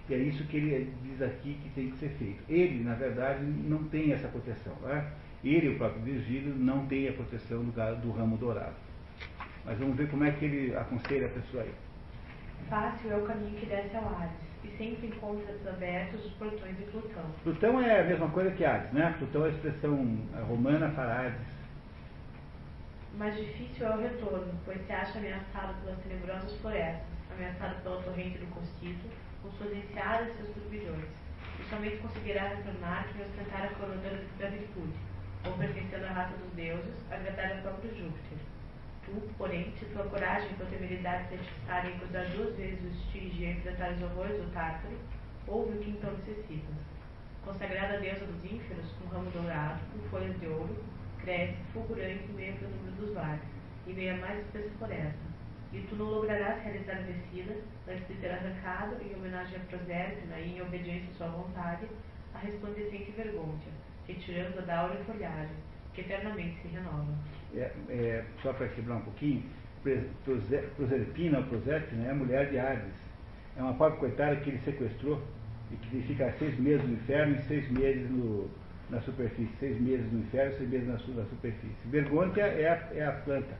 [0.07, 2.43] E é isso que ele diz aqui que tem que ser feito.
[2.47, 4.75] Ele, na verdade, não tem essa proteção.
[4.83, 5.11] Né?
[5.43, 8.75] Ele, o próprio Virgílio, não tem a proteção do, do ramo dourado.
[9.65, 11.73] Mas vamos ver como é que ele aconselha a pessoa aí.
[12.69, 16.83] Fácil é o caminho que desce ao Hades, e sempre encontra abertos os portões de
[16.83, 17.25] Plutão.
[17.43, 19.15] Plutão é a mesma coisa que Hades, né?
[19.17, 20.17] Plutão é a expressão
[20.47, 21.53] romana para Hades.
[23.17, 28.39] Mais difícil é o retorno, pois se acha ameaçado pelas tenebrosas florestas, ameaçado pela torrente
[28.39, 29.07] do Costito,
[29.41, 31.05] com suas enseadas e seus turbilhões,
[31.59, 34.93] e somente conseguirá retornar quem ostentar a coroa da virtude,
[35.45, 38.37] ou pertencendo à raça dos deuses, agradar a próprio Júpiter.
[39.05, 43.43] Tu, porém, se tua coragem e tua temeridade te atiçarem cruzar duas vezes o estige
[43.43, 44.97] e enfrentar os horrores do Tártaro,
[45.47, 46.75] ouve o que então necessitas.
[47.43, 50.75] Consagrada deusa dos ínferos, com ramo dourado, com folhas de ouro,
[51.19, 53.41] cresce, fulgurante em meio ao número dos vales,
[53.85, 55.33] e meio a mais espessa floresta
[55.73, 57.57] e tu não lograrás realizar a descida
[57.87, 61.87] antes de ter arrancado, em homenagem a Proserpina e em obediência à sua vontade,
[62.35, 63.57] a resplandecente vergonha,
[64.07, 65.55] retirando da áurea folhagem,
[65.93, 67.13] que eternamente se renova.
[67.55, 69.43] É, é, só para quebrar um pouquinho,
[70.75, 72.93] Proserpina ou Proserpina é a mulher de Hades.
[73.57, 75.21] É uma pobre coitada que ele sequestrou
[75.71, 78.49] e que fica seis meses no inferno e seis meses no,
[78.89, 79.53] na superfície.
[79.59, 81.75] Seis meses no inferno, seis meses na, na superfície.
[81.85, 83.55] Vergonha é a, é a planta.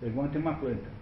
[0.00, 0.98] Vergonha é uma planta.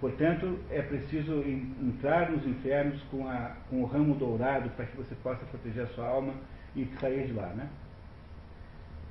[0.00, 5.14] Portanto, é preciso entrar nos infernos com, a, com o ramo dourado para que você
[5.16, 6.34] possa proteger a sua alma
[6.74, 7.68] e sair de lá, né?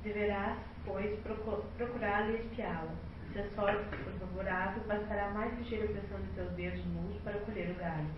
[0.02, 2.94] Deverás, pois, procurá-la e espiá-la.
[3.32, 7.70] Se a sorte for favorável, bastará mais ligeira pressão de teus dedos nus para colher
[7.70, 8.10] o galho.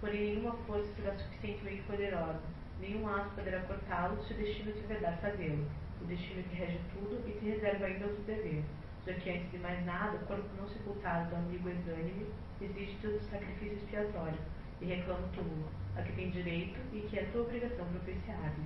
[0.00, 2.40] Porém, nenhuma força será suficientemente poderosa,
[2.78, 5.66] nenhum aço poderá cortá-lo se o destino te vedar fazê-lo.
[6.00, 8.64] O destino te rege tudo e te reserva ainda outro dever
[9.06, 12.26] já que antes de mais nada, o corpo não sepultado do amigo exânime
[12.60, 14.38] exige todo sacrifício expiatório
[14.80, 18.64] e reclama o túmulo, a que tem direito e que é tua obrigação propiciar-lhe.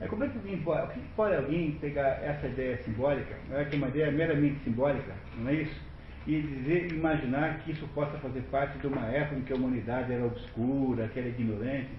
[0.00, 3.58] É, como é que alguém pode, o que pode alguém pegar essa ideia simbólica, não
[3.58, 5.80] é que é uma ideia meramente simbólica, não é isso?
[6.26, 10.12] E dizer, imaginar que isso possa fazer parte de uma época em que a humanidade
[10.12, 11.90] era obscura, que era ignorante.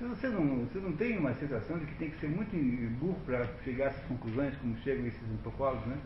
[0.00, 2.54] Você não, você não tem uma sensação de que tem que ser muito
[3.00, 5.96] burro para chegar a essas conclusões, como chegam esses antropólogos, né?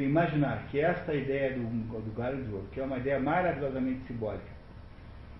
[0.00, 4.46] imaginar que esta ideia do, do galho de ouro, que é uma ideia maravilhosamente simbólica,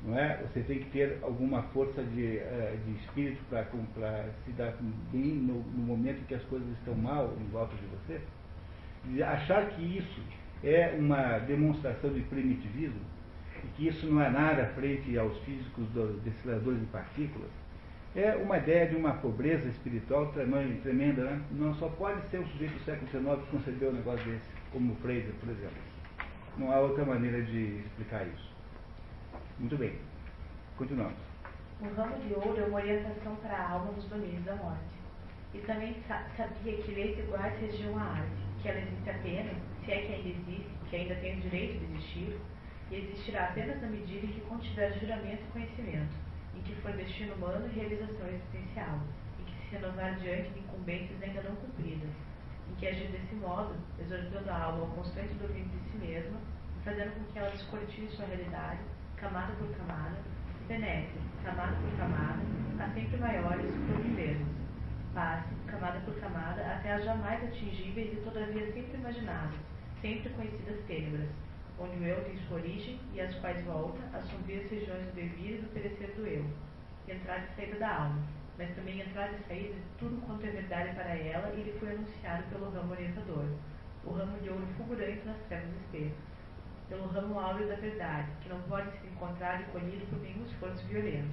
[0.05, 0.43] não é?
[0.43, 4.77] Você tem que ter alguma força de, uh, de espírito para se dar
[5.13, 8.21] bem no, no, momento que as coisas estão mal em volta de você.
[9.23, 10.21] Achar que isso
[10.65, 13.01] é uma demonstração de primitivismo
[13.65, 17.51] e que isso não é nada frente aos físicos dos desfiladores de partículas,
[18.15, 21.41] é uma ideia de uma pobreza espiritual tremenda, né?
[21.53, 24.93] Não só pode ser o sujeito do século XIX que concebeu um negócio desse, como
[24.93, 25.79] o Fraser, por exemplo.
[26.59, 28.52] Não há outra maneira de explicar isso.
[29.63, 29.97] Muito bem.
[30.77, 31.15] Continuamos.
[31.81, 34.83] O ramo de ouro é uma orientação para a alma nos domínios da morte.
[35.55, 40.01] E também sabia que leis iguais regiam a arte, que ela existe apenas, se é
[40.01, 42.41] que ainda existe, que ainda tem o direito de existir,
[42.91, 46.15] e existirá apenas na medida em que contiver juramento e conhecimento
[46.57, 48.99] em que for destino humano e realização existencial,
[49.39, 52.11] em que se renovar diante de incumbências ainda não cumpridas,
[52.69, 56.41] em que agir desse modo, exortando a alma ao constante domínio de si mesma
[56.81, 58.81] e fazendo com que ela descortine sua realidade,
[59.23, 60.17] camada por camada,
[60.67, 62.43] penetre, camada por camada,
[62.81, 64.49] a sempre maiores profundezas.
[65.15, 69.55] Passe, camada por camada, até as jamais atingíveis e todavia sempre imaginadas,
[70.01, 71.29] sempre conhecidas tênebras,
[71.79, 75.63] onde o eu tem sua origem e às quais volta as regiões do devir e
[75.63, 76.45] do perecer do eu,
[77.07, 78.23] entrada e saída da alma,
[78.59, 81.93] mas também entrada e saída de tudo quanto é verdade para ela e lhe foi
[81.93, 83.47] anunciado pelo ramo orientador,
[84.05, 86.32] o ramo de ouro fulgurante nas trevas espessas,
[86.93, 90.87] pelo ramo áureo da verdade, que não pode ser encontrado e colhido por nenhum esforço
[90.87, 91.31] violento,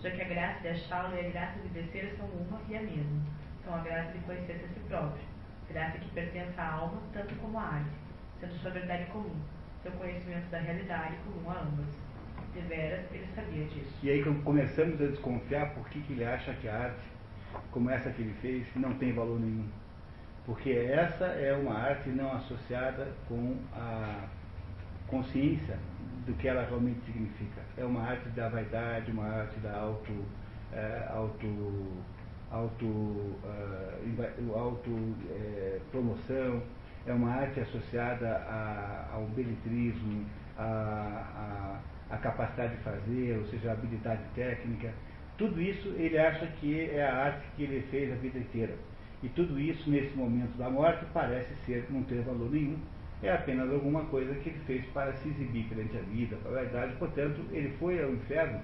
[0.00, 2.80] já que a graça de achá-lo e a graça de descer são uma e a
[2.80, 3.20] mesma,
[3.62, 5.22] são a graça de conhecer-se a si próprio,
[5.68, 7.90] graça que pertence à alma tanto como à arte,
[8.40, 9.36] sendo sua verdade comum,
[9.82, 11.94] seu conhecimento da realidade comum a ambas.
[12.54, 13.94] deveras, ele sabia disso.
[14.02, 17.02] E aí começamos a desconfiar por que, que ele acha que a arte,
[17.70, 19.68] como essa que ele fez, não tem valor nenhum.
[20.46, 24.26] Porque essa é uma arte não associada com a
[25.12, 25.78] consciência
[26.26, 27.60] do que ela realmente significa.
[27.76, 30.12] É uma arte da vaidade, uma arte da auto,
[30.72, 31.86] é, auto,
[32.50, 34.90] auto, uh, auto
[35.30, 36.62] é, promoção,
[37.06, 40.24] é uma arte associada a, ao beletrismo,
[40.56, 41.80] a,
[42.10, 44.94] a, a, capacidade de fazer, ou seja, a habilidade técnica.
[45.36, 48.74] Tudo isso ele acha que é a arte que ele fez a vida inteira.
[49.22, 52.78] E tudo isso, nesse momento da morte, parece ser não ter valor nenhum,
[53.22, 56.62] é apenas alguma coisa que ele fez para se exibir perante a vida, para a
[56.62, 56.92] verdade.
[56.98, 58.60] Portanto, ele foi ao inferno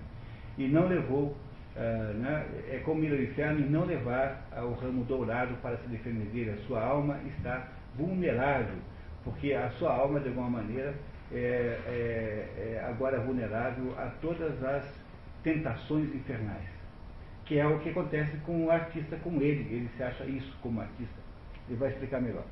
[0.56, 1.36] e não levou,
[1.76, 5.88] uh, né, é como ir ao inferno e não levar o ramo dourado para se
[5.88, 6.50] defender.
[6.50, 8.76] A sua alma está vulnerável,
[9.22, 10.94] porque a sua alma, de alguma maneira,
[11.30, 14.84] é, é, é agora vulnerável a todas as
[15.42, 16.68] tentações infernais,
[17.44, 19.72] que é o que acontece com um artista como ele.
[19.72, 21.20] Ele se acha isso como artista.
[21.68, 22.44] Ele vai explicar melhor.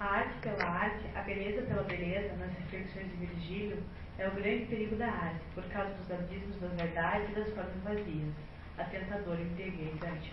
[0.00, 3.82] A arte pela arte, a beleza pela beleza, nas reflexões de Virgílio,
[4.18, 7.82] é o grande perigo da arte, por causa dos abismos das verdades e das formas
[7.84, 8.34] vazias,
[8.76, 10.32] a tentadora embriaguez da arte.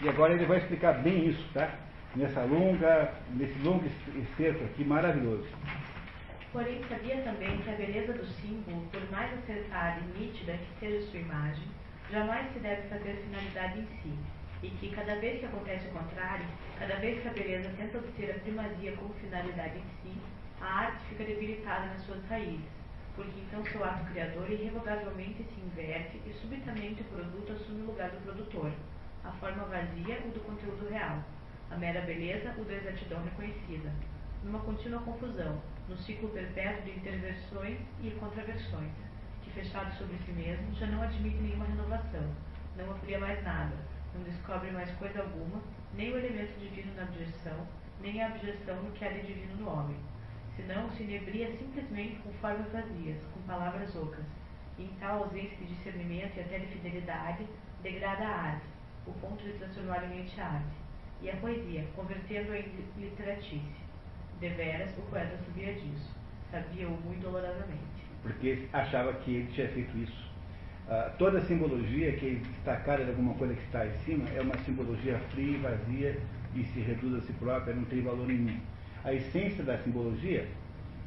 [0.00, 1.70] E agora ele vai explicar bem isso, tá?
[2.14, 5.48] Nessa longa, nesse longo excerto aqui maravilhoso.
[6.52, 11.06] Porém, sabia também que a beleza do símbolo, por mais acertada e nítida que seja
[11.10, 11.64] sua imagem,
[12.10, 14.18] jamais se deve fazer finalidade em si,
[14.62, 16.46] e que cada vez que acontece o contrário,
[16.78, 20.18] cada vez que a beleza tenta obter a primazia como finalidade em si,
[20.60, 22.66] a arte fica debilitada nas suas raízes,
[23.14, 28.10] porque então seu ato criador irrevogavelmente se inverte e subitamente o produto assume o lugar
[28.10, 28.72] do produtor,
[29.24, 31.22] a forma vazia o do conteúdo real,
[31.70, 33.92] a mera beleza o da exatidão reconhecida,
[34.42, 38.92] numa contínua confusão, no ciclo perpétuo de interversões e contraversões,
[39.42, 42.34] que fechado sobre si mesmo já não admite nenhuma renovação,
[42.76, 43.74] não amplia mais nada,
[44.16, 45.62] não descobre mais coisa alguma,
[45.94, 47.66] nem o elemento divino na abjeção,
[48.00, 49.96] nem a abjeção no que há de divino no homem.
[50.56, 54.24] Senão se inebria simplesmente com formas vazias, com palavras ocas.
[54.78, 57.46] E em tal ausência de discernimento e até de fidelidade,
[57.82, 58.66] degrada a arte,
[59.06, 60.76] o ponto de transformar em mente a arte.
[61.22, 63.86] E a poesia, convertendo-a em literatice.
[64.40, 66.14] Deveras, o poeta sabia disso.
[66.50, 68.06] Sabia-o muito dolorosamente.
[68.22, 70.25] Porque achava que ele tinha feito isso
[70.88, 74.56] Uh, toda simbologia que é destacada de alguma coisa que está em cima é uma
[74.58, 76.16] simbologia fria, vazia
[76.54, 78.56] e se reduz a si própria, não tem valor nenhum.
[79.04, 80.46] A essência da simbologia,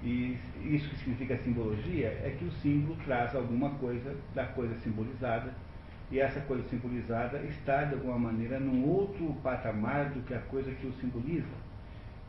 [0.03, 5.53] e isso que significa simbologia, é que o símbolo traz alguma coisa da coisa simbolizada,
[6.11, 10.72] e essa coisa simbolizada está, de alguma maneira, num outro patamar do que a coisa
[10.72, 11.69] que o simboliza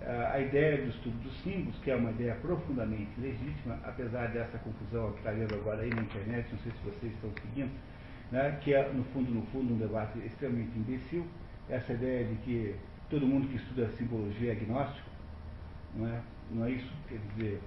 [0.02, 5.12] a ideia do estudo dos símbolos, que é uma ideia profundamente legítima, apesar dessa confusão
[5.12, 7.70] que está vendo agora aí na internet, não sei se vocês estão seguindo,
[8.32, 11.27] né, que é, no fundo, no fundo, um debate extremamente imbecil,
[11.68, 12.74] essa ideia de que
[13.10, 15.10] todo mundo que estuda simbologia é agnóstico,
[15.94, 16.20] não é,
[16.51, 16.93] não é isso?
[17.09, 17.60] Quer dizer,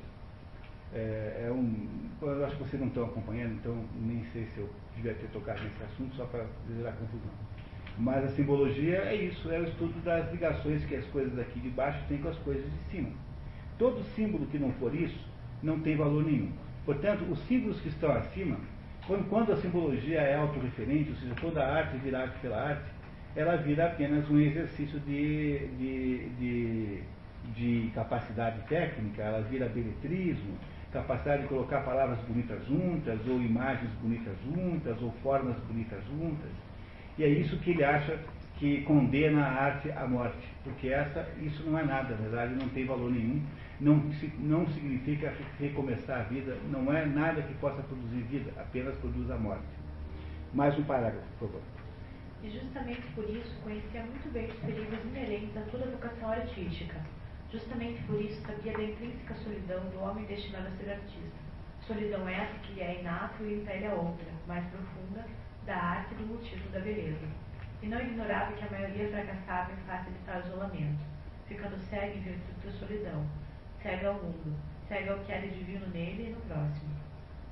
[0.93, 2.09] é, é um.
[2.21, 5.61] Eu acho que vocês não estão acompanhando, então nem sei se eu devia ter tocado
[5.63, 7.52] nesse assunto só para a confusão.
[7.97, 11.69] Mas a simbologia é isso, é o estudo das ligações que as coisas aqui de
[11.69, 13.09] baixo têm com as coisas de cima.
[13.77, 15.27] Todo símbolo que não for isso
[15.61, 16.51] não tem valor nenhum.
[16.85, 18.57] Portanto, os símbolos que estão acima,
[19.29, 22.91] quando, a simbologia é autorreferente, ou seja, toda a arte vira arte pela arte,
[23.35, 27.03] ela vira apenas um exercício de, de, de,
[27.55, 30.57] de capacidade técnica, ela vira beletrismo,
[30.91, 36.51] capacidade de colocar palavras bonitas juntas, ou imagens bonitas juntas, ou formas bonitas juntas.
[37.17, 38.19] E é isso que ele acha
[38.57, 42.69] que condena a arte à morte, porque essa, isso não é nada, na verdade não
[42.69, 43.41] tem valor nenhum,
[43.79, 43.95] não,
[44.39, 49.37] não significa recomeçar a vida, não é nada que possa produzir vida, apenas produz a
[49.37, 49.65] morte.
[50.53, 51.61] Mais um parágrafo, por favor.
[52.43, 56.95] E justamente por isso conhecia muito bem os perigos inerentes a toda vocação artística.
[57.51, 61.43] Justamente por isso sabia da intrínseca solidão do homem destinado a ser artista.
[61.87, 65.25] Solidão essa que lhe é inato e impele a outra, mais profunda,
[65.65, 67.27] da arte do motivo da beleza.
[67.81, 71.03] E não ignorava que a maioria fracassava em face de tal isolamento,
[71.47, 73.25] ficando cega em virtude da solidão,
[73.81, 74.55] cega ao mundo,
[74.87, 76.93] cega ao que de divino nele e no próximo.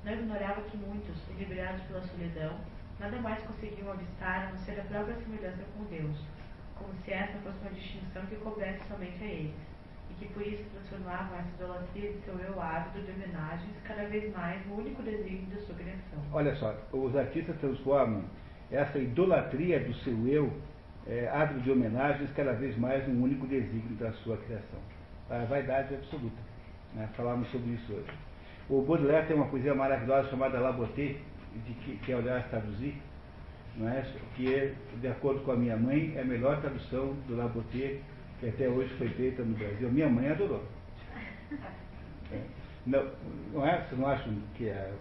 [0.04, 2.58] Não ignorava que muitos, equilibrados pela solidão,
[2.98, 6.16] nada mais conseguiam avistar a não ser a própria semelhança com Deus,
[6.76, 9.71] como se essa fosse uma distinção que coubesse somente a eles,
[10.22, 14.66] que por isso transformavam essa idolatria de seu eu ávido de homenagens cada vez mais
[14.66, 16.18] no único desígnio da sua criação.
[16.32, 18.24] Olha só, os artistas transformam
[18.70, 20.52] essa idolatria do seu eu
[21.06, 24.78] é, ávido de homenagens cada vez mais no único desígnio da sua criação.
[25.28, 26.36] A vaidade absoluta.
[26.94, 27.08] Né?
[27.16, 28.10] Falamos sobre isso hoje.
[28.68, 31.16] O Baudelaire tem uma poesia maravilhosa chamada La Beauté,
[31.66, 32.96] de que, que é aliás traduzir,
[33.76, 34.04] não é?
[34.36, 37.98] que é, de acordo com a minha mãe, é a melhor tradução do La Beauté
[38.42, 39.88] que até hoje foi feita no Brasil.
[39.88, 40.64] Minha mãe adorou.
[42.84, 43.08] Não,
[43.52, 43.78] não é?
[43.82, 44.92] Vocês não acham que, é,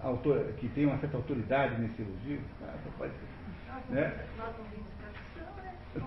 [0.00, 2.40] autor, que tem uma certa autoridade nesse elogio?
[2.62, 3.92] Ah, pode ser.
[3.92, 4.26] Né?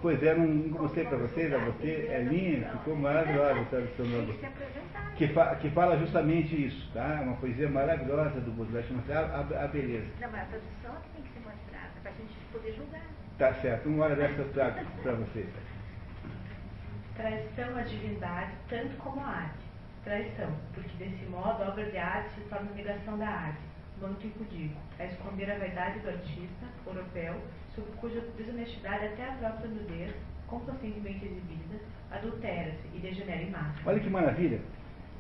[0.02, 4.06] Pois é, não, não mostrei para vocês, a você, é linda, ficou maravilhosa a tradução
[4.06, 5.16] da.
[5.18, 7.18] Que, fa, que fala justamente isso, tá?
[7.20, 10.08] É uma poesia maravilhosa do Baudelaire, chama-se a, a, a, Beleza.
[10.22, 13.19] Não, mas a tradução é tem que ser mostrada, para a gente poder julgar.
[13.40, 15.48] Tá certo, uma hora dessa eu trago para vocês.
[17.16, 19.66] Traição à divindade, tanto como a arte.
[20.04, 23.62] Traição, porque desse modo a obra de arte se torna negação da arte,
[24.02, 27.36] manto impudico, a esconder a vaidade do artista europeu
[27.74, 30.14] sob cuja desonestidade até a própria nudez,
[30.46, 31.80] complacentemente exibida,
[32.12, 33.80] adultera-se e degenera em massa.
[33.86, 34.60] Olha que maravilha!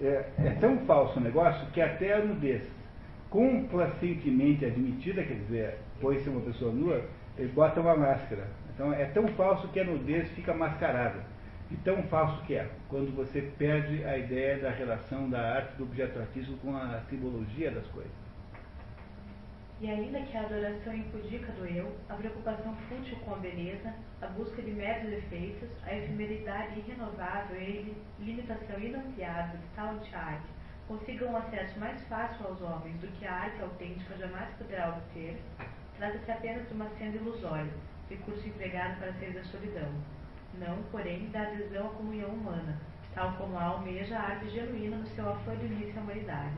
[0.02, 2.64] É, é, tão falso o negócio que até a nudez,
[3.30, 7.08] complacentemente admitida, quer dizer, põe-se uma pessoa nua,
[7.40, 8.48] ele bota uma máscara.
[8.74, 11.24] Então é tão falso que a nudez fica mascarada.
[11.72, 15.84] E tão falso que é, quando você perde a ideia da relação da arte do
[15.84, 18.12] objeto artístico com a simbologia das coisas.
[19.80, 24.28] E ainda que a adoração impudica do eu, a preocupação fútil com a beleza, a
[24.28, 30.50] busca de meros efeitos, a efemeridade irrenovável e a limitação inampliável de tal arte
[30.86, 35.40] consigam um acesso mais fácil aos homens do que a arte autêntica jamais poderá obter,
[36.00, 37.70] trata-se apenas de uma senda ilusória,
[38.10, 39.90] recurso empregado para sair da solidão.
[40.58, 42.80] Não, porém, da adesão à comunhão humana,
[43.14, 46.56] tal como a almeja a arte genuína no seu afã de unir-se à humanidade.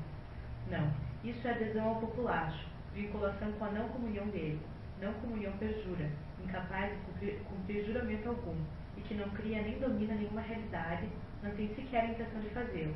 [0.70, 0.94] Não,
[1.24, 4.62] isso é adesão ao populacho, vinculação com a não comunhão dele,
[5.02, 6.08] não comunhão perjura,
[6.44, 8.56] incapaz de cumprir, cumprir juramento algum,
[8.96, 11.10] e que não cria nem domina nenhuma realidade,
[11.42, 12.96] não tem sequer a intenção de fazê-lo,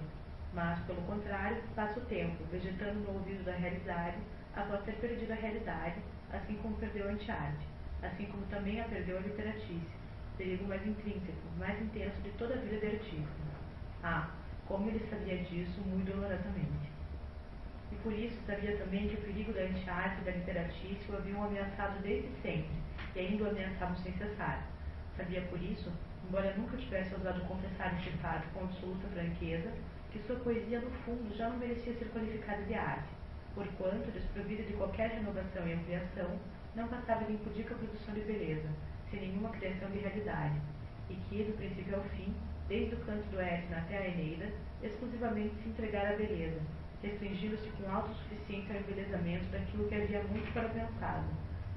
[0.53, 4.17] mas, pelo contrário, passa o tempo, vegetando no ouvido da realidade,
[4.55, 5.95] após ter perdido a realidade,
[6.31, 7.65] assim como perdeu a antiarte,
[8.01, 9.95] assim como também a perdeu a literatícia,
[10.37, 13.45] perigo mais intrínseco, mais intenso de toda a vida de artista.
[14.03, 14.29] Ah,
[14.67, 16.89] como ele sabia disso muito dolorosamente.
[17.91, 21.43] E por isso sabia também que o perigo da antiarte e da literatícia o haviam
[21.43, 22.75] ameaçado desde sempre,
[23.15, 24.65] e ainda o ameaçavam sem cessar.
[25.15, 25.91] Sabia por isso,
[26.27, 29.71] embora nunca tivesse ousado confessar este fato com absoluta franqueza,
[30.11, 33.09] que sua poesia no fundo já não merecia ser qualificada de arte,
[33.55, 36.37] porquanto, desprovida de qualquer renovação e ampliação,
[36.75, 38.67] não passava de impudica produção de beleza,
[39.09, 40.59] sem nenhuma criação de realidade,
[41.09, 42.35] e que, do princípio ao fim,
[42.67, 44.51] desde o canto do Etna até a Eneida,
[44.83, 46.59] exclusivamente se entregara à beleza,
[47.01, 51.27] restringindo-se com autossuficiente ao embelezamento daquilo que havia muito para pensado,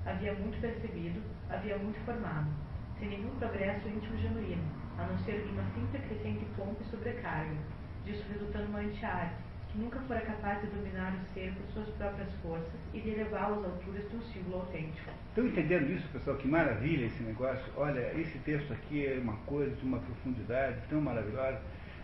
[0.05, 2.51] havia muito percebido, havia muito formado,
[2.99, 4.65] sem nenhum progresso íntimo genuíno,
[4.99, 7.57] a não ser de uma simples crescente pompa e sobrecarga,
[8.05, 12.29] disso resultando uma anti-arte, que nunca fora capaz de dominar o ser por suas próprias
[12.43, 15.11] forças e de elevá-lo às alturas de um símbolo autêntico.
[15.29, 16.37] Estão entendendo isso, pessoal?
[16.37, 17.65] Que maravilha esse negócio.
[17.77, 21.61] Olha, esse texto aqui é uma coisa de uma profundidade tão maravilhosa.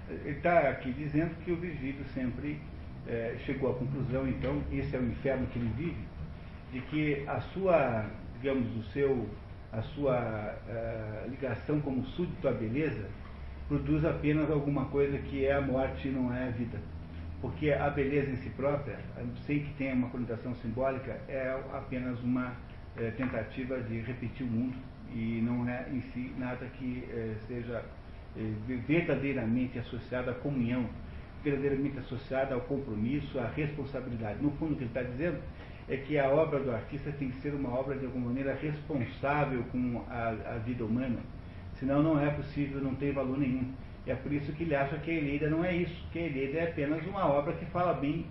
[0.08, 2.60] Ele está aqui dizendo que o Virgílio sempre
[3.06, 6.04] é, chegou à conclusão, então, esse é o inferno que ele vive,
[6.72, 8.06] de que a sua,
[8.40, 9.28] digamos, o seu,
[9.72, 13.08] a sua uh, ligação como súdito à beleza
[13.68, 16.78] produz apenas alguma coisa que é a morte e não é a vida.
[17.44, 18.98] Porque a beleza em si própria,
[19.46, 22.56] sem que tenha uma conotação simbólica, é apenas uma
[22.96, 24.74] é, tentativa de repetir o mundo
[25.12, 27.84] e não é em si nada que é, seja
[28.34, 28.40] é,
[28.86, 30.88] verdadeiramente associado à comunhão
[31.42, 34.42] verdadeiramente associada ao compromisso, à responsabilidade.
[34.42, 35.38] No fundo, o que ele está dizendo
[35.86, 39.62] é que a obra do artista tem que ser uma obra, de alguma maneira, responsável
[39.64, 41.18] com a, a vida humana.
[41.74, 43.70] Senão não é possível, não tem valor nenhum.
[44.06, 46.26] E é por isso que ele acha que a Eneida não é isso, que a
[46.26, 48.26] Eneida é apenas uma obra que fala bem,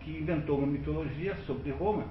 [0.00, 2.04] que inventou uma mitologia sobre Roma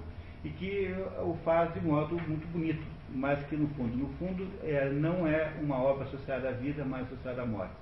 [0.43, 4.89] e que o faz de modo muito bonito, mas que no fundo, no fundo, é,
[4.89, 7.75] não é uma obra associada à vida, mas associada à morte.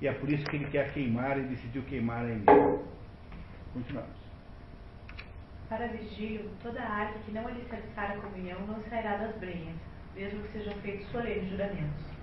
[0.00, 2.80] E é por isso que ele quer queimar e decidiu queimar a Emília.
[3.74, 4.24] Continuamos.
[5.68, 9.76] Para Virgílio, toda arte que não alicerçar a comunhão não sairá das brenhas,
[10.14, 12.13] mesmo que sejam feitos solenes juramentos.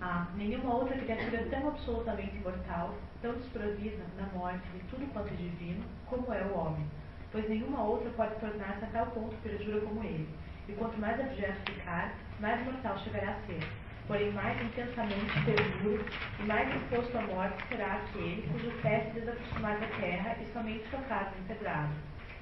[0.00, 5.36] Ah, nenhuma outra criatura tão absolutamente imortal, tão desprovida na morte de tudo quanto é
[5.36, 6.86] divino, como é o homem,
[7.32, 10.28] pois nenhuma outra pode tornar-se a tal ponto perjura como ele,
[10.68, 13.58] e quanto mais abjeto ficar, mais mortal chegará a ser.
[14.06, 16.06] Porém mais intensamente seguro
[16.38, 20.88] e mais exposto à morte será aquele cujo pé se desacostumar da terra e somente
[20.90, 21.92] tocado no empedrado,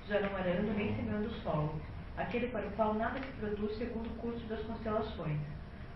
[0.07, 1.81] já não arando nem semeando o solo,
[2.19, 5.41] aquele para o qual nada se produz segundo o curso das constelações,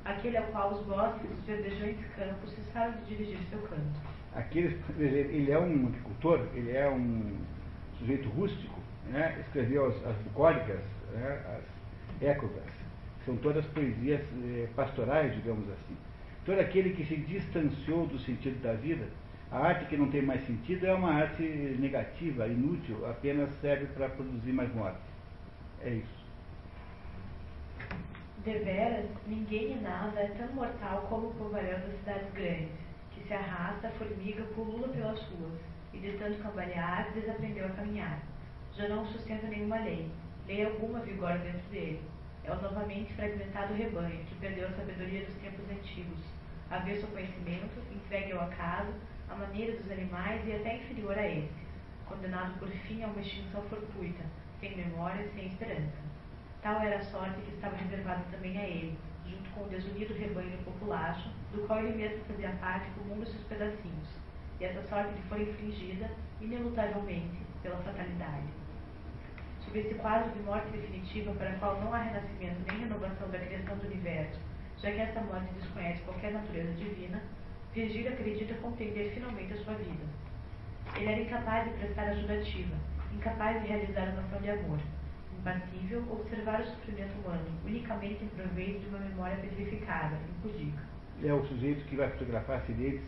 [0.05, 4.01] aquele ao qual os bosques os verdejantes campos cessaram de dirigir seu canto.
[4.35, 7.36] Aquele, ele é um agricultor, ele é um
[7.98, 8.78] sujeito rústico,
[9.09, 9.36] né?
[9.40, 10.81] escreveu as, as bucólicas,
[11.12, 11.59] né?
[11.59, 12.62] as éclogas,
[13.24, 15.97] são todas poesias eh, pastorais, digamos assim.
[16.44, 19.06] Todo aquele que se distanciou do sentido da vida,
[19.51, 24.09] a arte que não tem mais sentido é uma arte negativa, inútil, apenas serve para
[24.09, 25.01] produzir mais morte.
[25.82, 26.20] É isso.
[28.45, 32.73] Deveras, ninguém e nada é tão mortal como o povoamento das cidades grandes,
[33.12, 35.61] que se arrasta, formiga, pulula pelas ruas,
[35.93, 38.23] e de tanto cambalear, desaprendeu a caminhar.
[38.75, 40.11] Já não sustenta nenhuma lei,
[40.47, 42.01] lei alguma vigora dentro dele.
[42.43, 46.21] É o novamente fragmentado rebanho, que perdeu a sabedoria dos tempos antigos,
[46.71, 48.95] avesso ao conhecimento, entregue ao acaso,
[49.29, 51.69] à maneira dos animais e até inferior a estes,
[52.07, 54.25] condenado por fim a uma extinção fortuita,
[54.61, 56.10] sem memória, sem esperança.
[56.62, 60.59] Tal era a sorte que estava reservada também a ele, junto com o desunido rebanho
[60.59, 64.09] populacho, do qual ele mesmo fazia parte com um dos seus pedacinhos.
[64.61, 68.47] E essa sorte lhe foi infligida, inelutavelmente, pela fatalidade.
[69.65, 73.39] Sob esse quadro de morte definitiva para a qual não há renascimento nem renovação da
[73.39, 74.39] criação do universo,
[74.82, 77.23] já que esta morte desconhece qualquer natureza divina,
[77.73, 80.05] Virgílio acredita compreender finalmente a sua vida.
[80.97, 82.74] Ele era incapaz de prestar ajuda ativa,
[83.15, 84.78] incapaz de realizar uma ação de amor,
[85.41, 90.83] impassível observar o sofrimento humano, unicamente em proveito de uma memória petrificada, impudica.
[91.25, 93.03] É o sujeito que vai fotografar acidentes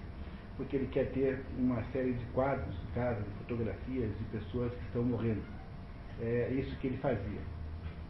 [0.57, 4.85] porque ele quer ter uma série de quadros de casa, de fotografias de pessoas que
[4.85, 5.43] estão morrendo.
[6.21, 7.41] É isso que ele fazia.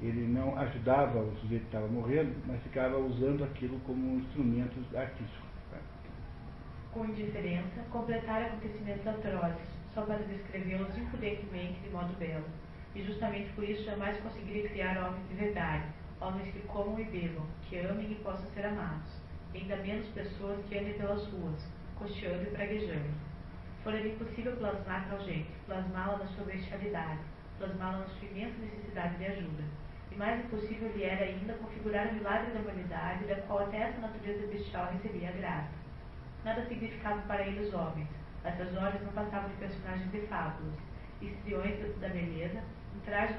[0.01, 4.75] Ele não ajudava o sujeito que estava morrendo, mas ficava usando aquilo como um instrumento
[4.97, 5.47] artístico.
[5.71, 5.79] Tá?
[6.93, 12.45] Com indiferença, completar acontecimentos atrozes, só para descrevê-los impudentemente de modo belo
[12.95, 15.85] e justamente por isso jamais conseguiria criar homens de verdade,
[16.21, 19.11] homens que comam e bebam, que amem e possam ser amados,
[19.55, 21.67] ainda menos pessoas que andem pelas ruas,
[21.97, 23.11] cocheando e praguejando.
[23.83, 27.21] Fora-lhe impossível plasmar tal gente, plasmá-la na sua bestialidade,
[27.59, 29.65] plasmá-la na sua imensa necessidade de ajuda.
[30.11, 34.01] E mais impossível lhe era ainda configurar o milagre da humanidade, da qual até essa
[34.01, 35.71] natureza bestial recebia a graça.
[36.45, 38.09] Nada significava para ele os homens.
[38.45, 40.75] Essas horas não passavam de personagens de fábulas,
[41.21, 42.63] histriões da beleza,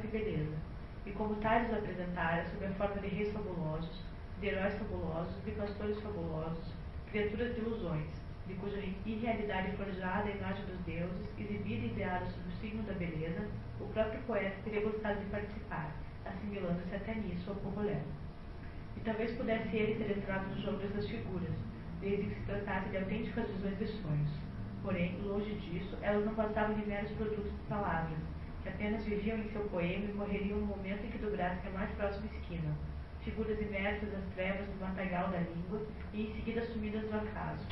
[0.02, 0.56] de beleza,
[1.06, 4.04] e como tais os apresentara sob a forma de reis fabulosos,
[4.40, 6.74] de heróis fabulosos, de pastores fabulosos,
[7.10, 8.08] criaturas de ilusões,
[8.46, 12.94] de cuja irrealidade forjada a imagem dos deuses, exibida e ideada sob o signo da
[12.94, 13.48] beleza,
[13.80, 15.92] o próprio poeta teria gostado de participar,
[16.26, 21.56] assimilando-se até nisso ao povo E talvez pudesse ele ter entrado nos jogos dessas figuras,
[22.02, 24.30] desde que se tratasse de autênticas visões de sonhos.
[24.84, 28.33] Porém, longe disso, elas não passavam de meros produtos de palavras,
[28.64, 31.92] que apenas viviam em seu poema e morreriam no momento em que dobrassem a mais
[31.92, 32.74] próxima esquina,
[33.22, 37.68] figuras imersas nas trevas do matagal da língua e em seguida sumidas do acaso,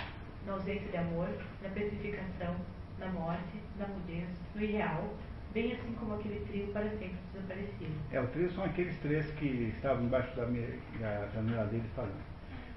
[0.46, 1.30] na ausência de amor,
[1.64, 2.56] na petrificação,
[3.00, 5.14] na morte, na mudez, no irreal,
[5.54, 7.94] bem assim como aquele trio para sempre desaparecido.
[8.12, 12.32] É, o trio são aqueles três que estavam embaixo da, da janela dele falando.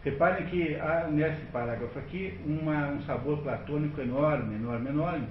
[0.04, 5.28] Reparem que há nesse parágrafo aqui uma, um sabor platônico enorme, enorme, enorme,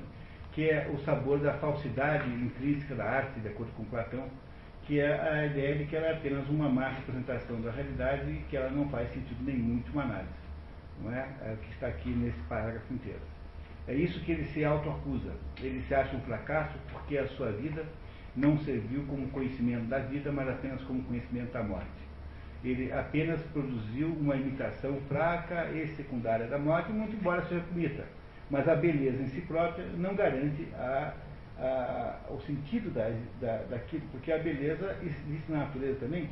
[0.53, 4.27] que é o sabor da falsidade intrínseca da arte, de acordo com Platão,
[4.83, 8.43] que é a ideia de que ela é apenas uma má representação da realidade e
[8.49, 10.43] que ela não faz sentido nenhum de uma análise.
[11.01, 11.27] Não é?
[11.41, 13.21] é que está aqui nesse parágrafo inteiro.
[13.87, 15.31] É isso que ele se autoacusa.
[15.59, 17.83] Ele se acha um fracasso porque a sua vida
[18.35, 21.87] não serviu como conhecimento da vida, mas apenas como conhecimento da morte.
[22.63, 28.05] Ele apenas produziu uma imitação fraca e secundária da morte, muito embora seja bonita
[28.53, 31.11] mas a beleza em si própria não garante a,
[31.57, 33.09] a, o sentido da,
[33.41, 36.29] da, daquilo, porque a beleza existe na natureza também,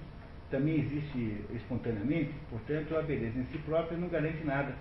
[0.52, 4.76] também existe espontaneamente, portanto a beleza em si própria não garante nada,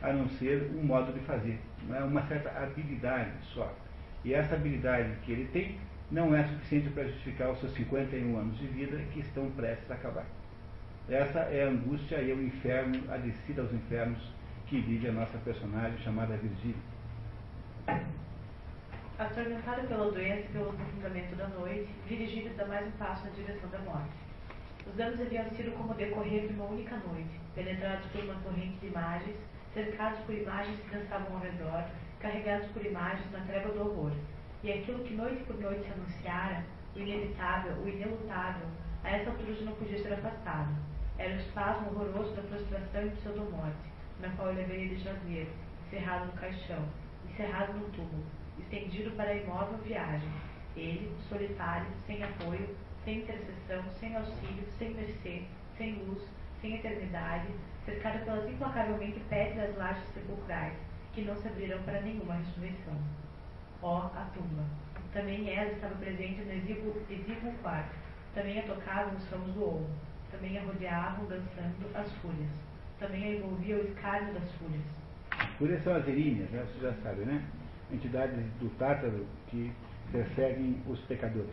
[0.00, 1.58] a não ser um modo de fazer,
[1.88, 2.04] não é?
[2.04, 3.74] uma certa habilidade só.
[4.24, 5.76] E essa habilidade que ele tem
[6.12, 9.94] não é suficiente para justificar os seus 51 anos de vida que estão prestes a
[9.94, 10.26] acabar.
[11.08, 14.32] Essa é a angústia e é o inferno, a descida aos infernos
[14.74, 16.74] que vive a nossa personagem chamada Virgília.
[19.16, 23.70] Atormentado pela doença e pelo aprofundamento da noite, Virgílio dá mais um passo na direção
[23.70, 24.10] da morte.
[24.92, 28.88] Os anos haviam sido como decorrer de uma única noite, penetrados por uma corrente de
[28.88, 29.36] imagens,
[29.72, 31.84] cercados por imagens que dançavam ao redor,
[32.18, 34.12] carregados por imagens na treva do horror.
[34.64, 36.64] E aquilo que noite por noite se anunciara,
[36.96, 38.66] o inevitável, o inelutável,
[39.04, 40.74] a essa altura já não podia ser afastado.
[41.16, 43.93] Era o espasmo horroroso da frustração e pseudomorte
[44.24, 45.46] na qual ele haveria de jazer,
[45.90, 46.88] cerrado no caixão,
[47.28, 48.24] encerrado no túmulo,
[48.58, 50.30] estendido para a imóvel viagem.
[50.74, 52.74] Ele, solitário, sem apoio,
[53.04, 55.42] sem intercessão, sem auxílio, sem mercê,
[55.76, 56.22] sem luz,
[56.60, 57.48] sem eternidade,
[57.84, 60.74] cercado pelas implacavelmente pétreas lajes sepulcrais,
[61.12, 62.96] que não se abrirão para nenhuma ressurreição.
[63.82, 64.64] Ó, a tumba!
[65.12, 67.94] Também ela estava presente no exíguo, exíguo quarto,
[68.34, 69.90] também a tocavam os ramos do olmo,
[70.30, 72.50] também a rodeavam dançando as folhas,
[72.98, 74.44] também envolvia o escárnio das.
[75.58, 76.64] Por isso são as eríneas, né?
[76.66, 77.44] você já sabe, né?
[77.90, 79.72] Entidades do Tártaro que
[80.10, 81.50] perseguem os pecadores.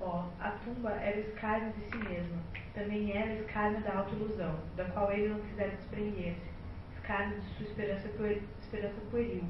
[0.00, 2.38] Ó, a tumba era o escárnio de si mesma,
[2.74, 6.50] também era o escárnio da autoilusão, da qual ele não quisera desprender-se,
[6.96, 9.44] escárnio de sua esperança, puer, esperança pueril,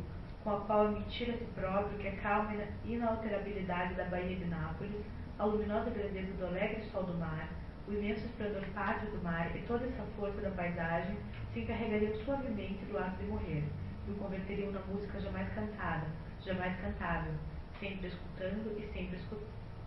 [0.45, 2.53] com a qual admitir a si próprio que a calma
[2.85, 5.05] inalterabilidade da Baía de Nápoles,
[5.39, 7.49] a luminosa grandeza do alegre sol do mar,
[7.87, 11.17] o imenso esplendor pátrio do mar e toda essa força da paisagem
[11.53, 13.65] se encarregariam suavemente do ato de morrer
[14.07, 16.07] e o converteriam na música jamais cantada,
[16.45, 17.33] jamais cantável,
[17.81, 19.19] sempre escutando e sempre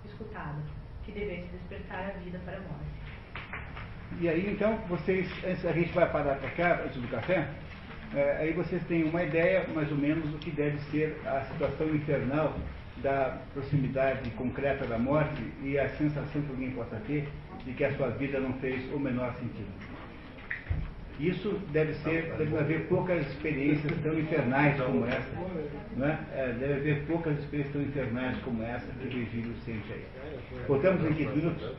[0.05, 0.61] escutada,
[1.05, 2.97] que devesse despertar a vida para a morte.
[4.19, 7.47] E aí, então, vocês, antes a gente vai parar para cá, antes do café,
[8.15, 11.93] é, aí vocês têm uma ideia, mais ou menos, do que deve ser a situação
[11.93, 12.55] infernal
[12.97, 17.27] da proximidade concreta da morte e a sensação que alguém possa ter
[17.67, 19.67] de que a sua vida não fez o menor sentido.
[21.19, 25.31] Isso deve ser, deve haver poucas experiências tão infernais como essa,
[25.99, 26.39] é?
[26.39, 30.05] é deve haver poucas experiências tão infernais como essa que Virgílio sente aí.
[30.67, 31.73] Voltamos em 15 minutos?